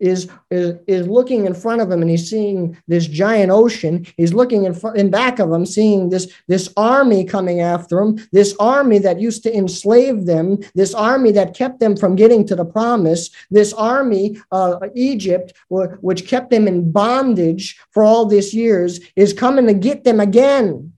is, 0.00 0.28
is, 0.50 0.80
is 0.88 1.06
looking 1.06 1.46
in 1.46 1.54
front 1.54 1.80
of 1.80 1.88
him 1.88 2.02
and 2.02 2.10
he's 2.10 2.28
seeing 2.28 2.76
this 2.88 3.06
giant 3.06 3.52
ocean. 3.52 4.04
He's 4.16 4.34
looking 4.34 4.64
in, 4.64 4.74
front, 4.74 4.96
in 4.96 5.10
back 5.10 5.38
of 5.38 5.48
him, 5.52 5.64
seeing 5.64 6.08
this, 6.08 6.26
this 6.48 6.72
army 6.76 7.24
coming 7.24 7.60
after 7.60 8.00
him, 8.00 8.18
this 8.32 8.56
army 8.58 8.98
that 8.98 9.20
used 9.20 9.44
to 9.44 9.56
enslave 9.56 10.26
them, 10.26 10.58
this 10.74 10.92
army 10.92 11.30
that 11.30 11.54
kept 11.54 11.78
them 11.78 11.96
from 11.96 12.16
getting 12.16 12.44
to 12.48 12.56
the 12.56 12.64
promise, 12.64 13.30
this 13.52 13.72
army, 13.72 14.40
uh, 14.50 14.80
Egypt, 14.96 15.52
which 15.68 16.26
kept 16.26 16.50
them 16.50 16.66
in 16.66 16.90
bondage 16.90 17.78
for 17.92 18.02
all 18.02 18.26
these 18.26 18.52
years, 18.52 18.98
is 19.14 19.32
coming 19.32 19.68
to 19.68 19.74
get 19.74 20.02
them 20.02 20.18
again. 20.18 20.94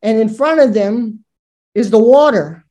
And 0.00 0.16
in 0.16 0.30
front 0.30 0.60
of 0.60 0.72
them 0.72 1.22
is 1.74 1.90
the 1.90 1.98
water. 1.98 2.64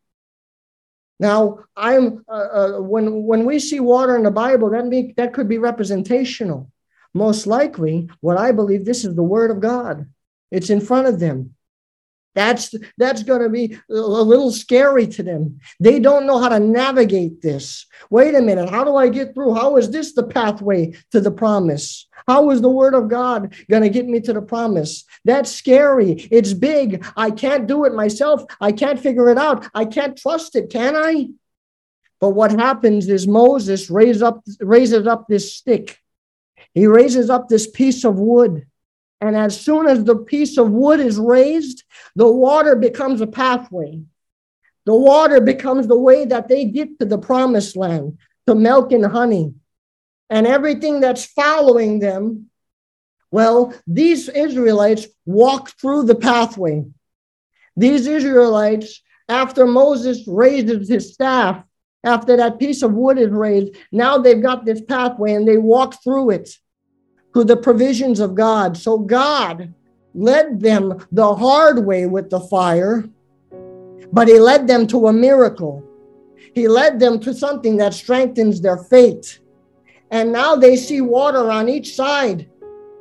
Now, 1.20 1.59
I'm 1.76 2.24
uh, 2.28 2.32
uh, 2.32 2.82
when 2.82 3.24
when 3.24 3.45
we 3.45 3.59
see 3.59 3.80
water 3.80 4.15
in 4.15 4.24
the 4.24 4.32
Bible, 4.32 4.70
that 4.70 5.13
that 5.18 5.34
could 5.34 5.49
be 5.49 5.57
representational. 5.57 6.72
Most 7.13 7.47
likely, 7.47 8.09
what 8.22 8.38
I 8.38 8.51
believe 8.51 8.86
this 8.86 9.03
is 9.03 9.15
the 9.15 9.24
Word 9.24 9.49
of 9.49 9.59
God. 9.59 10.07
It's 10.51 10.70
in 10.70 10.80
front 10.80 11.07
of 11.07 11.20
them. 11.20 11.55
That's 12.36 12.76
that's 12.99 13.24
going 13.24 13.41
to 13.41 13.49
be 13.49 13.80
a 13.89 13.93
little 13.93 14.51
scary 14.51 15.07
to 15.07 15.24
them. 15.24 15.59
They 15.80 15.99
don't 15.99 16.28
know 16.28 16.38
how 16.38 16.49
to 16.49 16.59
navigate 16.59 17.41
this. 17.41 17.88
Wait 18.11 18.36
a 18.36 18.41
minute, 18.41 18.70
how 18.70 18.84
do 18.84 18.95
I 18.95 19.09
get 19.09 19.34
through? 19.34 19.55
How 19.55 19.78
is 19.78 19.89
this 19.89 20.13
the 20.13 20.28
pathway 20.28 20.93
to 21.11 21.20
the 21.20 21.32
promise? 21.32 22.07
How 22.28 22.49
is 22.49 22.61
the 22.61 22.69
word 22.69 22.93
of 22.93 23.07
God 23.07 23.55
going 23.69 23.84
to 23.84 23.89
get 23.89 24.05
me 24.05 24.19
to 24.21 24.34
the 24.34 24.41
promise? 24.41 25.05
That's 25.23 25.51
scary. 25.51 26.11
It's 26.30 26.53
big. 26.53 27.05
I 27.15 27.32
can't 27.32 27.67
do 27.67 27.86
it 27.86 27.93
myself. 27.93 28.43
I 28.59 28.71
can't 28.71 28.99
figure 28.99 29.30
it 29.30 29.38
out. 29.38 29.67
I 29.73 29.86
can't 29.86 30.17
trust 30.17 30.55
it, 30.55 30.69
can 30.69 30.95
I? 30.95 31.30
But 32.19 32.32
what 32.32 32.51
happens 32.51 33.07
is 33.07 33.28
Moses 33.28 33.89
raises 33.89 34.21
up 34.21 34.43
raises 34.59 35.07
up 35.07 35.28
this 35.28 35.53
stick. 35.55 35.99
He 36.73 36.88
raises 36.88 37.30
up 37.30 37.47
this 37.47 37.69
piece 37.69 38.03
of 38.03 38.15
wood 38.17 38.65
and 39.19 39.36
as 39.36 39.59
soon 39.59 39.88
as 39.88 40.03
the 40.03 40.15
piece 40.15 40.57
of 40.57 40.69
wood 40.69 40.99
is 40.99 41.17
raised, 41.17 41.84
the 42.15 42.32
water 42.32 42.75
becomes 42.75 43.21
a 43.21 43.28
pathway. 43.28 44.01
The 44.86 44.95
water 44.95 45.41
becomes 45.41 45.88
the 45.88 45.97
way 45.97 46.25
that 46.25 46.47
they 46.47 46.65
get 46.65 46.99
to 46.99 47.05
the 47.05 47.17
promised 47.17 47.75
land, 47.75 48.19
to 48.45 48.55
milk 48.55 48.91
and 48.91 49.05
honey. 49.05 49.53
And 50.30 50.45
everything 50.45 50.99
that's 50.99 51.25
following 51.25 51.99
them, 51.99 52.49
well, 53.32 53.73
these 53.86 54.30
Israelites 54.30 55.07
walk 55.25 55.71
through 55.80 56.03
the 56.03 56.15
pathway. 56.15 56.86
These 57.75 58.07
Israelites, 58.07 59.01
after 59.30 59.65
Moses 59.65 60.28
raises 60.28 60.89
his 60.89 61.13
staff, 61.13 61.63
after 62.03 62.38
that 62.38 62.59
piece 62.59 62.82
of 62.82 62.93
wood 62.93 63.17
is 63.17 63.30
raised, 63.30 63.75
now 63.91 64.17
they've 64.17 64.41
got 64.41 64.65
this 64.65 64.82
pathway 64.82 65.34
and 65.34 65.47
they 65.47 65.57
walk 65.57 66.01
through 66.03 66.32
it 66.32 66.49
to 67.34 67.43
the 67.43 67.57
provisions 67.57 68.19
of 68.19 68.36
God. 68.36 68.78
So 68.78 68.97
God 68.97 69.73
led 70.13 70.59
them 70.59 71.05
the 71.11 71.36
hard 71.36 71.86
way 71.86 72.05
with 72.05 72.30
the 72.30 72.39
fire, 72.39 73.07
but 74.11 74.28
He 74.28 74.39
led 74.39 74.67
them 74.67 74.88
to 74.88 75.07
a 75.07 75.13
miracle. 75.13 75.84
He 76.55 76.67
led 76.67 76.99
them 76.99 77.19
to 77.19 77.34
something 77.34 77.78
that 77.78 77.93
strengthens 77.93 78.61
their 78.61 78.78
faith. 78.78 79.39
And 80.12 80.32
now 80.32 80.55
they 80.55 80.76
see 80.76 81.01
water 81.01 81.49
on 81.51 81.70
each 81.70 81.95
side. 81.95 82.49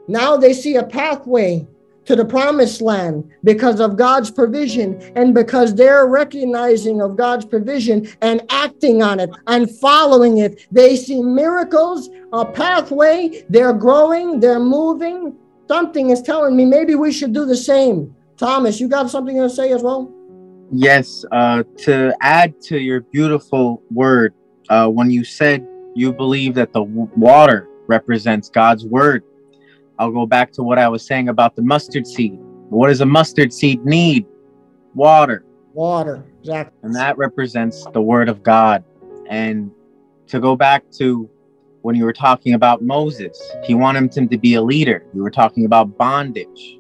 Now 0.09 0.36
they 0.36 0.52
see 0.52 0.76
a 0.76 0.84
pathway 0.84 1.66
to 2.07 2.16
the 2.16 2.24
promised 2.24 2.80
land 2.80 3.28
because 3.44 3.80
of 3.80 3.96
God's 3.96 4.30
provision 4.30 5.00
and 5.16 5.34
because 5.34 5.74
they're 5.74 6.07
recognizing 6.07 7.02
of 7.02 7.16
God's 7.16 7.44
provision 7.44 8.09
and 8.22 8.42
acting 8.48 9.02
on 9.02 9.20
it 9.20 9.30
and 9.48 9.70
following 9.78 10.38
it. 10.38 10.66
They 10.70 10.96
see 10.96 11.22
miracles, 11.22 12.09
a 12.32 12.44
pathway, 12.44 13.44
they're 13.50 13.72
growing, 13.72 14.40
they're 14.40 14.61
moving. 14.61 15.36
Something 15.68 16.11
is 16.11 16.22
telling 16.22 16.57
me 16.57 16.64
maybe 16.64 16.94
we 16.94 17.12
should 17.12 17.32
do 17.32 17.44
the 17.44 17.57
same. 17.57 18.14
Thomas, 18.36 18.78
you 18.78 18.88
got 18.88 19.11
something 19.11 19.36
to 19.36 19.50
say 19.50 19.72
as 19.72 19.82
well? 19.82 20.12
Yes, 20.70 21.24
uh, 21.32 21.64
to 21.78 22.14
add 22.20 22.61
to 22.62 22.78
your 22.78 23.00
beautiful 23.00 23.82
word, 23.90 24.34
uh, 24.68 24.88
when 24.88 25.11
you 25.11 25.24
said 25.24 25.66
you 25.97 26.12
believe 26.12 26.55
that 26.55 26.72
the 26.72 26.82
water 26.82 27.68
represents 27.86 28.51
God's 28.51 28.84
word, 28.84 29.24
I'll 29.99 30.11
go 30.11 30.26
back 30.26 30.53
to 30.53 30.62
what 30.62 30.78
I 30.78 30.88
was 30.88 31.05
saying 31.05 31.30
about 31.30 31.57
the 31.57 31.62
mustard 31.62 32.07
seed. 32.07 32.38
What 32.68 32.88
does 32.88 33.01
a 33.01 33.07
mustard 33.07 33.53
seed 33.53 33.84
need? 33.84 34.26
Water. 34.94 35.44
Water, 35.72 36.24
exactly. 36.40 36.78
And 36.82 36.94
that 36.94 37.16
represents 37.16 37.86
the 37.92 38.03
word 38.03 38.28
of 38.28 38.42
God. 38.42 38.84
And 39.28 39.70
to 40.26 40.38
go 40.38 40.55
back 40.55 40.84
to 40.99 41.30
when 41.80 41.97
you 41.97 42.05
were 42.05 42.12
talking 42.12 42.55
about 42.55 42.82
Moses, 42.82 43.40
he 43.64 43.74
wanted 43.74 44.14
him 44.14 44.28
to 44.28 44.36
be 44.36 44.55
a 44.55 44.62
leader. 44.62 45.07
You 45.14 45.22
were 45.22 45.30
talking 45.30 45.64
about 45.64 45.97
bondage. 45.97 46.78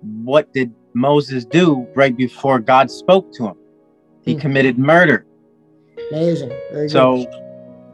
What 0.00 0.52
did 0.52 0.72
Moses 0.94 1.44
do 1.44 1.88
right 1.96 2.16
before 2.16 2.60
God 2.60 2.90
spoke 2.90 3.32
to 3.34 3.48
him? 3.48 3.56
He 4.22 4.32
mm-hmm. 4.32 4.40
committed 4.40 4.78
murder. 4.78 5.26
Amazing. 6.10 6.52
Very 6.70 6.88
so, 6.88 7.24
good 7.24 7.47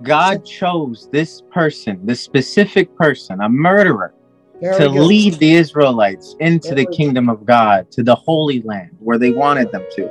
God 0.04 0.44
chose 0.44 1.08
this 1.10 1.42
person, 1.50 2.04
this 2.04 2.20
specific 2.20 2.94
person, 2.96 3.40
a 3.40 3.48
murderer, 3.48 4.12
Very 4.60 4.76
to 4.76 4.88
lead 4.88 5.34
the 5.34 5.54
Israelites 5.54 6.36
into 6.40 6.68
the 6.68 6.74
Very 6.74 6.84
good. 6.86 6.96
kingdom 6.96 7.28
of 7.30 7.46
God, 7.46 7.90
to 7.92 8.02
the 8.02 8.14
Holy 8.14 8.60
Land 8.62 8.90
where 8.98 9.18
they 9.18 9.30
wanted 9.30 9.72
them 9.72 9.84
to. 9.96 10.08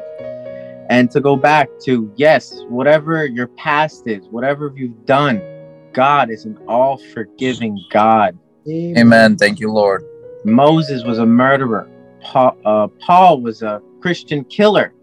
And 0.89 1.09
to 1.11 1.21
go 1.21 1.35
back 1.35 1.69
to, 1.85 2.11
yes, 2.15 2.61
whatever 2.69 3.25
your 3.25 3.47
past 3.47 4.07
is, 4.07 4.25
whatever 4.31 4.73
you've 4.75 5.05
done, 5.05 5.41
God 5.93 6.31
is 6.31 6.45
an 6.45 6.57
all 6.67 6.97
forgiving 6.97 7.79
God. 7.91 8.37
Amen. 8.67 9.37
Thank 9.37 9.59
you, 9.59 9.71
Lord. 9.71 10.03
Moses 10.43 11.03
was 11.03 11.19
a 11.19 11.25
murderer, 11.25 11.89
Paul, 12.21 12.57
uh, 12.65 12.87
Paul 12.99 13.41
was 13.41 13.61
a 13.61 13.81
Christian 14.01 14.43
killer, 14.45 14.93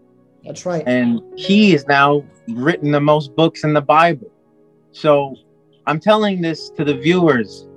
That's 0.43 0.65
right. 0.65 0.83
and 0.85 1.19
he 1.35 1.73
is 1.73 1.87
now 1.87 2.23
written 2.49 2.91
the 2.91 3.01
most 3.01 3.35
books 3.35 3.63
in 3.63 3.73
the 3.73 3.81
Bible. 3.81 4.29
So 4.91 5.35
I'm 5.87 5.99
telling 5.99 6.41
this 6.41 6.69
to 6.71 6.83
the 6.83 6.93
viewers 6.93 7.67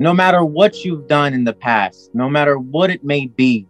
no 0.00 0.14
matter 0.14 0.44
what 0.44 0.82
you've 0.82 1.06
done 1.06 1.34
in 1.34 1.44
the 1.44 1.52
past, 1.52 2.10
no 2.14 2.28
matter 2.28 2.58
what 2.58 2.88
it 2.88 3.04
may 3.04 3.26
be, 3.26 3.66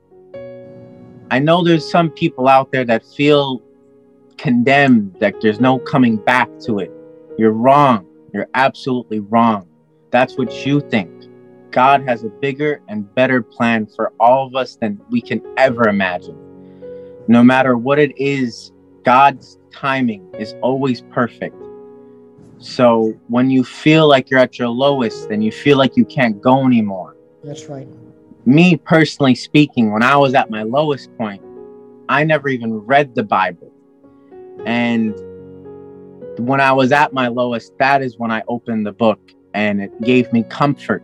I 1.33 1.41
know 1.41 1.65
there's 1.65 1.89
some 1.89 2.11
people 2.11 2.49
out 2.49 2.71
there 2.71 2.85
that 2.85 3.05
feel 3.05 3.61
condemned, 4.39 5.17
that 5.19 5.41
there's 5.41 5.61
no 5.61 5.81
coming 5.81 6.17
back 6.17 6.49
to 6.61 6.79
it. 6.79 6.93
You're 7.37 7.53
wrong. 7.53 8.07
You're 8.33 8.49
absolutely 8.55 9.19
wrong. 9.19 9.69
That's 10.11 10.39
what 10.39 10.65
you 10.65 10.81
think. 10.81 11.11
God 11.73 12.03
has 12.07 12.23
a 12.23 12.29
bigger 12.29 12.81
and 12.89 13.13
better 13.15 13.43
plan 13.43 13.87
for 13.87 14.13
all 14.21 14.47
of 14.47 14.55
us 14.55 14.77
than 14.77 15.01
we 15.11 15.21
can 15.21 15.43
ever 15.57 15.89
imagine. 15.89 16.37
No 17.27 17.43
matter 17.43 17.77
what 17.77 17.99
it 17.99 18.17
is, 18.17 18.73
God's 19.05 19.59
timing 19.73 20.29
is 20.39 20.55
always 20.63 21.03
perfect. 21.03 21.57
So 22.61 23.15
when 23.29 23.49
you 23.49 23.65
feel 23.65 24.07
like 24.07 24.29
you're 24.29 24.39
at 24.39 24.59
your 24.59 24.69
lowest 24.69 25.31
and 25.31 25.43
you 25.43 25.51
feel 25.51 25.79
like 25.79 25.97
you 25.97 26.05
can't 26.05 26.41
go 26.43 26.67
anymore, 26.67 27.17
That's 27.43 27.71
right. 27.71 27.89
me 28.45 28.77
personally 28.77 29.35
speaking, 29.35 29.91
when 29.91 30.03
I 30.03 30.17
was 30.17 30.35
at 30.35 30.51
my 30.51 30.63
lowest 30.63 31.11
point, 31.17 31.43
I 32.11 32.23
never 32.25 32.51
even 32.51 32.75
read 32.75 33.15
the 33.15 33.23
Bible. 33.23 33.73
And 34.67 35.15
when 36.39 36.61
I 36.61 36.73
was 36.73 36.93
at 36.93 37.15
my 37.15 37.29
lowest, 37.29 37.73
that 37.79 38.03
is 38.03 38.19
when 38.19 38.31
I 38.31 38.43
opened 38.47 38.85
the 38.85 38.93
book 38.93 39.21
and 39.55 39.81
it 39.81 40.03
gave 40.03 40.31
me 40.31 40.43
comfort. 40.51 41.03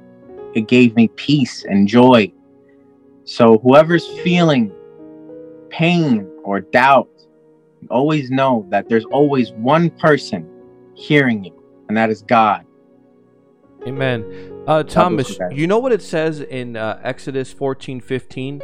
It 0.54 0.68
gave 0.68 0.94
me 0.94 1.08
peace 1.16 1.64
and 1.64 1.88
joy. 1.88 2.30
So, 3.24 3.58
whoever's 3.58 4.06
feeling 4.20 4.70
pain 5.70 6.30
or 6.44 6.60
doubt, 6.60 7.08
always 7.88 8.30
know 8.30 8.66
that 8.68 8.90
there's 8.90 9.06
always 9.06 9.52
one 9.52 9.88
person 9.88 10.46
hearing 10.96 11.44
you, 11.44 11.62
and 11.88 11.96
that 11.96 12.10
is 12.10 12.22
God. 12.22 12.66
Amen. 13.86 14.24
Uh, 14.66 14.82
Thomas, 14.82 15.38
you 15.52 15.68
know 15.68 15.78
what 15.78 15.92
it 15.92 16.02
says 16.02 16.40
in 16.40 16.76
uh, 16.76 16.98
Exodus 17.04 17.52
fourteen 17.52 18.00
fifteen? 18.00 18.60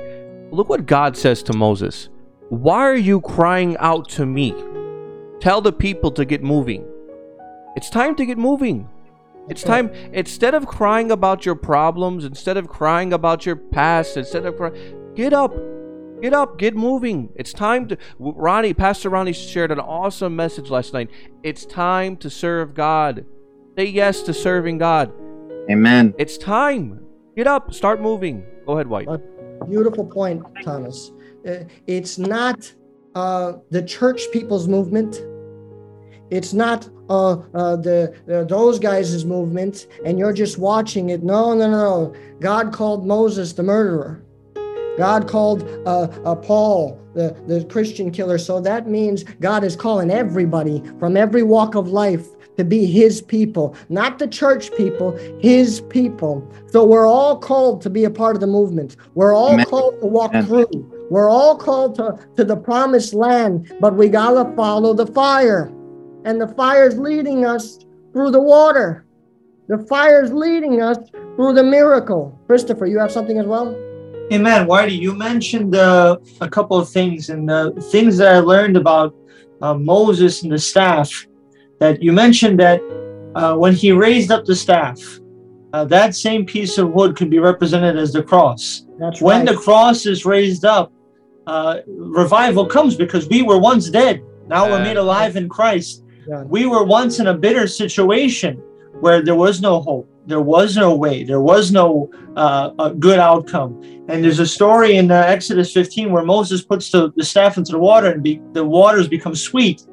Look 0.51 0.69
what 0.69 0.87
God 0.87 1.17
says 1.17 1.43
to 1.45 1.53
Moses. 1.53 2.09
Why 2.49 2.81
are 2.81 2.97
you 2.97 3.21
crying 3.21 3.77
out 3.79 4.09
to 4.11 4.27
me? 4.27 4.53
Tell 5.39 5.61
the 5.61 5.73
people 5.73 6.11
to 6.13 6.25
get 6.25 6.43
moving. 6.43 6.87
It's 7.77 7.89
time 7.89 8.17
to 8.17 8.27
get 8.27 8.37
moving. 8.37 8.89
It's 9.49 9.63
time, 9.63 9.89
instead 10.13 10.55
of 10.55 10.67
crying 10.67 11.11
about 11.11 11.45
your 11.45 11.55
problems, 11.57 12.25
instead 12.25 12.57
of 12.57 12.69
crying 12.69 13.13
about 13.13 13.45
your 13.45 13.57
past, 13.57 14.17
instead 14.17 14.47
of 14.47 14.57
crying, 14.57 15.15
get 15.15 15.33
up. 15.33 15.53
Get 16.23 16.33
up, 16.33 16.57
get 16.57 16.77
moving. 16.77 17.31
It's 17.35 17.53
time 17.53 17.89
to. 17.89 17.99
Ronnie, 18.21 18.75
Pastor 18.75 19.11
Ronnie 19.11 19.33
shared 19.33 19.73
an 19.73 19.81
awesome 19.81 20.37
message 20.37 20.71
last 20.71 20.93
night. 20.93 21.11
It's 21.43 21.67
time 21.67 22.17
to 22.19 22.31
serve 22.31 22.75
God. 22.75 23.27
Say 23.77 23.87
yes 23.87 24.23
to 24.23 24.33
serving 24.33 24.79
God. 24.79 25.13
Amen. 25.69 26.15
It's 26.19 26.39
time. 26.39 27.05
Get 27.35 27.49
up. 27.49 27.75
Start 27.75 28.01
moving. 28.01 28.45
Go 28.67 28.75
ahead, 28.75 28.87
White. 28.87 29.09
Beautiful 29.69 30.07
point, 30.07 30.45
Thomas. 30.63 31.11
Uh, 31.45 31.65
It's 31.89 32.19
not 32.19 32.73
uh, 33.17 33.55
the 33.71 33.83
church 33.83 34.23
people's 34.33 34.69
movement. 34.69 35.21
It's 36.31 36.53
not 36.53 36.89
uh, 37.11 37.33
uh, 37.53 37.77
the, 37.77 38.15
the 38.27 38.45
those 38.45 38.79
guys' 38.79 39.25
movement, 39.25 39.89
and 40.05 40.21
you're 40.21 40.33
just 40.33 40.57
watching 40.57 41.11
it. 41.11 41.25
No, 41.25 41.53
no, 41.53 41.69
no, 41.69 41.79
no. 41.79 42.15
God 42.39 42.73
called 42.73 43.05
Moses 43.05 43.53
the 43.53 43.65
murderer. 43.65 44.25
God 44.97 45.29
called 45.29 45.63
uh, 45.87 46.09
uh, 46.25 46.35
Paul 46.35 47.01
the, 47.15 47.37
the 47.47 47.65
Christian 47.67 48.11
killer. 48.11 48.39
So 48.39 48.61
that 48.61 48.89
means 48.89 49.25
God 49.41 49.65
is 49.65 49.77
calling 49.77 50.11
everybody 50.11 50.83
from 50.99 51.17
every 51.17 51.43
walk 51.43 51.75
of 51.75 51.89
life 51.89 52.27
to 52.57 52.65
be 52.65 52.85
his 52.85 53.23
people, 53.23 53.75
not 53.89 54.19
the 54.19 54.27
church 54.27 54.71
people, 54.77 55.17
his 55.41 55.81
people. 55.83 56.47
So 56.67 56.85
we're 56.85 57.07
all 57.07 57.39
called 57.39 57.81
to 57.83 57.91
be 57.91 58.05
a 58.05 58.11
part 58.11 58.37
of 58.37 58.41
the 58.41 58.47
movement. 58.47 58.97
We're 59.15 59.35
all 59.35 59.55
Amen. 59.55 59.67
called 59.67 60.01
to 60.01 60.07
walk 60.07 60.33
Amen. 60.33 60.47
through. 60.47 61.09
We're 61.11 61.31
all 61.31 61.57
called 61.57 61.95
to, 61.97 62.19
to 62.37 62.45
the 62.45 62.57
promised 62.57 63.15
land, 63.15 63.73
but 63.81 63.95
we 63.95 64.09
gotta 64.09 64.55
follow 64.55 64.95
the 64.95 65.07
fire. 65.07 65.73
And 66.25 66.41
the 66.41 66.49
fire's 66.49 66.99
leading 66.99 67.45
us 67.45 67.79
through 68.13 68.31
the 68.31 68.41
water. 68.41 69.07
The 69.69 69.79
fire's 69.89 70.33
leading 70.33 70.83
us 70.83 70.99
through 71.37 71.55
the 71.55 71.65
miracle. 71.65 72.39
Christopher, 72.47 72.87
you 72.87 72.99
have 72.99 73.11
something 73.11 73.39
as 73.39 73.47
well? 73.47 73.75
Amen. 74.31 74.67
Whitey, 74.67 74.99
you 74.99 75.15
mentioned 75.15 75.75
uh, 75.75 76.19
a 76.41 76.49
couple 76.49 76.79
of 76.79 76.89
things 76.89 77.29
and 77.29 77.51
uh, 77.51 77.73
things 77.91 78.17
that 78.19 78.35
I 78.35 78.39
learned 78.39 78.77
about 78.77 79.15
uh, 79.61 79.75
Moses 79.75 80.43
and 80.43 80.53
the 80.53 80.59
staff. 80.59 81.27
That 81.81 82.03
you 82.03 82.13
mentioned 82.13 82.61
that 82.61 82.81
uh, 83.35 83.57
when 83.57 83.75
he 83.75 83.93
raised 83.93 84.31
up 84.31 84.45
the 84.45 84.55
staff, 84.55 85.01
uh, 85.73 85.85
that 85.87 86.15
same 86.15 86.47
piece 86.47 86.79
of 86.79 86.93
wood 86.93 87.17
could 87.17 87.31
be 87.31 87.39
represented 87.39 87.97
as 87.97 88.13
the 88.13 88.23
cross. 88.23 88.87
That's 88.99 89.21
When 89.21 89.41
right. 89.45 89.49
the 89.49 89.57
cross 89.57 90.07
is 90.07 90.25
raised 90.25 90.65
up, 90.65 90.93
uh, 91.47 91.79
revival 91.89 92.67
comes 92.67 92.95
because 92.95 93.29
we 93.29 93.43
were 93.43 93.59
once 93.59 93.91
dead. 93.91 94.23
Now 94.47 94.69
we're 94.69 94.83
made 94.83 94.97
alive 94.97 95.37
in 95.37 95.49
Christ. 95.49 96.05
Yeah. 96.29 96.43
We 96.43 96.67
were 96.67 96.85
once 96.85 97.19
in 97.19 97.27
a 97.29 97.35
bitter 97.35 97.67
situation 97.67 98.57
where 99.01 99.23
there 99.23 99.35
was 99.35 99.61
no 99.61 99.81
hope, 99.81 100.09
there 100.27 100.41
was 100.41 100.77
no 100.77 100.95
way, 100.95 101.25
there 101.25 101.41
was 101.41 101.73
no 101.73 102.11
uh, 102.37 102.71
a 102.79 102.91
good 102.95 103.19
outcome. 103.19 103.81
And 104.09 104.23
there's 104.23 104.39
a 104.39 104.47
story 104.47 104.97
in 104.97 105.11
uh, 105.11 105.25
Exodus 105.27 105.73
15 105.73 106.13
where 106.13 106.25
Moses 106.25 106.63
puts 106.63 106.91
the, 106.91 107.13
the 107.17 107.25
staff 107.25 107.59
into 107.59 107.73
the 107.73 107.79
water 107.79 108.09
and 108.09 108.23
be, 108.23 108.41
the 108.53 108.65
waters 108.65 109.09
become 109.09 109.35
sweet. 109.35 109.85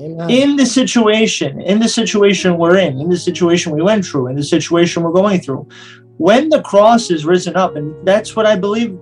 Amen. 0.00 0.28
In 0.28 0.56
the 0.56 0.66
situation, 0.66 1.60
in 1.60 1.78
the 1.78 1.88
situation 1.88 2.56
we're 2.56 2.78
in, 2.78 2.98
in 3.00 3.08
the 3.08 3.16
situation 3.16 3.72
we 3.72 3.82
went 3.82 4.04
through, 4.04 4.28
in 4.28 4.36
the 4.36 4.42
situation 4.42 5.02
we're 5.02 5.12
going 5.12 5.40
through, 5.40 5.68
when 6.16 6.48
the 6.48 6.62
cross 6.62 7.10
is 7.10 7.24
risen 7.24 7.56
up, 7.56 7.76
and 7.76 7.94
that's 8.06 8.34
what 8.34 8.46
I 8.46 8.56
believe 8.56 8.98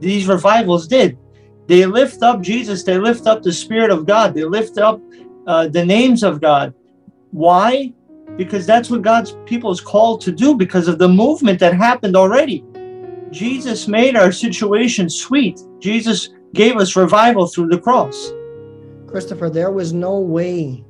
these 0.00 0.26
revivals 0.26 0.86
did. 0.86 1.18
They 1.66 1.86
lift 1.86 2.22
up 2.22 2.42
Jesus, 2.42 2.82
they 2.82 2.98
lift 2.98 3.26
up 3.26 3.42
the 3.42 3.52
Spirit 3.52 3.90
of 3.90 4.06
God, 4.06 4.34
they 4.34 4.44
lift 4.44 4.78
up 4.78 5.00
uh, 5.46 5.68
the 5.68 5.84
names 5.84 6.22
of 6.22 6.40
God. 6.40 6.74
Why? 7.30 7.92
Because 8.36 8.66
that's 8.66 8.90
what 8.90 9.02
God's 9.02 9.36
people 9.46 9.70
is 9.70 9.80
called 9.80 10.20
to 10.22 10.32
do 10.32 10.54
because 10.54 10.88
of 10.88 10.98
the 10.98 11.08
movement 11.08 11.60
that 11.60 11.74
happened 11.74 12.16
already. 12.16 12.64
Jesus 13.30 13.88
made 13.88 14.16
our 14.16 14.32
situation 14.32 15.10
sweet. 15.10 15.60
Jesus 15.80 16.30
gave 16.52 16.76
us 16.76 16.96
revival 16.96 17.46
through 17.46 17.68
the 17.68 17.78
cross. 17.78 18.32
Christopher, 19.06 19.50
there 19.50 19.70
was 19.70 19.92
no 19.92 20.18
way 20.18 20.84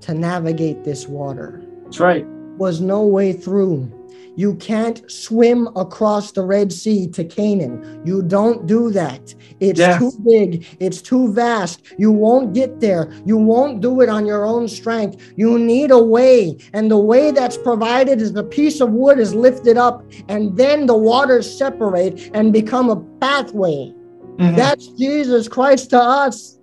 to 0.00 0.14
navigate 0.14 0.84
this 0.84 1.06
water. 1.06 1.62
That's 1.84 2.00
right. 2.00 2.26
Was 2.56 2.80
no 2.80 3.06
way 3.06 3.32
through. 3.32 3.92
You 4.38 4.54
can't 4.54 4.98
swim 5.10 5.68
across 5.74 6.30
the 6.30 6.42
Red 6.42 6.72
Sea 6.72 7.08
to 7.08 7.24
Canaan. 7.24 8.00
You 8.04 8.22
don't 8.22 8.66
do 8.66 8.88
that. 8.92 9.34
It's 9.58 9.80
Yeah. 9.80 9.98
too 9.98 10.12
big. 10.24 10.64
It's 10.78 11.02
too 11.02 11.32
vast. 11.32 11.80
You 11.98 12.12
won't 12.12 12.52
get 12.54 12.78
there. 12.78 13.10
You 13.26 13.36
won't 13.36 13.80
do 13.80 14.00
it 14.00 14.08
on 14.08 14.26
your 14.26 14.46
own 14.46 14.68
strength. 14.68 15.16
You 15.36 15.58
need 15.58 15.90
a 15.90 15.98
way. 16.16 16.56
And 16.72 16.88
the 16.88 16.98
way 17.12 17.32
that's 17.32 17.56
provided 17.56 18.22
is 18.22 18.32
the 18.32 18.44
piece 18.44 18.80
of 18.80 18.92
wood 18.92 19.18
is 19.18 19.34
lifted 19.34 19.76
up, 19.76 20.04
and 20.28 20.56
then 20.56 20.86
the 20.86 20.96
waters 20.96 21.46
separate 21.50 22.30
and 22.32 22.52
become 22.52 22.90
a 22.90 22.96
pathway. 23.20 23.92
Mhm. 24.38 24.54
That's 24.54 24.86
Jesus 24.86 25.48
Christ 25.48 25.90
to 25.90 26.00
us. 26.00 26.57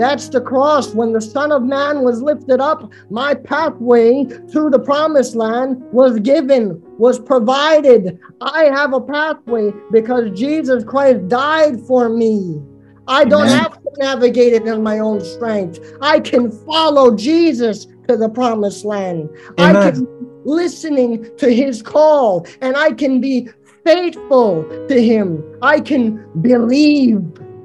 That's 0.00 0.30
the 0.30 0.40
cross. 0.40 0.94
When 0.94 1.12
the 1.12 1.20
Son 1.20 1.52
of 1.52 1.62
Man 1.62 2.00
was 2.00 2.22
lifted 2.22 2.58
up, 2.58 2.90
my 3.10 3.34
pathway 3.34 4.24
to 4.50 4.70
the 4.70 4.78
promised 4.78 5.36
land 5.36 5.76
was 5.92 6.18
given, 6.20 6.82
was 6.96 7.18
provided. 7.18 8.18
I 8.40 8.64
have 8.72 8.94
a 8.94 9.00
pathway 9.02 9.74
because 9.92 10.30
Jesus 10.30 10.84
Christ 10.84 11.28
died 11.28 11.82
for 11.86 12.08
me. 12.08 12.62
I 13.08 13.26
don't 13.26 13.42
Amen. 13.42 13.58
have 13.58 13.72
to 13.74 13.90
navigate 13.98 14.54
it 14.54 14.66
in 14.66 14.82
my 14.82 15.00
own 15.00 15.20
strength. 15.20 15.78
I 16.00 16.20
can 16.20 16.50
follow 16.64 17.14
Jesus 17.14 17.84
to 18.08 18.16
the 18.16 18.30
promised 18.30 18.86
land. 18.86 19.28
I 19.58 19.74
can 19.74 20.06
be 20.06 20.26
listening 20.46 21.28
to 21.36 21.52
his 21.52 21.82
call 21.82 22.46
and 22.62 22.74
I 22.74 22.92
can 22.92 23.20
be 23.20 23.50
faithful 23.84 24.64
to 24.88 25.02
him. 25.02 25.44
I 25.60 25.78
can 25.80 26.24
believe 26.40 27.20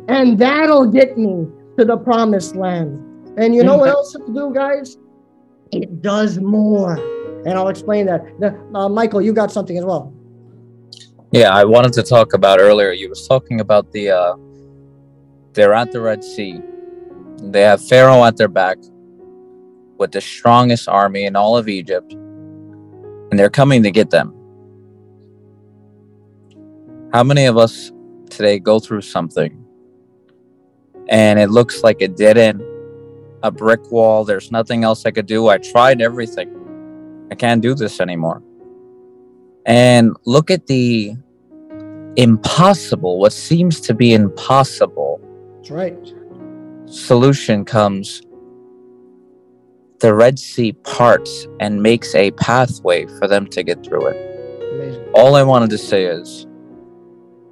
and 0.09 0.37
that'll 0.37 0.91
get 0.91 1.17
me 1.17 1.47
to 1.77 1.85
the 1.85 1.97
promised 1.97 2.55
land. 2.55 2.99
And 3.37 3.53
you 3.53 3.63
know 3.63 3.77
what 3.77 3.89
else 3.89 4.13
to 4.13 4.19
do, 4.33 4.53
guys? 4.53 4.97
it 5.71 6.01
does 6.01 6.39
more. 6.39 6.95
And 7.45 7.53
I'll 7.53 7.67
explain 7.67 8.05
that. 8.07 8.23
Uh, 8.73 8.89
Michael, 8.89 9.21
you 9.21 9.33
got 9.33 9.51
something 9.51 9.77
as 9.77 9.85
well. 9.85 10.13
Yeah, 11.31 11.53
I 11.53 11.65
wanted 11.65 11.93
to 11.93 12.03
talk 12.03 12.33
about 12.33 12.59
earlier. 12.59 12.91
You 12.91 13.09
was 13.09 13.27
talking 13.27 13.59
about 13.59 13.91
the 13.91 14.09
uh 14.09 14.35
they're 15.53 15.73
at 15.73 15.91
the 15.91 16.01
Red 16.01 16.23
Sea. 16.23 16.61
They 17.37 17.61
have 17.61 17.85
Pharaoh 17.85 18.23
at 18.23 18.37
their 18.37 18.47
back 18.47 18.77
with 19.97 20.11
the 20.11 20.21
strongest 20.21 20.89
army 20.89 21.25
in 21.25 21.35
all 21.35 21.57
of 21.57 21.69
Egypt. 21.69 22.13
And 22.13 23.39
they're 23.39 23.49
coming 23.49 23.83
to 23.83 23.91
get 23.91 24.09
them. 24.09 24.33
How 27.13 27.23
many 27.23 27.45
of 27.45 27.57
us 27.57 27.91
today 28.29 28.59
go 28.59 28.79
through 28.79 29.01
something 29.01 29.64
and 31.09 31.39
it 31.39 31.49
looks 31.49 31.83
like 31.83 31.99
dead 32.15 32.37
end, 32.37 32.63
a 33.43 33.51
brick 33.51 33.91
wall, 33.91 34.25
there's 34.25 34.51
nothing 34.51 34.83
else 34.83 35.05
I 35.05 35.11
could 35.11 35.27
do. 35.27 35.47
I 35.47 35.57
tried 35.57 36.01
everything. 36.01 37.27
I 37.31 37.35
can't 37.35 37.61
do 37.61 37.75
this 37.75 37.99
anymore. 37.99 38.41
And 39.65 40.15
look 40.25 40.51
at 40.51 40.67
the 40.67 41.15
impossible, 42.15 43.19
what 43.19 43.33
seems 43.33 43.79
to 43.81 43.93
be 43.93 44.13
impossible. 44.13 45.19
That's 45.57 45.71
right. 45.71 46.13
Solution 46.85 47.65
comes. 47.65 48.21
The 49.99 50.13
Red 50.13 50.37
Sea 50.37 50.73
parts 50.73 51.47
and 51.59 51.81
makes 51.81 52.13
a 52.15 52.31
pathway 52.31 53.05
for 53.17 53.27
them 53.27 53.47
to 53.47 53.63
get 53.63 53.83
through 53.83 54.07
it. 54.07 54.71
Amazing. 54.75 55.07
All 55.13 55.35
I 55.35 55.43
wanted 55.43 55.69
to 55.71 55.77
say 55.77 56.05
is 56.05 56.45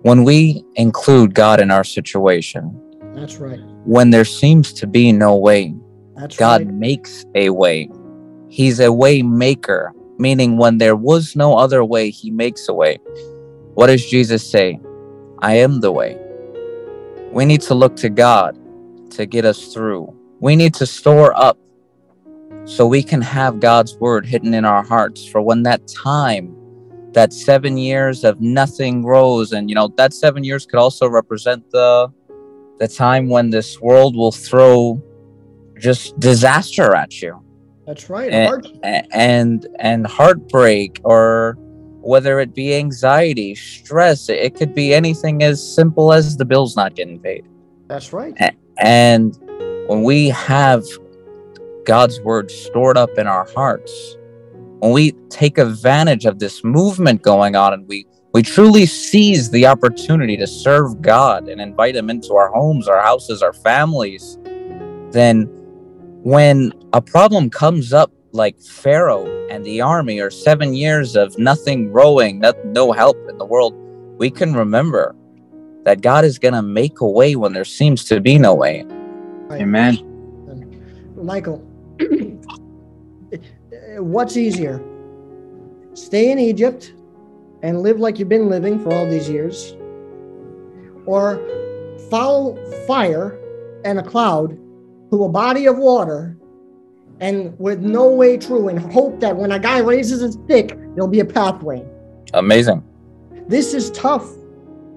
when 0.02 0.24
we 0.24 0.64
include 0.76 1.34
God 1.34 1.60
in 1.60 1.72
our 1.72 1.84
situation, 1.84 2.80
That's 3.14 3.38
right. 3.38 3.60
when 3.86 4.10
there 4.10 4.26
seems 4.26 4.74
to 4.74 4.88
be 4.88 5.12
no 5.12 5.36
way, 5.36 5.76
That's 6.16 6.36
God 6.38 6.66
right. 6.66 6.74
makes 6.74 7.26
a 7.36 7.50
way. 7.50 7.90
He's 8.50 8.80
a 8.80 8.92
way 8.92 9.22
maker, 9.22 9.94
meaning 10.18 10.58
when 10.58 10.78
there 10.78 10.96
was 10.96 11.36
no 11.36 11.58
other 11.58 11.84
way, 11.84 12.10
he 12.10 12.32
makes 12.32 12.68
a 12.68 12.74
way. 12.74 12.98
What 13.76 13.88
does 13.88 14.06
Jesus 14.06 14.50
say? 14.50 14.80
I 15.40 15.56
am 15.56 15.80
the 15.82 15.92
way. 15.92 16.18
We 17.32 17.46
need 17.46 17.62
to 17.62 17.74
look 17.74 17.96
to 17.98 18.10
God 18.10 18.58
to 19.12 19.26
get 19.26 19.46
us 19.46 19.74
through. 19.74 20.16
We 20.40 20.56
need 20.56 20.74
to 20.76 20.86
store 20.86 21.36
up 21.36 21.58
so 22.66 22.86
we 22.88 23.04
can 23.04 23.22
have 23.22 23.60
God's 23.60 23.96
word 23.98 24.26
hidden 24.26 24.54
in 24.54 24.66
our 24.66 24.84
hearts 24.84 25.26
for 25.26 25.42
when 25.42 25.64
that 25.64 25.88
time, 25.88 26.56
that 27.14 27.34
seven 27.34 27.78
years 27.78 28.24
of 28.24 28.40
nothing 28.40 29.02
grows, 29.02 29.52
and 29.52 29.70
you 29.70 29.76
know, 29.76 29.90
that 29.98 30.14
seven 30.14 30.44
years 30.44 30.66
could 30.66 30.80
also 30.80 31.08
represent 31.08 31.70
the 31.72 32.12
the 32.80 32.88
time 32.88 33.30
when 33.30 33.50
this 33.50 33.80
world 33.82 34.16
will 34.16 34.32
throw 34.32 35.02
just 35.80 36.18
disaster 36.20 36.96
at 36.96 37.22
you 37.22 37.40
That's 37.86 38.10
right. 38.10 38.32
Eh, 38.32 38.46
Hard- 38.48 38.68
a- 38.84 39.16
and 39.16 39.68
and 39.80 40.06
heartbreak 40.08 41.00
or 41.04 41.58
whether 42.02 42.40
it 42.40 42.54
be 42.54 42.76
anxiety 42.76 43.56
stress 43.56 44.28
it 44.30 44.56
could 44.56 44.74
be 44.76 44.94
anything 44.94 45.42
as 45.44 45.58
simple 45.76 46.12
as 46.14 46.36
the 46.38 46.46
bills 46.46 46.76
not 46.76 46.96
getting 46.96 47.20
paid 47.20 47.46
That's 47.88 48.12
right. 48.14 48.34
and 48.78 49.38
when 49.88 50.04
we 50.04 50.30
have 50.30 50.84
god's 51.86 52.20
word 52.22 52.50
stored 52.52 52.98
up 52.98 53.10
in 53.18 53.28
our 53.28 53.46
hearts 53.56 54.18
when 54.80 54.92
we 54.92 55.12
take 55.30 55.58
advantage 55.58 56.26
of 56.26 56.40
this 56.40 56.64
movement 56.64 57.22
going 57.22 57.56
on 57.56 57.74
and 57.74 57.88
we 57.88 58.06
we 58.34 58.42
truly 58.42 58.86
seize 58.86 59.50
the 59.52 59.66
opportunity 59.66 60.36
to 60.38 60.48
serve 60.48 61.02
god 61.02 61.48
and 61.48 61.62
invite 61.62 61.96
him 61.96 62.10
into 62.10 62.34
our 62.36 62.50
homes 62.50 62.88
our 62.88 63.02
houses 63.02 63.42
our 63.42 63.54
families 63.54 64.38
then 65.12 65.44
when 66.24 66.72
a 66.94 67.02
problem 67.02 67.50
comes 67.50 67.94
up 67.94 68.12
like 68.32 68.60
pharaoh 68.60 69.28
and 69.50 69.66
the 69.66 69.80
army 69.80 70.20
or 70.20 70.30
seven 70.30 70.74
years 70.74 71.16
of 71.16 71.38
nothing 71.38 71.92
growing 71.92 72.40
no, 72.40 72.54
no 72.66 72.92
help 72.92 73.18
in 73.30 73.38
the 73.38 73.46
world 73.46 73.74
we 74.18 74.30
can 74.30 74.54
remember 74.54 75.16
that 75.84 76.02
god 76.02 76.26
is 76.26 76.40
going 76.40 76.54
to 76.54 76.62
make 76.62 77.02
a 77.02 77.08
way 77.08 77.36
when 77.36 77.54
there 77.54 77.66
seems 77.66 78.04
to 78.04 78.20
be 78.20 78.38
no 78.38 78.54
way 78.54 78.86
Amen. 79.52 79.98
Michael, 81.16 81.60
what's 83.98 84.36
easier? 84.36 84.84
Stay 85.94 86.32
in 86.32 86.40
Egypt 86.40 86.94
and 87.64 87.82
live 87.82 88.00
like 88.00 88.20
you've 88.20 88.30
been 88.30 88.50
living 88.50 88.78
for 88.80 88.94
all 88.94 89.10
these 89.10 89.30
years, 89.30 89.76
or 91.06 91.38
follow 92.10 92.56
fire 92.86 93.40
and 93.86 93.98
a 93.98 94.04
cloud 94.04 94.58
to 95.12 95.24
a 95.24 95.30
body 95.30 95.66
of 95.66 95.78
water 95.78 96.38
and 97.20 97.58
with 97.60 97.80
no 97.80 98.10
way 98.10 98.38
through 98.38 98.68
and 98.68 98.80
hope 98.92 99.20
that 99.20 99.36
when 99.36 99.52
a 99.52 99.60
guy 99.60 99.80
raises 99.80 100.22
his 100.22 100.34
stick, 100.46 100.78
there'll 100.94 101.08
be 101.08 101.22
a 101.22 101.26
pathway. 101.26 101.84
amazing 102.34 102.84
This 103.48 103.74
is 103.74 103.92
tough. 103.92 104.28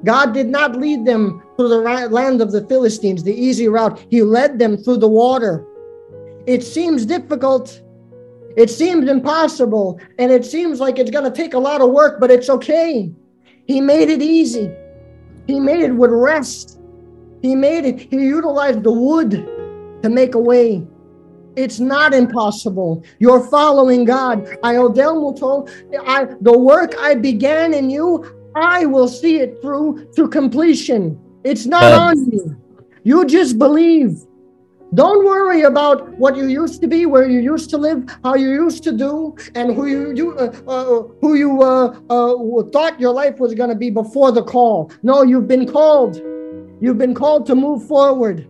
God 0.05 0.35
did 0.35 0.49
not 0.49 0.77
lead 0.77 1.05
them 1.05 1.43
through 1.57 1.69
the 1.69 1.79
land 1.79 2.41
of 2.41 2.53
the 2.53 2.64
Philistines, 2.67 3.23
the 3.23 3.35
easy 3.35 3.69
route. 3.69 4.05
He 4.11 4.23
led 4.23 4.59
them 4.59 4.77
through 4.77 4.99
the 4.99 5.09
water. 5.09 5.64
It 6.47 6.62
seems 6.62 7.07
difficult. 7.07 7.81
It 8.57 8.71
seems 8.71 9.09
impossible. 9.09 10.01
And 10.19 10.33
it 10.33 10.45
seems 10.45 10.81
like 10.81 10.99
it's 10.99 11.11
going 11.11 11.31
to 11.31 11.37
take 11.37 11.55
a 11.55 11.59
lot 11.59 11.81
of 11.81 11.91
work, 11.91 12.19
but 12.21 12.31
it's 12.31 12.49
okay. 12.51 13.13
He 13.67 13.81
made 13.81 14.09
it 14.09 14.23
easy. 14.23 14.71
He 15.47 15.61
made 15.61 15.83
it 15.83 15.93
with 15.93 16.11
rest. 16.11 16.81
He 17.43 17.55
made 17.55 17.85
it, 17.85 18.01
he 18.01 18.17
utilized 18.17 18.83
the 18.83 18.91
wood 18.91 19.31
to 20.03 20.09
make 20.09 20.35
a 20.35 20.39
way. 20.39 20.87
It's 21.55 21.81
not 21.81 22.13
impossible. 22.13 23.03
You're 23.19 23.47
following 23.49 24.05
God. 24.05 24.59
I 24.63 24.77
Odell 24.77 25.33
told 25.33 25.71
I 26.07 26.27
the 26.41 26.57
work 26.57 26.95
I 26.99 27.15
began 27.15 27.73
in 27.73 27.89
you, 27.89 28.51
I 28.55 28.85
will 28.85 29.09
see 29.09 29.37
it 29.37 29.61
through 29.63 30.11
to 30.17 30.29
completion. 30.29 31.19
It's 31.45 31.65
not 31.65 31.93
on 31.93 32.31
you. 32.31 32.57
You 33.05 33.25
just 33.25 33.59
believe. 33.59 34.27
Don't 34.95 35.24
worry 35.24 35.62
about 35.62 36.09
what 36.18 36.37
you 36.37 36.47
used 36.47 36.80
to 36.80 36.87
be, 36.87 37.07
where 37.07 37.28
you 37.28 37.41
used 37.41 37.70
to 37.70 37.76
live, 37.76 38.09
how 38.22 38.34
you 38.34 38.51
used 38.51 38.84
to 38.84 38.93
do, 38.93 39.37
and 39.55 39.74
who 39.74 39.87
you, 39.87 40.14
you 40.14 40.39
uh, 40.39 40.53
uh, 40.68 41.03
who 41.20 41.34
you 41.34 41.62
uh, 41.62 41.99
uh, 42.09 42.62
thought 42.72 43.01
your 43.01 43.12
life 43.12 43.39
was 43.41 43.53
going 43.55 43.68
to 43.68 43.74
be 43.74 43.91
before 43.91 44.30
the 44.30 44.45
call. 44.45 44.93
No, 45.03 45.22
you've 45.22 45.49
been 45.49 45.66
called. 45.66 46.16
You've 46.80 46.99
been 46.99 47.14
called 47.14 47.47
to 47.47 47.55
move 47.57 47.87
forward. 47.89 48.49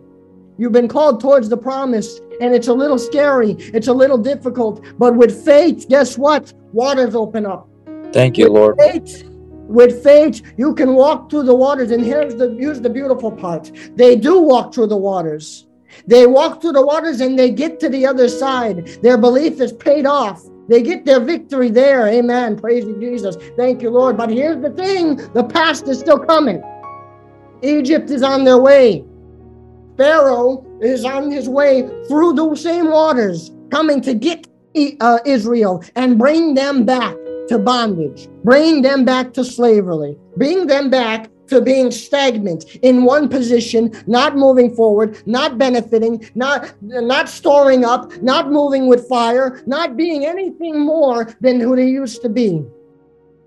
You've 0.59 0.73
been 0.73 0.87
called 0.87 1.19
towards 1.21 1.49
the 1.49 1.57
promise, 1.57 2.19
and 2.39 2.53
it's 2.53 2.67
a 2.67 2.73
little 2.73 2.99
scary. 2.99 3.51
It's 3.73 3.87
a 3.87 3.93
little 3.93 4.17
difficult, 4.17 4.85
but 4.99 5.15
with 5.15 5.43
faith, 5.43 5.87
guess 5.89 6.17
what? 6.17 6.53
Waters 6.71 7.15
open 7.15 7.45
up. 7.45 7.67
thank 8.11 8.37
you 8.37 8.49
lord 8.49 8.77
Faith, 8.77 9.23
with 9.67 10.03
faith, 10.03 10.41
you 10.57 10.73
can 10.73 10.93
walk 10.93 11.29
through 11.29 11.43
the 11.43 11.55
waters. 11.55 11.91
And 11.91 12.03
here's 12.03 12.35
the 12.35 12.55
here's 12.59 12.79
the 12.79 12.89
beautiful 12.89 13.31
part. 13.31 13.71
They 13.95 14.15
do 14.15 14.39
walk 14.39 14.73
through 14.73 14.87
the 14.87 14.97
waters. 14.97 15.66
They 16.05 16.27
walk 16.27 16.61
through 16.61 16.73
the 16.73 16.85
waters 16.85 17.21
and 17.21 17.37
they 17.37 17.51
get 17.51 17.79
to 17.81 17.89
the 17.89 18.05
other 18.05 18.29
side. 18.29 18.87
Their 19.01 19.17
belief 19.17 19.59
is 19.59 19.73
paid 19.73 20.05
off. 20.05 20.43
They 20.67 20.81
get 20.81 21.05
their 21.05 21.19
victory 21.19 21.69
there. 21.69 22.07
Amen. 22.07 22.57
Praise 22.59 22.85
you, 22.85 22.99
Jesus. 22.99 23.37
Thank 23.55 23.81
you, 23.81 23.89
Lord. 23.89 24.17
But 24.17 24.29
here's 24.29 24.61
the 24.61 24.71
thing 24.71 25.15
the 25.33 25.43
past 25.43 25.87
is 25.87 25.99
still 25.99 26.19
coming. 26.19 26.61
Egypt 27.63 28.09
is 28.09 28.21
on 28.21 28.43
their 28.43 28.57
way. 28.57 29.05
Pharaoh 29.97 30.65
is 30.81 31.05
on 31.05 31.31
his 31.31 31.49
way 31.49 31.89
through 32.07 32.33
those 32.33 32.61
same 32.61 32.91
waters, 32.91 33.51
coming 33.71 33.99
to 34.01 34.13
get 34.13 34.47
uh, 35.01 35.19
Israel 35.25 35.83
and 35.95 36.19
bring 36.19 36.53
them 36.53 36.85
back 36.85 37.15
to 37.47 37.57
bondage, 37.57 38.27
bring 38.43 38.81
them 38.81 39.05
back 39.05 39.33
to 39.33 39.43
slavery, 39.43 40.15
bring 40.35 40.67
them 40.67 40.89
back 40.89 41.29
to 41.47 41.61
being 41.61 41.91
stagnant 41.91 42.65
in 42.77 43.03
one 43.03 43.29
position, 43.29 43.91
not 44.07 44.35
moving 44.35 44.75
forward, 44.75 45.21
not 45.25 45.57
benefiting, 45.57 46.29
not 46.35 46.73
not 46.81 47.29
storing 47.29 47.85
up, 47.85 48.21
not 48.21 48.51
moving 48.51 48.87
with 48.87 49.07
fire, 49.07 49.63
not 49.65 49.97
being 49.97 50.25
anything 50.25 50.79
more 50.79 51.35
than 51.41 51.59
who 51.59 51.75
they 51.75 51.87
used 51.87 52.21
to 52.21 52.29
be. 52.29 52.65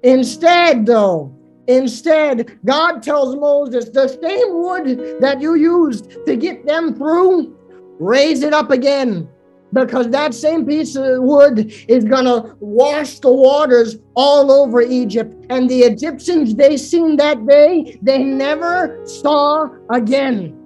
Instead, 0.02 0.86
though, 0.86 1.34
instead, 1.66 2.58
God 2.64 3.02
tells 3.02 3.36
Moses, 3.36 3.90
the 3.90 4.08
same 4.08 4.62
wood 4.62 5.20
that 5.20 5.40
you 5.40 5.54
used 5.54 6.24
to 6.26 6.36
get 6.36 6.66
them 6.66 6.94
through, 6.94 7.56
raise 7.98 8.42
it 8.42 8.54
up 8.54 8.70
again 8.70 9.28
because 9.72 10.08
that 10.08 10.34
same 10.34 10.66
piece 10.66 10.96
of 10.96 11.22
wood 11.22 11.72
is 11.88 12.04
going 12.04 12.24
to 12.24 12.56
wash 12.60 13.18
the 13.20 13.32
waters 13.32 13.96
all 14.14 14.50
over 14.50 14.80
Egypt. 14.82 15.34
And 15.50 15.68
the 15.68 15.80
Egyptians 15.80 16.54
they 16.54 16.76
seen 16.76 17.16
that 17.16 17.46
day, 17.46 17.98
they 18.02 18.22
never 18.22 19.00
saw 19.06 19.68
again. 19.90 20.56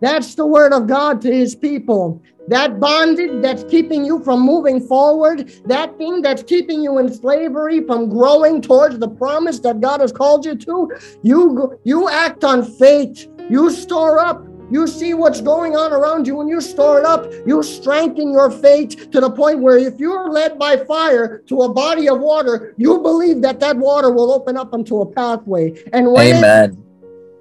That's 0.00 0.34
the 0.34 0.46
word 0.46 0.72
of 0.72 0.86
God 0.86 1.20
to 1.22 1.32
his 1.32 1.54
people. 1.54 2.22
That 2.48 2.80
bondage 2.80 3.42
that's 3.42 3.62
keeping 3.64 4.04
you 4.04 4.24
from 4.24 4.40
moving 4.40 4.80
forward, 4.80 5.52
that 5.66 5.96
thing 5.98 6.22
that's 6.22 6.42
keeping 6.42 6.82
you 6.82 6.98
in 6.98 7.12
slavery 7.12 7.84
from 7.86 8.08
growing 8.08 8.62
towards 8.62 8.98
the 8.98 9.08
promise 9.08 9.60
that 9.60 9.80
God 9.80 10.00
has 10.00 10.10
called 10.10 10.44
you 10.46 10.56
to, 10.56 10.90
you 11.22 11.78
you 11.84 12.08
act 12.08 12.42
on 12.42 12.64
faith. 12.64 13.28
You 13.50 13.70
store 13.70 14.20
up 14.20 14.44
You 14.70 14.86
see 14.86 15.14
what's 15.14 15.40
going 15.40 15.76
on 15.76 15.92
around 15.92 16.26
you. 16.26 16.36
When 16.36 16.48
you 16.48 16.60
store 16.60 17.00
it 17.00 17.04
up, 17.04 17.30
you 17.46 17.62
strengthen 17.62 18.32
your 18.32 18.50
faith 18.50 19.10
to 19.10 19.20
the 19.20 19.30
point 19.30 19.60
where 19.60 19.78
if 19.78 19.98
you're 19.98 20.30
led 20.30 20.58
by 20.58 20.76
fire 20.76 21.38
to 21.46 21.62
a 21.62 21.72
body 21.72 22.08
of 22.08 22.20
water, 22.20 22.74
you 22.76 23.00
believe 23.00 23.42
that 23.42 23.60
that 23.60 23.76
water 23.76 24.10
will 24.10 24.32
open 24.32 24.56
up 24.56 24.72
into 24.72 25.00
a 25.00 25.06
pathway. 25.06 25.74
And 25.92 26.12
when 26.12 26.36
Amen. 26.36 26.70
It, 26.70 26.78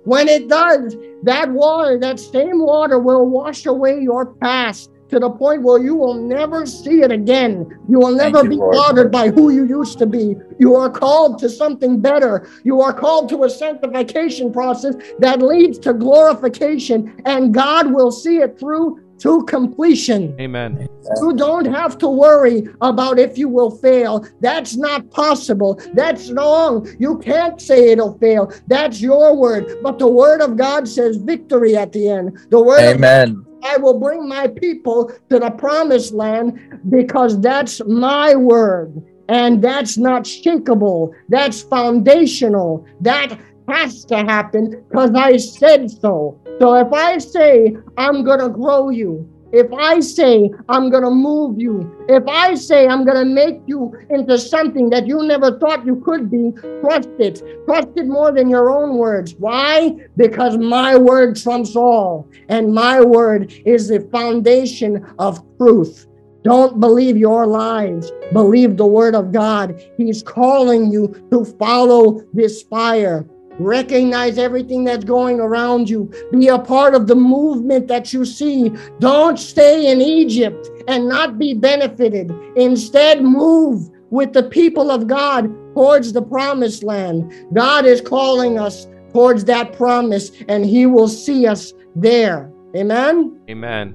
when 0.06 0.28
it 0.28 0.48
does, 0.48 0.96
that 1.24 1.50
water, 1.52 2.00
that 2.00 2.20
same 2.20 2.60
water 2.60 2.98
will 2.98 3.28
wash 3.28 3.66
away 3.66 4.00
your 4.00 4.26
past 4.26 4.90
to 5.10 5.20
the 5.20 5.30
point 5.30 5.64
where 5.64 5.82
you 5.82 5.96
will 5.96 6.14
never 6.14 6.66
see 6.66 7.02
it 7.02 7.12
again. 7.12 7.80
You 7.90 8.00
will 8.00 8.16
never 8.16 8.44
you, 8.44 8.50
be 8.50 8.56
Lord. 8.56 8.74
bothered 8.74 9.12
by 9.12 9.30
who 9.30 9.50
you 9.50 9.66
used 9.66 9.98
to 10.00 10.06
be. 10.06 10.36
You 10.60 10.76
are 10.76 10.90
called 10.90 11.40
to 11.40 11.50
something 11.50 12.00
better. 12.00 12.48
You 12.64 12.82
are 12.82 12.94
called 12.94 13.30
to 13.30 13.44
a 13.44 13.50
sanctification 13.50 14.54
process 14.54 14.96
that 15.20 15.42
leads 15.42 15.80
to 15.80 15.94
glorification, 15.94 17.22
and 17.26 17.54
God 17.54 17.92
will 17.94 18.12
see 18.12 18.38
it 18.38 18.60
through 18.60 19.02
to 19.20 19.44
completion. 19.44 20.36
Amen. 20.40 20.88
You 21.22 21.34
don't 21.36 21.66
have 21.66 21.98
to 22.00 22.08
worry 22.08 22.68
about 22.82 23.20
if 23.20 23.38
you 23.38 23.50
will 23.50 23.72
fail. 23.72 24.26
That's 24.40 24.76
not 24.76 25.10
possible. 25.10 25.82
That's 25.94 26.32
wrong. 26.32 26.88
You 27.00 27.18
can't 27.18 27.60
say 27.60 27.92
it'll 27.92 28.18
fail. 28.20 28.52
That's 28.68 29.02
your 29.02 29.36
word. 29.36 29.80
But 29.82 30.00
the 30.00 30.08
word 30.08 30.42
of 30.42 30.56
God 30.56 30.88
says 30.88 31.18
victory 31.18 31.76
at 31.76 31.92
the 31.92 32.10
end. 32.10 32.40
The 32.50 32.62
word 32.62 32.80
of 32.80 32.96
Amen. 32.96 33.46
I 33.64 33.78
will 33.78 34.00
bring 34.00 34.28
my 34.28 34.48
people 34.48 35.12
to 35.30 35.40
the 35.40 35.52
promised 35.52 36.14
land 36.14 36.82
because 36.90 37.40
that's 37.40 37.82
my 37.86 38.36
word. 38.36 39.04
And 39.28 39.62
that's 39.62 39.98
not 39.98 40.24
shakable. 40.24 41.14
That's 41.30 41.62
foundational. 41.62 42.86
That 43.02 43.38
has 43.68 44.04
to 44.06 44.18
happen 44.18 44.84
because 44.90 45.12
I 45.14 45.38
said 45.38 45.92
so. 45.92 46.40
So 46.60 46.74
if 46.76 46.92
I 46.92 47.20
say 47.20 47.78
I'm 47.98 48.24
going 48.24 48.40
to 48.40 48.50
grow 48.50 48.90
you, 48.90 49.30
if 49.52 49.72
I 49.74 50.00
say 50.00 50.52
I'm 50.68 50.90
going 50.90 51.04
to 51.04 51.10
move 51.10 51.60
you, 51.60 51.92
if 52.08 52.28
I 52.28 52.56
say 52.56 52.88
I'm 52.88 53.04
going 53.04 53.18
to 53.18 53.26
make 53.26 53.62
you 53.66 53.98
into 54.10 54.38
something 54.38 54.90
that 54.92 55.08
you 55.08 55.24
never 55.24 55.58
thought 55.60 55.86
you 55.86 56.02
could 56.06 56.30
be, 56.30 56.52
trust 56.82 57.10
it. 57.20 57.42
Trust 57.66 57.90
it 57.96 58.08
more 58.08 58.32
than 58.32 58.50
your 58.50 58.70
own 58.70 58.98
words. 58.98 59.36
Why? 59.40 59.96
Because 60.18 60.58
my 60.58 60.96
word 60.96 61.36
trumps 61.36 61.76
all. 61.76 62.30
And 62.48 62.74
my 62.74 63.02
word 63.02 63.54
is 63.66 63.88
the 63.88 64.02
foundation 64.12 65.06
of 65.18 65.44
truth. 65.58 66.06
Don't 66.44 66.80
believe 66.80 67.18
your 67.18 67.46
lies. 67.46 68.12
Believe 68.32 68.78
the 68.78 68.86
word 68.86 69.16
of 69.16 69.32
God. 69.32 69.82
He's 69.98 70.24
calling 70.24 70.92
you 70.92 71.08
to 71.32 71.44
follow 71.44 72.22
this 72.34 72.64
fire. 72.64 73.26
Recognize 73.60 74.38
everything 74.38 74.86
that's 74.86 75.04
going 75.04 75.40
around 75.40 75.90
you. 75.90 76.12
Be 76.32 76.48
a 76.48 76.58
part 76.58 76.96
of 76.96 77.08
the 77.08 77.16
movement 77.16 77.88
that 77.90 78.14
you 78.14 78.24
see. 78.24 78.72
Don't 79.00 79.38
stay 79.38 79.92
in 79.92 80.02
Egypt 80.02 80.70
and 80.88 81.10
not 81.10 81.38
be 81.38 81.54
benefited. 81.54 82.32
Instead, 82.56 83.22
move 83.22 83.90
with 84.10 84.34
the 84.34 84.44
people 84.44 84.90
of 84.90 85.08
God 85.08 85.54
towards 85.74 86.14
the 86.14 86.22
promised 86.22 86.84
land. 86.84 87.34
God 87.54 87.86
is 87.86 88.02
calling 88.02 88.58
us 88.58 88.88
towards 89.12 89.44
that 89.46 89.74
promise, 89.74 90.32
and 90.48 90.66
He 90.66 90.86
will 90.86 91.08
see 91.08 91.46
us 91.46 91.74
there. 91.96 92.52
Amen. 92.76 93.40
Amen. 93.50 93.94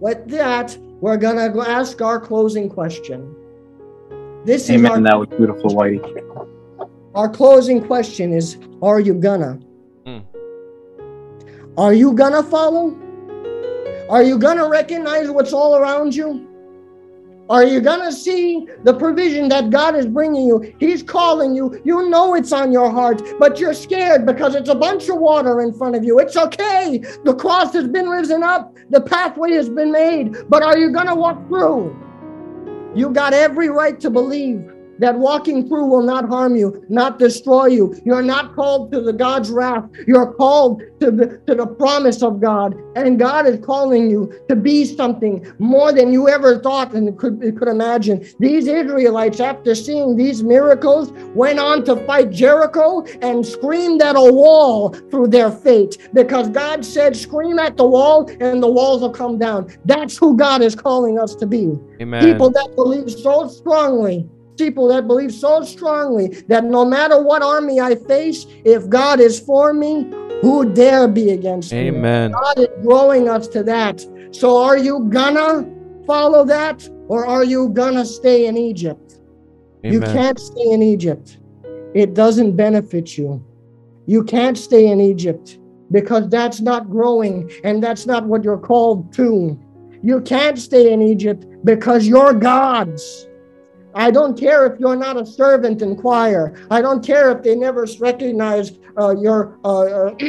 With 0.00 0.28
that, 0.28 0.76
we're 1.00 1.16
gonna 1.16 1.52
ask 1.60 2.00
our 2.00 2.18
closing 2.18 2.68
question. 2.68 3.34
This 4.44 4.70
is 4.70 4.84
our 4.84 4.92
Amen. 4.92 5.02
That 5.04 5.18
was 5.18 5.28
beautiful, 5.28 5.70
Whitey. 5.70 6.00
Our 7.14 7.28
closing 7.28 7.84
question 7.84 8.32
is 8.32 8.58
Are 8.80 9.00
you 9.00 9.14
gonna? 9.14 9.58
Mm. 10.06 10.24
Are 11.76 11.94
you 11.94 12.12
gonna 12.12 12.42
follow? 12.42 12.98
Are 14.08 14.22
you 14.22 14.38
gonna 14.38 14.68
recognize 14.68 15.30
what's 15.30 15.52
all 15.52 15.76
around 15.76 16.14
you? 16.14 16.48
Are 17.50 17.64
you 17.64 17.80
gonna 17.80 18.12
see 18.12 18.66
the 18.84 18.94
provision 18.94 19.48
that 19.50 19.68
God 19.70 19.94
is 19.94 20.06
bringing 20.06 20.46
you? 20.46 20.74
He's 20.78 21.02
calling 21.02 21.54
you. 21.54 21.80
You 21.84 22.08
know 22.08 22.34
it's 22.34 22.52
on 22.52 22.72
your 22.72 22.90
heart, 22.90 23.22
but 23.38 23.58
you're 23.58 23.74
scared 23.74 24.24
because 24.24 24.54
it's 24.54 24.70
a 24.70 24.74
bunch 24.74 25.08
of 25.08 25.16
water 25.16 25.60
in 25.60 25.74
front 25.74 25.96
of 25.96 26.04
you. 26.04 26.18
It's 26.18 26.36
okay. 26.36 27.02
The 27.24 27.34
cross 27.34 27.74
has 27.74 27.88
been 27.88 28.08
risen 28.08 28.42
up, 28.42 28.74
the 28.88 29.00
pathway 29.00 29.52
has 29.52 29.68
been 29.68 29.92
made, 29.92 30.48
but 30.48 30.62
are 30.62 30.78
you 30.78 30.92
gonna 30.92 31.14
walk 31.14 31.46
through? 31.48 31.94
You 32.94 33.10
got 33.10 33.34
every 33.34 33.68
right 33.68 33.98
to 34.00 34.08
believe 34.08 34.70
that 35.02 35.18
walking 35.18 35.68
through 35.68 35.86
will 35.86 36.02
not 36.02 36.28
harm 36.28 36.56
you, 36.56 36.84
not 36.88 37.18
destroy 37.18 37.66
you. 37.66 37.94
You're 38.04 38.22
not 38.22 38.54
called 38.54 38.92
to 38.92 39.00
the 39.00 39.12
God's 39.12 39.50
wrath. 39.50 39.88
You're 40.06 40.32
called 40.34 40.82
to 41.00 41.10
the, 41.10 41.38
to 41.46 41.54
the 41.54 41.66
promise 41.66 42.22
of 42.22 42.40
God. 42.40 42.74
And 42.96 43.18
God 43.18 43.46
is 43.46 43.64
calling 43.64 44.10
you 44.10 44.32
to 44.48 44.56
be 44.56 44.84
something 44.84 45.46
more 45.58 45.92
than 45.92 46.12
you 46.12 46.28
ever 46.28 46.58
thought 46.58 46.92
and 46.94 47.18
could, 47.18 47.40
could 47.40 47.68
imagine. 47.68 48.26
These 48.38 48.66
Israelites, 48.66 49.40
after 49.40 49.74
seeing 49.74 50.16
these 50.16 50.42
miracles, 50.42 51.12
went 51.34 51.58
on 51.58 51.84
to 51.84 51.96
fight 52.06 52.30
Jericho 52.30 53.04
and 53.22 53.44
screamed 53.44 54.02
at 54.02 54.16
a 54.16 54.32
wall 54.32 54.90
through 55.10 55.28
their 55.28 55.50
fate 55.50 55.98
because 56.12 56.48
God 56.48 56.84
said, 56.84 57.16
Scream 57.16 57.58
at 57.58 57.76
the 57.76 57.86
wall 57.86 58.30
and 58.40 58.62
the 58.62 58.70
walls 58.70 59.00
will 59.00 59.10
come 59.10 59.38
down. 59.38 59.72
That's 59.84 60.16
who 60.16 60.36
God 60.36 60.62
is 60.62 60.74
calling 60.74 61.18
us 61.18 61.34
to 61.36 61.46
be. 61.46 61.72
Amen. 62.00 62.24
People 62.24 62.50
that 62.50 62.74
believe 62.74 63.10
so 63.10 63.48
strongly, 63.48 64.28
people 64.62 64.86
that 64.88 65.06
believe 65.06 65.32
so 65.32 65.62
strongly 65.62 66.28
that 66.46 66.64
no 66.64 66.84
matter 66.84 67.20
what 67.20 67.42
army 67.42 67.80
I 67.80 67.96
face, 67.96 68.46
if 68.64 68.88
God 68.88 69.18
is 69.18 69.40
for 69.40 69.74
me, 69.74 70.06
who 70.40 70.72
dare 70.72 71.08
be 71.08 71.30
against 71.30 71.72
me? 71.72 71.88
Amen. 71.88 72.32
God 72.32 72.58
is 72.58 72.68
growing 72.82 73.28
us 73.28 73.48
to 73.48 73.62
that. 73.64 74.06
So 74.30 74.56
are 74.56 74.78
you 74.78 75.08
gonna 75.10 75.68
follow 76.06 76.44
that 76.44 76.88
or 77.08 77.26
are 77.26 77.44
you 77.44 77.70
gonna 77.70 78.04
stay 78.04 78.46
in 78.46 78.56
Egypt? 78.56 79.18
You 79.82 80.00
can't 80.00 80.38
stay 80.38 80.68
in 80.70 80.80
Egypt. 80.80 81.38
It 81.94 82.14
doesn't 82.14 82.54
benefit 82.56 83.18
you. 83.18 83.44
You 84.06 84.22
can't 84.24 84.56
stay 84.56 84.86
in 84.86 85.00
Egypt 85.00 85.58
because 85.90 86.28
that's 86.28 86.60
not 86.60 86.88
growing 86.88 87.50
and 87.64 87.82
that's 87.82 88.06
not 88.06 88.24
what 88.26 88.44
you're 88.44 88.64
called 88.72 89.12
to. 89.14 89.58
You 90.02 90.20
can't 90.20 90.58
stay 90.58 90.92
in 90.92 91.02
Egypt 91.02 91.46
because 91.64 92.06
you're 92.06 92.32
God's. 92.32 93.28
I 93.94 94.10
don't 94.10 94.38
care 94.38 94.66
if 94.66 94.80
you're 94.80 94.96
not 94.96 95.16
a 95.16 95.26
servant 95.26 95.82
in 95.82 95.96
choir. 95.96 96.54
I 96.70 96.80
don't 96.80 97.04
care 97.04 97.30
if 97.30 97.42
they 97.42 97.54
never 97.54 97.86
recognize 98.00 98.72
uh, 98.98 99.14
your 99.16 99.58
uh, 99.64 99.80
uh, 99.80 100.14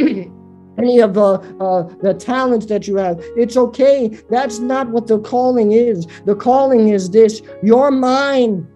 any 0.78 1.00
of 1.00 1.14
the 1.14 1.40
uh, 1.60 1.84
the 2.02 2.14
talents 2.14 2.66
that 2.68 2.88
you 2.88 2.98
have. 2.98 3.20
It's 3.38 3.58
okay. 3.58 4.10
That's 4.30 4.60
not 4.60 4.90
what 4.90 5.08
the 5.08 5.20
calling 5.20 5.72
is. 5.72 6.08
The 6.26 6.36
calling 6.36 6.90
is 6.90 7.10
this: 7.10 7.42
you're 7.62 7.92
mine, 7.92 8.68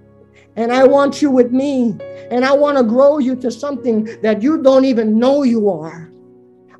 and 0.55 0.71
I 0.71 0.85
want 0.85 1.21
you 1.21 1.31
with 1.31 1.51
me, 1.51 1.95
and 2.31 2.45
I 2.45 2.53
want 2.53 2.77
to 2.77 2.83
grow 2.83 3.17
you 3.17 3.35
to 3.37 3.51
something 3.51 4.05
that 4.21 4.41
you 4.41 4.61
don't 4.61 4.85
even 4.85 5.19
know 5.19 5.43
you 5.43 5.69
are. 5.69 6.11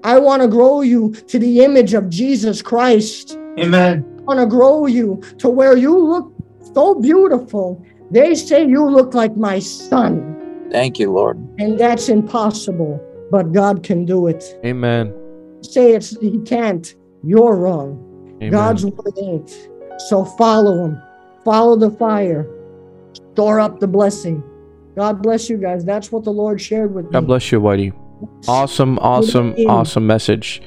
I 0.04 0.20
want 0.20 0.42
to 0.42 0.48
grow 0.48 0.82
you 0.82 1.12
to 1.12 1.40
the 1.40 1.64
image 1.64 1.94
of 1.94 2.10
Jesus 2.10 2.62
Christ. 2.62 3.38
Amen. 3.60 4.06
I 4.20 4.22
want 4.22 4.40
to 4.40 4.46
grow 4.46 4.86
you 4.86 5.22
to 5.40 5.50
where 5.50 5.76
you 5.76 5.98
look 5.98 6.34
so 6.74 6.96
beautiful. 6.96 7.84
They 8.12 8.36
say 8.36 8.66
you 8.66 8.86
look 8.90 9.14
like 9.14 9.36
my 9.36 9.60
son, 9.60 10.68
Thank 10.72 11.00
you, 11.00 11.12
Lord. 11.12 11.38
and 11.60 11.78
that's 11.80 12.10
impossible, 12.10 13.02
but 13.32 13.52
God 13.54 13.84
can 13.84 14.06
do 14.06 14.28
it. 14.28 14.44
Amen. 14.66 15.14
Say 15.62 15.94
it's 15.94 16.18
he 16.20 16.40
can't. 16.40 16.94
You're 17.24 17.56
wrong. 17.56 18.04
Amen. 18.38 18.52
God's 18.52 18.86
word 18.86 19.14
ain't. 19.22 19.70
So 20.08 20.24
follow 20.24 20.86
him. 20.86 21.02
Follow 21.44 21.76
the 21.76 21.90
fire. 21.92 22.48
Store 23.34 23.60
up 23.60 23.80
the 23.80 23.88
blessing. 23.88 24.44
God 24.96 25.22
bless 25.22 25.50
you 25.50 25.58
guys. 25.58 25.84
That's 25.86 26.12
what 26.12 26.24
the 26.24 26.32
Lord 26.32 26.62
shared 26.62 26.94
with 26.94 27.06
me. 27.06 27.12
God 27.12 27.28
bless 27.28 27.52
you, 27.52 27.60
Whitey. 27.60 27.94
Awesome, 28.48 28.98
awesome, 29.00 29.54
awesome 29.68 30.08
message. 30.08 30.62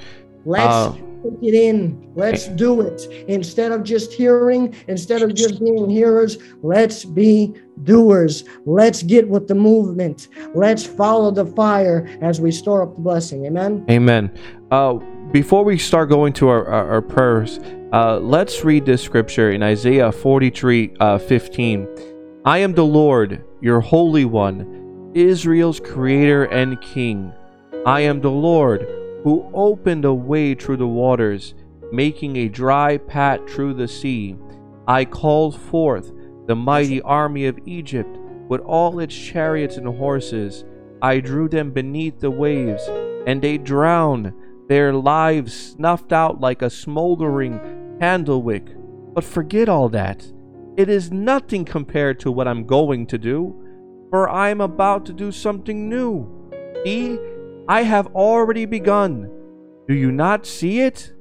Let's 0.44 0.64
Uh, 0.64 0.92
take 1.22 1.42
it 1.42 1.54
in. 1.54 2.12
Let's 2.14 2.48
do 2.48 2.80
it. 2.80 3.06
Instead 3.28 3.72
of 3.72 3.82
just 3.82 4.12
hearing, 4.12 4.74
instead 4.88 5.22
of 5.22 5.34
just 5.34 5.60
being 5.60 5.88
hearers, 5.88 6.38
let's 6.62 7.04
be 7.04 7.54
doers. 7.84 8.44
Let's 8.66 9.02
get 9.02 9.28
with 9.28 9.48
the 9.48 9.54
movement. 9.54 10.28
Let's 10.54 10.84
follow 10.84 11.30
the 11.30 11.46
fire 11.46 12.08
as 12.20 12.40
we 12.40 12.50
store 12.50 12.82
up 12.82 12.94
the 12.94 13.02
blessing. 13.02 13.46
Amen. 13.46 13.84
Amen. 13.90 14.30
Uh, 14.70 14.94
before 15.32 15.64
we 15.64 15.78
start 15.78 16.08
going 16.08 16.32
to 16.34 16.48
our, 16.48 16.66
our, 16.66 16.90
our 16.90 17.02
prayers, 17.02 17.60
uh, 17.92 18.18
let's 18.18 18.64
read 18.64 18.84
this 18.84 19.02
scripture 19.02 19.52
in 19.52 19.62
Isaiah 19.62 20.12
43 20.12 20.96
uh, 21.00 21.18
15. 21.18 21.88
I 22.44 22.58
am 22.58 22.72
the 22.72 22.84
Lord, 22.84 23.44
your 23.60 23.80
Holy 23.80 24.24
One, 24.24 25.12
Israel's 25.14 25.80
Creator 25.80 26.44
and 26.44 26.80
King. 26.80 27.32
I 27.86 28.00
am 28.00 28.20
the 28.20 28.30
Lord 28.30 28.99
who 29.22 29.50
opened 29.52 30.04
a 30.04 30.14
way 30.14 30.54
through 30.54 30.78
the 30.78 30.86
waters, 30.86 31.54
making 31.92 32.36
a 32.36 32.48
dry 32.48 32.96
path 32.96 33.40
through 33.48 33.74
the 33.74 33.88
sea. 33.88 34.36
I 34.86 35.04
called 35.04 35.60
forth 35.60 36.12
the 36.46 36.56
mighty 36.56 37.00
army 37.02 37.46
of 37.46 37.58
Egypt 37.66 38.18
with 38.48 38.60
all 38.62 38.98
its 38.98 39.14
chariots 39.14 39.76
and 39.76 39.86
horses. 39.86 40.64
I 41.02 41.20
drew 41.20 41.48
them 41.48 41.70
beneath 41.70 42.18
the 42.20 42.30
waves, 42.30 42.82
and 43.26 43.40
they 43.40 43.58
drowned 43.58 44.32
their 44.68 44.92
lives 44.92 45.52
snuffed 45.52 46.12
out 46.12 46.40
like 46.40 46.62
a 46.62 46.70
smoldering 46.70 47.60
candle 48.00 48.42
wick. 48.42 48.66
But 49.14 49.24
forget 49.24 49.68
all 49.68 49.88
that. 49.90 50.24
It 50.76 50.88
is 50.88 51.12
nothing 51.12 51.64
compared 51.64 52.20
to 52.20 52.32
what 52.32 52.48
I'm 52.48 52.64
going 52.64 53.06
to 53.08 53.18
do, 53.18 53.54
for 54.10 54.28
I 54.28 54.50
am 54.50 54.60
about 54.60 55.04
to 55.06 55.12
do 55.12 55.30
something 55.30 55.88
new. 55.88 56.26
See, 56.84 57.18
I 57.70 57.84
have 57.84 58.08
already 58.16 58.66
begun. 58.66 59.30
Do 59.86 59.94
you 59.94 60.10
not 60.10 60.44
see 60.44 60.80
it? 60.80 61.12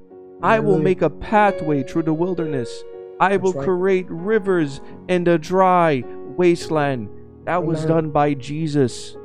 I 0.42 0.60
will 0.60 0.80
make 0.80 1.04
a 1.04 1.10
pathway 1.12 1.84
through 1.84 2.04
the 2.04 2.14
wilderness. 2.14 2.84
I 3.20 3.38
will 3.38 3.54
right. 3.54 3.64
create 3.64 4.08
rivers 4.10 4.82
in 5.08 5.26
the 5.26 5.38
dry 5.38 6.04
wasteland. 6.36 7.08
That 7.46 7.64
was 7.64 7.86
done 7.86 8.10
by 8.10 8.34
Jesus. 8.34 9.16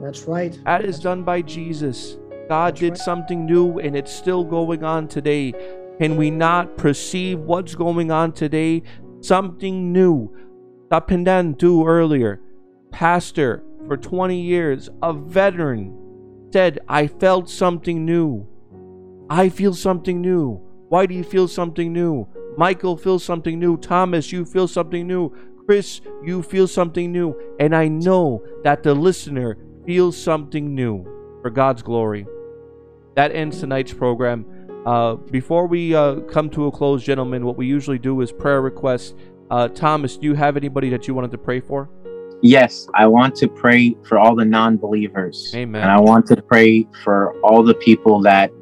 That's 0.00 0.22
right. 0.28 0.56
That 0.66 0.84
is 0.84 1.00
done 1.00 1.24
by 1.24 1.42
Jesus. 1.42 2.16
God 2.48 2.76
did 2.76 2.90
right. 2.90 2.98
something 2.98 3.44
new 3.44 3.80
and 3.80 3.96
it's 3.96 4.12
still 4.12 4.44
going 4.44 4.84
on 4.84 5.08
today. 5.08 5.54
Can 5.98 6.16
we 6.16 6.30
not 6.30 6.76
perceive 6.76 7.40
what's 7.40 7.74
going 7.74 8.12
on 8.12 8.30
today? 8.30 8.84
Something 9.20 9.92
new. 9.92 10.32
Tapendan 10.92 11.58
do 11.58 11.84
earlier. 11.84 12.40
Pastor 12.92 13.64
for 13.88 13.96
20 13.96 14.40
years, 14.40 14.88
a 15.02 15.12
veteran, 15.12 16.07
said, 16.52 16.80
I 16.88 17.06
felt 17.06 17.50
something 17.50 18.04
new. 18.04 18.46
I 19.30 19.48
feel 19.48 19.74
something 19.74 20.20
new. 20.20 20.60
Why 20.88 21.06
do 21.06 21.14
you 21.14 21.24
feel 21.24 21.48
something 21.48 21.92
new? 21.92 22.26
Michael 22.56 22.96
feels 22.96 23.22
something 23.22 23.58
new. 23.58 23.76
Thomas, 23.76 24.32
you 24.32 24.44
feel 24.44 24.66
something 24.66 25.06
new. 25.06 25.32
Chris, 25.66 26.00
you 26.24 26.42
feel 26.42 26.66
something 26.66 27.12
new. 27.12 27.38
And 27.60 27.76
I 27.76 27.88
know 27.88 28.42
that 28.64 28.82
the 28.82 28.94
listener 28.94 29.58
feels 29.84 30.16
something 30.20 30.74
new 30.74 31.04
for 31.42 31.50
God's 31.50 31.82
glory. 31.82 32.26
That 33.16 33.32
ends 33.32 33.60
tonight's 33.60 33.92
program. 33.92 34.46
Uh, 34.86 35.16
before 35.16 35.66
we 35.66 35.94
uh, 35.94 36.20
come 36.20 36.48
to 36.50 36.66
a 36.66 36.72
close, 36.72 37.04
gentlemen, 37.04 37.44
what 37.44 37.56
we 37.56 37.66
usually 37.66 37.98
do 37.98 38.20
is 38.22 38.32
prayer 38.32 38.62
requests. 38.62 39.14
Uh, 39.50 39.68
Thomas, 39.68 40.16
do 40.16 40.26
you 40.26 40.34
have 40.34 40.56
anybody 40.56 40.88
that 40.90 41.06
you 41.06 41.14
wanted 41.14 41.30
to 41.32 41.38
pray 41.38 41.60
for? 41.60 41.90
Yes, 42.40 42.88
I 42.94 43.06
want 43.06 43.34
to 43.36 43.48
pray 43.48 43.96
for 44.04 44.18
all 44.18 44.36
the 44.36 44.44
non 44.44 44.76
believers. 44.76 45.52
Amen. 45.54 45.82
And 45.82 45.90
I 45.90 45.98
want 45.98 46.26
to 46.26 46.40
pray 46.40 46.86
for 47.02 47.34
all 47.40 47.62
the 47.62 47.74
people 47.74 48.20
that 48.22 48.52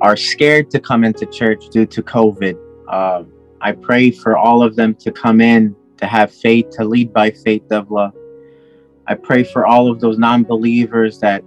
are 0.00 0.16
scared 0.16 0.70
to 0.70 0.80
come 0.80 1.04
into 1.04 1.26
church 1.26 1.68
due 1.70 1.86
to 1.86 2.02
COVID. 2.02 2.56
Uh, 2.88 3.24
I 3.60 3.72
pray 3.72 4.10
for 4.10 4.36
all 4.36 4.62
of 4.62 4.76
them 4.76 4.94
to 4.96 5.10
come 5.10 5.40
in, 5.40 5.74
to 5.96 6.06
have 6.06 6.32
faith, 6.32 6.70
to 6.72 6.84
lead 6.84 7.12
by 7.12 7.30
faith, 7.30 7.62
Devla. 7.68 8.12
I 9.08 9.14
pray 9.14 9.42
for 9.42 9.66
all 9.66 9.90
of 9.90 10.00
those 10.00 10.18
non 10.18 10.44
believers 10.44 11.18
that 11.20 11.42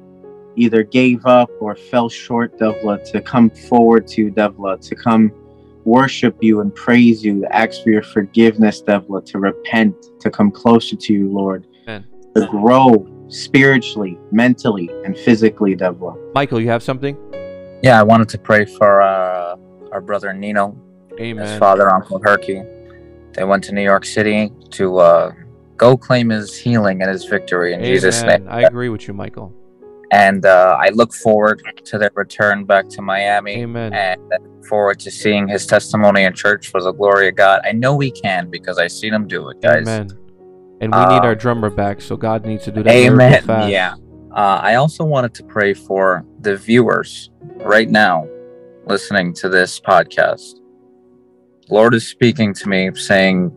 either 0.55 0.83
gave 0.83 1.25
up 1.25 1.49
or 1.61 1.75
fell 1.75 2.09
short, 2.09 2.57
Devla, 2.59 3.03
to 3.11 3.21
come 3.21 3.49
forward 3.49 4.07
to 4.07 4.23
you, 4.23 4.31
Devla, 4.31 4.81
to 4.81 4.95
come 4.95 5.31
worship 5.89 6.37
you 6.41 6.61
and 6.61 6.73
praise 6.75 7.23
you, 7.23 7.41
to 7.41 7.55
ask 7.55 7.83
for 7.83 7.89
your 7.89 8.03
forgiveness, 8.03 8.81
Devla, 8.81 9.25
to 9.25 9.39
repent, 9.39 9.95
to 10.19 10.29
come 10.29 10.51
closer 10.51 10.95
to 10.95 11.13
you, 11.13 11.31
Lord, 11.31 11.67
Amen. 11.83 12.05
to 12.35 12.47
grow 12.47 13.07
spiritually, 13.27 14.17
mentally, 14.31 14.89
and 15.03 15.17
physically, 15.17 15.75
Devla. 15.75 16.15
Michael, 16.33 16.61
you 16.61 16.69
have 16.69 16.83
something? 16.83 17.17
Yeah, 17.81 17.99
I 17.99 18.03
wanted 18.03 18.29
to 18.29 18.37
pray 18.37 18.65
for 18.65 19.01
uh, 19.01 19.55
our 19.91 20.01
brother 20.01 20.33
Nino, 20.33 20.77
his 21.17 21.57
father, 21.57 21.91
Uncle 21.91 22.21
Herky. 22.21 22.61
They 23.33 23.43
went 23.43 23.63
to 23.65 23.73
New 23.73 23.83
York 23.83 24.05
City 24.05 24.51
to 24.71 24.97
uh, 24.97 25.31
go 25.77 25.97
claim 25.97 26.29
his 26.29 26.57
healing 26.57 27.01
and 27.01 27.09
his 27.09 27.25
victory 27.25 27.73
in 27.73 27.83
Jesus' 27.83 28.21
name. 28.23 28.45
I 28.49 28.61
agree 28.63 28.89
with 28.89 29.07
you, 29.07 29.13
Michael. 29.13 29.53
And 30.11 30.45
uh, 30.45 30.77
I 30.79 30.89
look 30.89 31.13
forward 31.13 31.61
to 31.85 31.97
their 31.97 32.11
return 32.15 32.65
back 32.65 32.89
to 32.89 33.01
Miami. 33.01 33.61
Amen. 33.61 33.93
And 33.93 34.19
I 34.33 34.37
look 34.37 34.65
forward 34.65 34.99
to 35.01 35.11
seeing 35.11 35.47
his 35.47 35.67
testimony 35.67 36.23
in 36.23 36.33
church 36.33 36.69
for 36.69 36.81
the 36.81 36.91
glory 36.91 37.27
of 37.29 37.35
God. 37.35 37.61
I 37.63 37.73
know 37.73 37.95
we 37.95 38.09
can 38.11 38.49
because 38.49 38.79
I've 38.79 38.91
seen 38.91 39.13
him 39.13 39.27
do 39.27 39.49
it, 39.49 39.61
guys. 39.61 39.87
Amen. 39.87 40.09
And 40.81 40.93
we 40.93 40.99
need 40.99 41.21
Uh, 41.21 41.25
our 41.25 41.35
drummer 41.35 41.69
back, 41.69 42.01
so 42.01 42.15
God 42.15 42.45
needs 42.45 42.63
to 42.65 42.71
do 42.71 42.81
that. 42.83 42.91
Amen. 42.91 43.43
fast. 43.43 43.69
Yeah. 43.69 43.95
Uh, 44.31 44.59
I 44.63 44.75
also 44.75 45.03
wanted 45.03 45.33
to 45.35 45.43
pray 45.43 45.73
for 45.73 46.25
the 46.41 46.55
viewers 46.55 47.29
right 47.57 47.89
now 47.89 48.27
listening 48.85 49.33
to 49.33 49.49
this 49.49 49.79
podcast. 49.79 50.59
Lord 51.69 51.93
is 51.93 52.07
speaking 52.07 52.53
to 52.55 52.69
me 52.69 52.89
saying 52.95 53.51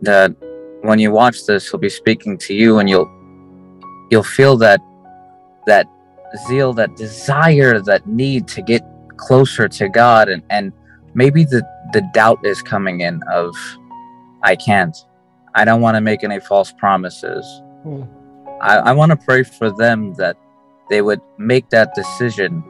that 0.00 0.34
when 0.82 0.98
you 0.98 1.10
watch 1.10 1.44
this, 1.44 1.70
he'll 1.70 1.80
be 1.80 1.88
speaking 1.88 2.38
to 2.38 2.54
you 2.54 2.78
and 2.78 2.88
you'll 2.88 3.10
you'll 4.10 4.22
feel 4.22 4.56
that 4.58 4.80
that 5.66 5.86
zeal, 6.48 6.72
that 6.74 6.96
desire, 6.96 7.80
that 7.80 8.06
need 8.06 8.48
to 8.48 8.62
get 8.62 8.82
closer 9.16 9.68
to 9.68 9.88
God 9.88 10.28
and, 10.28 10.42
and 10.50 10.72
maybe 11.14 11.44
the, 11.44 11.66
the 11.92 12.02
doubt 12.12 12.38
is 12.44 12.62
coming 12.62 13.00
in 13.00 13.22
of 13.30 13.54
I 14.42 14.56
can't. 14.56 14.96
I 15.54 15.64
don't 15.64 15.80
want 15.80 15.96
to 15.96 16.00
make 16.00 16.22
any 16.22 16.38
false 16.40 16.72
promises. 16.72 17.44
Hmm. 17.82 18.02
I, 18.60 18.76
I 18.76 18.92
want 18.92 19.10
to 19.10 19.16
pray 19.16 19.42
for 19.42 19.70
them 19.70 20.14
that 20.14 20.36
they 20.88 21.02
would 21.02 21.20
make 21.38 21.70
that 21.70 21.94
decision 21.94 22.62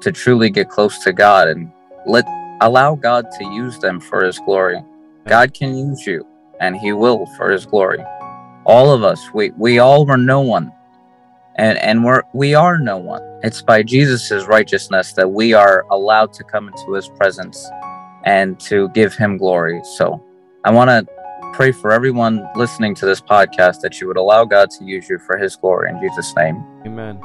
to 0.00 0.10
truly 0.10 0.50
get 0.50 0.68
close 0.68 1.02
to 1.04 1.12
God 1.12 1.48
and 1.48 1.70
let 2.06 2.26
allow 2.60 2.94
God 2.94 3.26
to 3.38 3.44
use 3.44 3.78
them 3.78 4.00
for 4.00 4.24
his 4.24 4.38
glory. 4.40 4.82
God 5.26 5.54
can 5.54 5.76
use 5.76 6.06
you 6.06 6.26
and 6.60 6.76
he 6.76 6.92
will 6.92 7.26
for 7.36 7.50
his 7.50 7.66
glory. 7.66 8.02
All 8.64 8.92
of 8.92 9.02
us, 9.02 9.20
we, 9.32 9.50
we 9.50 9.78
all 9.78 10.06
were 10.06 10.16
no 10.16 10.40
one. 10.40 10.72
And 11.56 11.78
and 11.78 12.04
we're 12.04 12.22
we 12.32 12.54
are 12.54 12.78
no 12.78 12.96
one. 12.96 13.22
It's 13.42 13.60
by 13.62 13.82
Jesus' 13.82 14.46
righteousness 14.46 15.12
that 15.14 15.30
we 15.30 15.52
are 15.52 15.84
allowed 15.90 16.32
to 16.34 16.44
come 16.44 16.68
into 16.68 16.92
his 16.94 17.08
presence 17.08 17.68
and 18.24 18.58
to 18.60 18.88
give 18.90 19.14
him 19.14 19.36
glory. 19.36 19.80
So 19.96 20.24
I 20.64 20.70
want 20.70 20.88
to 20.90 21.06
pray 21.52 21.72
for 21.72 21.92
everyone 21.92 22.48
listening 22.56 22.94
to 22.94 23.06
this 23.06 23.20
podcast 23.20 23.80
that 23.80 24.00
you 24.00 24.06
would 24.06 24.16
allow 24.16 24.44
God 24.44 24.70
to 24.70 24.84
use 24.84 25.08
you 25.10 25.18
for 25.18 25.36
his 25.36 25.56
glory 25.56 25.90
in 25.90 26.00
Jesus' 26.00 26.34
name. 26.36 26.64
Amen. 26.86 27.20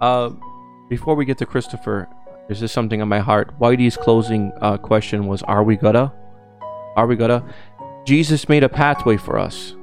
Uh, 0.00 0.30
before 0.88 1.16
we 1.16 1.24
get 1.24 1.38
to 1.38 1.46
Christopher, 1.46 2.08
there's 2.46 2.60
just 2.60 2.74
something 2.74 3.02
on 3.02 3.08
my 3.08 3.20
heart. 3.20 3.58
Whitey's 3.58 3.96
closing 3.96 4.52
uh, 4.60 4.76
question 4.76 5.26
was, 5.26 5.42
"Are 5.44 5.64
we 5.64 5.76
gonna? 5.76 6.12
Are 6.96 7.06
we 7.06 7.16
gonna?" 7.16 7.44
Jesus 8.04 8.48
made 8.48 8.62
a 8.62 8.68
pathway 8.68 9.16
for 9.16 9.38
us. 9.38 9.74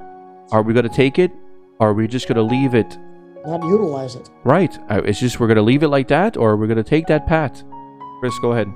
Are 0.52 0.62
we 0.62 0.72
gonna 0.72 0.88
take 0.88 1.18
it, 1.18 1.32
or 1.78 1.90
are 1.90 1.94
we 1.94 2.06
just 2.06 2.28
gonna 2.28 2.42
leave 2.42 2.74
it? 2.74 2.98
Not 3.46 3.62
utilize 3.64 4.16
it. 4.16 4.30
Right. 4.44 4.76
Uh, 4.90 5.02
It's 5.04 5.20
just 5.20 5.40
we're 5.40 5.48
gonna 5.48 5.62
leave 5.62 5.82
it 5.82 5.88
like 5.88 6.08
that, 6.08 6.36
or 6.36 6.56
we're 6.56 6.66
gonna 6.66 6.82
take 6.82 7.06
that 7.06 7.26
path. 7.26 7.62
Chris, 8.20 8.38
go 8.38 8.52
ahead. 8.52 8.68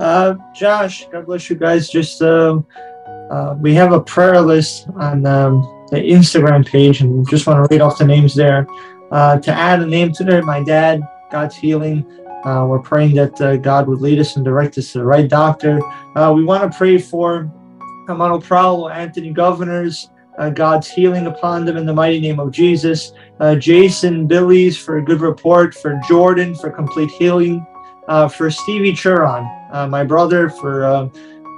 Uh, 0.00 0.34
Josh, 0.54 1.06
God 1.10 1.26
bless 1.26 1.48
you 1.48 1.56
guys. 1.56 1.88
Just 1.88 2.20
uh, 2.20 2.60
uh, 3.30 3.56
we 3.60 3.74
have 3.74 3.92
a 3.92 4.00
prayer 4.00 4.40
list 4.40 4.88
on 4.96 5.24
um, 5.26 5.62
the 5.90 5.96
Instagram 5.98 6.66
page, 6.66 7.00
and 7.00 7.28
just 7.28 7.46
want 7.46 7.64
to 7.64 7.74
read 7.74 7.80
off 7.80 7.98
the 7.98 8.04
names 8.04 8.34
there. 8.34 8.66
Uh, 9.10 9.38
to 9.38 9.52
add 9.52 9.80
a 9.80 9.86
name 9.86 10.12
to 10.12 10.24
there, 10.24 10.42
my 10.42 10.62
dad, 10.62 11.00
God's 11.30 11.54
healing. 11.56 12.04
Uh, 12.44 12.66
we're 12.68 12.80
praying 12.80 13.14
that 13.14 13.40
uh, 13.40 13.56
God 13.56 13.88
would 13.88 14.00
lead 14.00 14.18
us 14.18 14.36
and 14.36 14.44
direct 14.44 14.76
us 14.78 14.92
to 14.92 14.98
the 14.98 15.04
right 15.04 15.28
doctor. 15.28 15.80
Uh, 16.14 16.32
we 16.34 16.44
want 16.44 16.70
to 16.70 16.76
pray 16.76 16.98
for 16.98 17.50
Amano 18.08 18.42
Prowell, 18.42 18.88
Anthony 18.90 19.32
Governors, 19.32 20.10
uh, 20.38 20.50
God's 20.50 20.88
healing 20.88 21.26
upon 21.26 21.64
them 21.64 21.76
in 21.76 21.86
the 21.86 21.94
mighty 21.94 22.20
name 22.20 22.38
of 22.38 22.50
Jesus. 22.52 23.12
Uh, 23.38 23.54
Jason 23.54 24.26
Billies 24.26 24.78
for 24.78 24.98
a 24.98 25.04
good 25.04 25.20
report, 25.20 25.74
for 25.74 26.00
Jordan 26.08 26.54
for 26.54 26.70
complete 26.70 27.10
healing, 27.10 27.66
uh, 28.08 28.28
for 28.28 28.50
Stevie 28.50 28.94
Churon, 28.94 29.44
uh, 29.72 29.86
my 29.86 30.04
brother, 30.04 30.48
for 30.48 30.84
uh, 30.84 31.08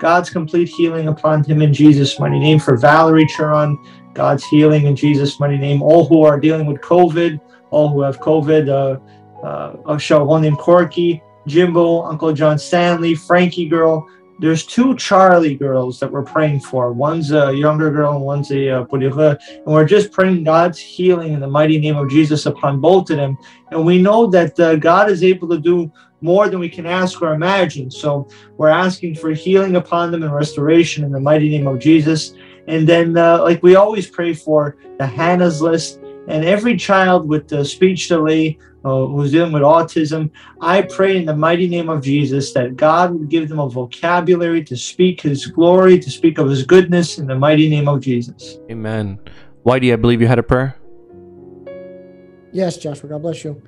God's 0.00 0.30
complete 0.30 0.68
healing 0.68 1.08
upon 1.08 1.44
him 1.44 1.62
in 1.62 1.72
Jesus' 1.72 2.18
mighty 2.18 2.38
name. 2.38 2.58
For 2.58 2.76
Valerie 2.76 3.26
Churon, 3.26 3.78
God's 4.14 4.44
healing 4.46 4.86
in 4.86 4.96
Jesus' 4.96 5.38
mighty 5.38 5.58
name. 5.58 5.82
All 5.82 6.06
who 6.06 6.24
are 6.24 6.40
dealing 6.40 6.66
with 6.66 6.80
COVID, 6.80 7.40
all 7.70 7.88
who 7.88 8.00
have 8.02 8.18
COVID, 8.18 8.68
uh, 8.68 9.44
uh, 9.46 9.72
Shalvonim 9.96 10.58
Corky, 10.58 11.22
Jimbo, 11.46 12.02
Uncle 12.02 12.32
John 12.32 12.58
Stanley, 12.58 13.14
Frankie 13.14 13.68
girl. 13.68 14.06
There's 14.40 14.64
two 14.64 14.94
Charlie 14.96 15.56
girls 15.56 15.98
that 15.98 16.10
we're 16.10 16.22
praying 16.22 16.60
for. 16.60 16.92
One's 16.92 17.32
a 17.32 17.52
younger 17.52 17.90
girl 17.90 18.14
and 18.14 18.24
one's 18.24 18.52
a 18.52 18.70
uh, 18.70 18.86
And 18.90 19.38
we're 19.66 19.84
just 19.84 20.12
praying 20.12 20.44
God's 20.44 20.78
healing 20.78 21.32
in 21.32 21.40
the 21.40 21.48
mighty 21.48 21.78
name 21.78 21.96
of 21.96 22.08
Jesus 22.08 22.46
upon 22.46 22.80
both 22.80 23.10
of 23.10 23.16
them. 23.16 23.36
And 23.72 23.84
we 23.84 24.00
know 24.00 24.28
that 24.28 24.58
uh, 24.60 24.76
God 24.76 25.10
is 25.10 25.24
able 25.24 25.48
to 25.48 25.58
do 25.58 25.90
more 26.20 26.48
than 26.48 26.60
we 26.60 26.68
can 26.68 26.86
ask 26.86 27.20
or 27.20 27.34
imagine. 27.34 27.90
So 27.90 28.28
we're 28.56 28.68
asking 28.68 29.16
for 29.16 29.30
healing 29.30 29.76
upon 29.76 30.12
them 30.12 30.22
and 30.22 30.32
restoration 30.32 31.04
in 31.04 31.10
the 31.10 31.20
mighty 31.20 31.48
name 31.48 31.66
of 31.66 31.80
Jesus. 31.80 32.32
And 32.68 32.88
then, 32.88 33.16
uh, 33.16 33.42
like 33.42 33.62
we 33.62 33.74
always 33.74 34.08
pray 34.08 34.34
for 34.34 34.76
the 34.98 35.06
Hannah's 35.06 35.60
list 35.60 36.00
and 36.28 36.44
every 36.44 36.76
child 36.76 37.26
with 37.26 37.48
the 37.48 37.64
speech 37.64 38.08
delay 38.08 38.58
uh, 38.84 39.06
who's 39.06 39.32
dealing 39.32 39.52
with 39.52 39.62
autism, 39.62 40.30
I 40.60 40.82
pray 40.82 41.16
in 41.16 41.24
the 41.24 41.36
mighty 41.36 41.68
name 41.68 41.88
of 41.88 42.02
Jesus 42.02 42.52
that 42.52 42.76
God 42.76 43.12
would 43.12 43.28
give 43.28 43.48
them 43.48 43.58
a 43.58 43.68
vocabulary 43.68 44.62
to 44.64 44.76
speak 44.76 45.22
His 45.22 45.46
glory, 45.46 45.98
to 45.98 46.10
speak 46.10 46.38
of 46.38 46.48
His 46.48 46.64
goodness 46.64 47.18
in 47.18 47.26
the 47.26 47.34
mighty 47.34 47.68
name 47.68 47.88
of 47.88 48.00
Jesus. 48.00 48.58
Amen. 48.70 49.18
Whitey, 49.66 49.92
I 49.92 49.96
believe 49.96 50.20
you 50.20 50.26
had 50.26 50.38
a 50.38 50.42
prayer. 50.42 50.76
Yes, 52.52 52.76
Joshua. 52.76 53.10
God 53.10 53.22
bless 53.22 53.44
you. 53.44 53.60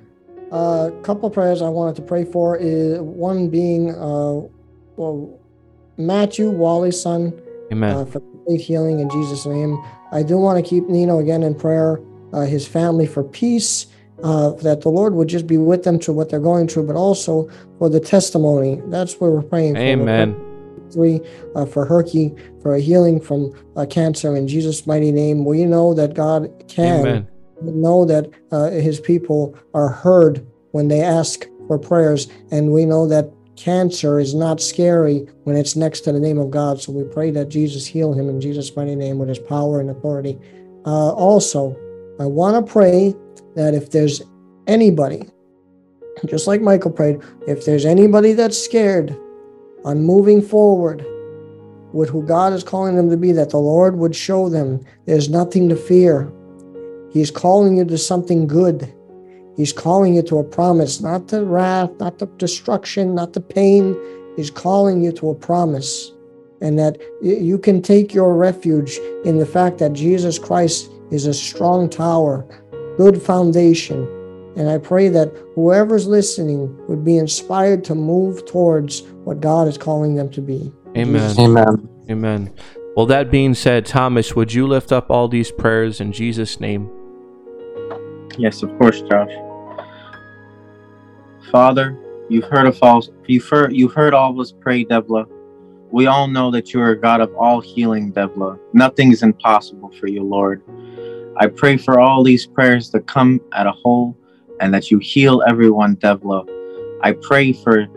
a 0.51 0.55
uh, 0.55 0.91
couple 1.01 1.29
prayers 1.29 1.61
I 1.61 1.69
wanted 1.69 1.95
to 1.97 2.01
pray 2.01 2.25
for 2.25 2.57
is 2.57 2.99
one 2.99 3.49
being 3.49 3.91
uh, 3.91 4.47
well, 4.97 5.39
Matthew 5.97 6.49
Wally's 6.49 6.99
son 7.01 7.39
Amen. 7.71 7.95
uh, 7.95 8.05
for 8.05 8.19
complete 8.19 8.61
healing 8.61 8.99
in 8.99 9.09
Jesus' 9.09 9.45
name. 9.45 9.81
I 10.11 10.23
do 10.23 10.37
want 10.37 10.63
to 10.63 10.67
keep 10.67 10.89
Nino 10.89 11.19
again 11.19 11.43
in 11.43 11.55
prayer, 11.55 12.01
uh, 12.33 12.41
his 12.41 12.67
family 12.67 13.07
for 13.07 13.23
peace, 13.23 13.87
uh, 14.23 14.51
that 14.51 14.81
the 14.81 14.89
Lord 14.89 15.13
would 15.13 15.27
just 15.27 15.47
be 15.47 15.57
with 15.57 15.83
them 15.83 15.99
through 15.99 16.15
what 16.15 16.29
they're 16.29 16.39
going 16.39 16.67
through, 16.67 16.87
but 16.87 16.95
also 16.95 17.49
for 17.77 17.89
the 17.89 17.99
testimony. 17.99 18.81
That's 18.87 19.19
what 19.19 19.31
we're 19.31 19.41
praying 19.41 19.75
for. 19.75 19.81
Amen. 19.81 20.35
Three 20.91 21.21
uh, 21.55 21.65
for 21.65 21.85
Herky 21.85 22.33
for 22.61 22.75
a 22.75 22.79
healing 22.79 23.21
from 23.21 23.53
uh, 23.75 23.85
cancer 23.89 24.35
in 24.35 24.47
Jesus' 24.47 24.85
mighty 24.85 25.11
name. 25.11 25.45
We 25.45 25.65
know 25.65 25.93
that 25.93 26.13
God 26.13 26.51
can. 26.67 26.99
Amen. 26.99 27.27
We 27.61 27.71
know 27.71 28.05
that 28.05 28.29
uh, 28.51 28.71
His 28.71 28.99
people 28.99 29.57
are 29.73 29.87
heard 29.87 30.45
when 30.71 30.87
they 30.87 31.01
ask 31.01 31.45
for 31.67 31.77
prayers, 31.79 32.27
and 32.51 32.73
we 32.73 32.85
know 32.85 33.07
that 33.07 33.31
cancer 33.55 34.19
is 34.19 34.33
not 34.33 34.59
scary 34.59 35.19
when 35.43 35.55
it's 35.55 35.75
next 35.75 36.01
to 36.01 36.11
the 36.11 36.19
name 36.19 36.37
of 36.37 36.49
God. 36.49 36.81
So 36.81 36.91
we 36.91 37.03
pray 37.03 37.31
that 37.31 37.49
Jesus 37.49 37.85
heal 37.85 38.13
him 38.13 38.27
in 38.27 38.41
Jesus' 38.41 38.75
mighty 38.75 38.95
name 38.95 39.19
with 39.19 39.29
His 39.29 39.39
power 39.39 39.79
and 39.79 39.89
authority. 39.89 40.37
Uh, 40.85 41.11
also, 41.11 41.77
I 42.19 42.25
want 42.25 42.65
to 42.65 42.71
pray 42.71 43.15
that 43.55 43.73
if 43.73 43.91
there's 43.91 44.21
anybody, 44.67 45.29
just 46.25 46.47
like 46.47 46.61
Michael 46.61 46.91
prayed, 46.91 47.19
if 47.47 47.65
there's 47.65 47.85
anybody 47.85 48.33
that's 48.33 48.57
scared 48.57 49.17
on 49.83 50.03
moving 50.03 50.41
forward 50.41 51.05
with 51.93 52.09
who 52.09 52.25
God 52.25 52.53
is 52.53 52.63
calling 52.63 52.95
them 52.95 53.09
to 53.09 53.17
be, 53.17 53.31
that 53.33 53.49
the 53.49 53.57
Lord 53.57 53.97
would 53.97 54.15
show 54.15 54.49
them 54.49 54.83
there's 55.05 55.29
nothing 55.29 55.67
to 55.69 55.75
fear. 55.75 56.31
He's 57.11 57.31
calling 57.31 57.77
you 57.77 57.85
to 57.85 57.97
something 57.97 58.47
good. 58.47 58.93
He's 59.57 59.73
calling 59.73 60.15
you 60.15 60.21
to 60.23 60.39
a 60.39 60.43
promise, 60.43 61.01
not 61.01 61.27
to 61.29 61.43
wrath, 61.43 61.91
not 61.99 62.19
to 62.19 62.25
destruction, 62.37 63.13
not 63.15 63.33
to 63.33 63.41
pain. 63.41 63.97
He's 64.37 64.49
calling 64.49 65.03
you 65.03 65.11
to 65.13 65.31
a 65.31 65.35
promise. 65.35 66.11
And 66.61 66.79
that 66.79 66.97
you 67.21 67.57
can 67.57 67.81
take 67.81 68.13
your 68.13 68.35
refuge 68.35 68.97
in 69.25 69.39
the 69.39 69.45
fact 69.45 69.79
that 69.79 69.93
Jesus 69.93 70.39
Christ 70.39 70.89
is 71.09 71.25
a 71.25 71.33
strong 71.33 71.89
tower, 71.89 72.45
good 73.01 73.19
foundation. 73.21 74.07
And 74.55 74.69
I 74.69 74.77
pray 74.77 75.09
that 75.09 75.33
whoever's 75.55 76.05
listening 76.05 76.77
would 76.87 77.03
be 77.03 77.17
inspired 77.17 77.83
to 77.85 77.95
move 77.95 78.45
towards 78.45 79.01
what 79.23 79.39
God 79.39 79.67
is 79.67 79.77
calling 79.77 80.13
them 80.13 80.29
to 80.31 80.41
be. 80.41 80.71
Amen. 80.95 81.39
Amen. 81.39 81.89
Amen. 82.11 82.53
Well, 82.95 83.07
that 83.07 83.31
being 83.31 83.55
said, 83.55 83.87
Thomas, 83.87 84.35
would 84.35 84.53
you 84.53 84.67
lift 84.67 84.91
up 84.91 85.09
all 85.09 85.27
these 85.27 85.49
prayers 85.49 85.99
in 85.99 86.11
Jesus' 86.11 86.59
name? 86.59 86.91
Yes, 88.37 88.61
of 88.61 88.77
course, 88.77 89.01
Josh. 89.01 89.31
Father, 91.51 91.97
you've 92.29 92.45
heard 92.45 92.67
of 92.67 92.77
all 92.83 93.03
you've 93.25 93.47
heard 93.47 93.73
you've 93.73 93.93
heard 93.93 94.13
all 94.13 94.31
of 94.31 94.39
us 94.39 94.51
pray, 94.51 94.85
Debla. 94.85 95.25
We 95.89 96.05
all 96.05 96.27
know 96.27 96.51
that 96.51 96.71
you 96.73 96.81
are 96.81 96.91
a 96.91 96.99
God 96.99 97.19
of 97.19 97.33
all 97.35 97.61
healing, 97.61 98.13
Debla. 98.13 98.59
Nothing 98.73 99.11
is 99.11 99.23
impossible 99.23 99.91
for 99.99 100.07
you, 100.07 100.23
Lord. 100.23 100.61
I 101.37 101.47
pray 101.47 101.77
for 101.77 101.99
all 101.99 102.23
these 102.23 102.45
prayers 102.45 102.89
to 102.89 102.99
come 102.99 103.39
at 103.53 103.65
a 103.65 103.71
whole 103.71 104.17
and 104.59 104.73
that 104.73 104.91
you 104.91 104.99
heal 104.99 105.41
everyone, 105.47 105.95
Devla. 105.95 106.45
I 107.01 107.13
pray 107.13 107.53
for 107.53 107.87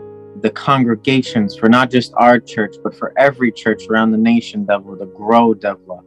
the 0.41 0.49
congregations, 0.49 1.55
for 1.57 1.69
not 1.69 1.91
just 1.91 2.13
our 2.17 2.39
church, 2.39 2.75
but 2.83 2.95
for 2.95 3.13
every 3.17 3.51
church 3.51 3.87
around 3.89 4.11
the 4.11 4.17
nation, 4.17 4.65
Devla, 4.65 4.99
to 4.99 5.05
grow, 5.07 5.53
Devla. 5.53 6.03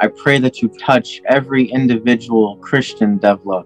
I 0.00 0.08
pray 0.08 0.38
that 0.38 0.62
you 0.62 0.68
touch 0.80 1.20
every 1.28 1.64
individual 1.64 2.56
Christian, 2.58 3.18
Devla, 3.18 3.64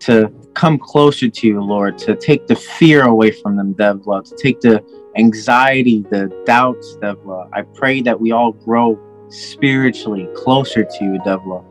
to 0.00 0.32
come 0.54 0.78
closer 0.78 1.28
to 1.28 1.46
you, 1.46 1.60
Lord, 1.62 1.98
to 1.98 2.16
take 2.16 2.46
the 2.46 2.56
fear 2.56 3.04
away 3.04 3.30
from 3.30 3.56
them, 3.56 3.74
Devla, 3.74 4.24
to 4.24 4.34
take 4.36 4.60
the 4.60 4.82
anxiety, 5.16 6.06
the 6.10 6.32
doubts, 6.46 6.96
Devla. 7.02 7.48
I 7.52 7.62
pray 7.74 8.00
that 8.02 8.18
we 8.18 8.32
all 8.32 8.52
grow 8.52 8.98
spiritually 9.28 10.28
closer 10.34 10.84
to 10.84 11.04
you, 11.04 11.18
Devla. 11.26 11.69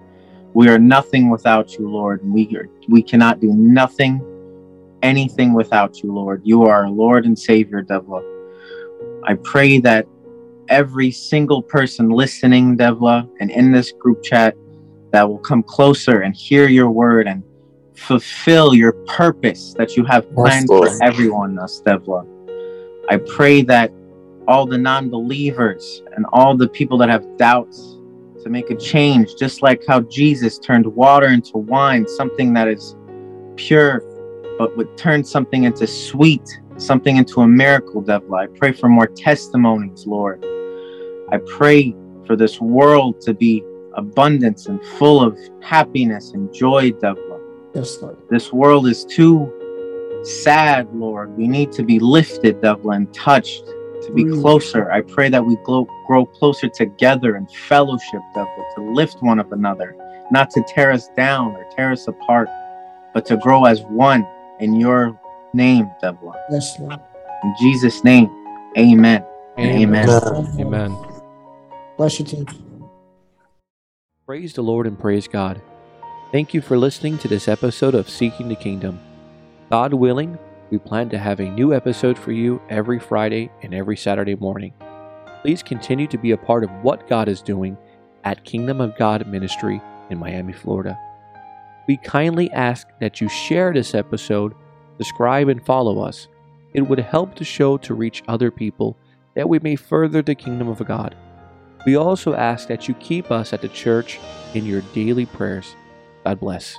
We 0.60 0.68
are 0.68 0.77
nothing 0.77 1.30
without 1.30 1.80
you, 1.80 1.90
Lord. 1.90 2.19
We, 2.22 2.53
are, 2.57 2.68
we 2.90 3.02
cannot 3.02 3.40
do 3.40 3.53
nothing, 3.53 4.22
anything 5.02 5.53
without 5.53 6.03
you, 6.03 6.14
Lord. 6.14 6.41
You 6.44 6.64
are 6.64 6.84
our 6.84 6.90
Lord 6.90 7.26
and 7.26 7.40
Savior, 7.40 7.81
Devla. 7.81 8.22
I 9.23 9.36
pray 9.36 9.80
that 9.80 10.06
every 10.68 11.11
single 11.11 11.61
person 11.61 12.10
listening, 12.10 12.77
Devla, 12.77 13.26
and 13.40 13.49
in 13.52 13.72
this 13.72 13.94
group 13.94 14.22
chat 14.22 14.53
that 15.14 15.30
will 15.30 15.38
come 15.38 15.64
closer 15.64 16.19
and 16.19 16.36
hear 16.36 16.68
your 16.68 16.91
word 16.91 17.26
and 17.26 17.41
fulfill 17.95 18.76
your 18.76 18.91
purpose 19.07 19.73
that 19.77 19.95
you 19.95 20.03
have 20.03 20.30
planned 20.31 20.68
for 20.68 20.90
everyone, 21.02 21.57
us, 21.57 21.81
Devla. 21.86 22.27
I 23.10 23.15
pray 23.15 23.61
that 23.61 23.94
all 24.45 24.65
the 24.65 24.77
non 24.77 25.10
believers 25.10 26.02
and 26.18 26.26
all 26.34 26.57
the 26.57 26.68
people 26.68 26.98
that 26.98 27.07
have 27.07 27.38
doubts 27.38 27.95
to 28.44 28.49
make 28.49 28.70
a 28.70 28.76
change, 28.76 29.36
just 29.36 29.61
like 29.61 29.84
how 29.88 30.02
Jesus 30.02 30.57
turned 30.60 30.86
water 30.88 31.28
into 31.28 31.57
wine, 31.57 32.07
something 32.07 32.53
that 32.53 32.68
is 32.68 32.95
pure, 33.56 34.02
but 34.57 34.76
would 34.78 34.98
turn 34.98 35.24
something 35.24 35.64
into 35.66 35.86
sweet, 35.88 36.60
something 36.78 37.18
into 37.18 37.41
a 37.41 37.48
miracle, 37.48 38.02
Devla. 38.02 38.44
I 38.44 38.48
pray 38.48 38.72
for 38.72 38.90
more 38.90 39.07
testimonies, 39.07 40.06
Lord. 40.06 40.44
I 41.32 41.38
pray 41.38 41.95
for 42.26 42.36
this 42.36 42.60
world 42.60 43.22
to 43.22 43.34
be 43.34 43.64
abundance 43.94 44.68
and 44.68 44.84
full 44.98 45.22
of 45.22 45.38
happiness 45.61 46.32
and 46.32 46.53
joy, 46.53 46.91
Devla. 46.91 47.40
Yes, 47.74 48.02
Lord. 48.02 48.18
This 48.30 48.52
world 48.52 48.88
is 48.88 49.06
too 49.06 49.52
sad, 50.24 50.88
Lord. 50.94 51.38
We 51.38 51.48
need 51.48 51.72
to 51.74 51.84
be 51.84 51.99
lifted, 51.99 52.61
Devla, 52.61 52.95
and 52.95 53.14
touched 53.14 53.64
to 54.10 54.15
be 54.15 54.41
closer. 54.41 54.91
I 54.91 55.02
pray 55.02 55.30
that 55.30 55.45
we 55.45 55.56
grow, 55.57 55.88
grow 56.07 56.26
closer 56.26 56.68
together 56.68 57.36
in 57.36 57.48
fellowship, 57.48 58.22
Devla, 58.36 58.76
to 58.76 58.81
lift 58.94 59.22
one 59.22 59.40
of 59.40 59.52
another, 59.52 59.95
not 60.31 60.49
to 60.52 60.64
tear 60.68 60.91
us 60.91 61.07
down 61.15 61.56
or 61.56 61.65
tear 61.76 61.91
us 61.91 62.07
apart, 62.07 62.49
but 63.14 63.26
to 63.27 63.38
grow 63.38 63.65
as 63.65 63.81
one 63.84 64.27
in 64.60 64.80
your 64.80 65.19
name, 65.53 65.90
Devla. 66.02 66.34
Yes, 66.52 66.80
Lord. 66.80 66.99
In 67.44 67.56
Jesus' 67.60 68.03
name, 68.03 68.30
amen. 68.77 69.23
Amen. 69.57 70.10
Amen. 70.60 70.98
Bless 71.98 72.19
you, 72.19 72.26
team. 72.26 72.45
Praise 74.26 74.53
the 74.53 74.61
Lord 74.61 74.88
and 74.88 74.98
praise 74.98 75.27
God. 75.27 75.61
Thank 76.31 76.53
you 76.53 76.61
for 76.61 76.77
listening 76.77 77.18
to 77.19 77.27
this 77.27 77.48
episode 77.48 77.95
of 77.95 78.10
Seeking 78.10 78.49
the 78.49 78.56
Kingdom. 78.56 78.99
God 79.69 79.94
willing, 79.94 80.38
we 80.70 80.78
plan 80.78 81.10
to 81.10 81.18
have 81.18 81.40
a 81.40 81.50
new 81.50 81.74
episode 81.74 82.18
for 82.18 82.32
you 82.32 82.62
every 82.70 83.00
Friday 83.00 83.52
and 83.64 83.74
every 83.74 83.98
Saturday 83.98 84.36
morning. 84.36 84.74
Please 85.41 85.64
continue 85.64 86.08
to 86.08 86.18
be 86.18 86.32
a 86.32 86.38
part 86.38 86.64
of 86.64 86.70
what 86.84 87.08
God 87.08 87.28
is 87.28 87.41
doing 87.41 87.78
at 88.24 88.44
Kingdom 88.44 88.82
of 88.82 88.98
God 88.98 89.26
Ministry 89.28 89.82
in 90.10 90.20
Miami, 90.20 90.54
Florida. 90.54 91.00
We 91.88 91.98
kindly 91.98 92.52
ask 92.52 92.88
that 93.00 93.20
you 93.20 93.30
share 93.30 93.74
this 93.74 93.96
episode, 93.96 94.54
subscribe, 94.98 95.48
and 95.48 95.66
follow 95.66 96.02
us. 96.02 96.28
It 96.74 96.82
would 96.82 97.00
help 97.00 97.36
the 97.36 97.46
show 97.46 97.78
to 97.78 97.94
reach 97.94 98.22
other 98.28 98.52
people 98.52 98.98
that 99.36 99.50
we 99.50 99.60
may 99.60 99.76
further 99.76 100.22
the 100.22 100.36
kingdom 100.36 100.68
of 100.68 100.86
God. 100.86 101.16
We 101.86 101.96
also 101.96 102.34
ask 102.36 102.68
that 102.68 102.88
you 102.88 102.94
keep 102.96 103.32
us 103.32 103.54
at 103.54 103.62
the 103.62 103.70
church 103.70 104.20
in 104.54 104.66
your 104.66 104.82
daily 104.94 105.26
prayers. 105.26 105.76
God 106.26 106.40
bless. 106.40 106.78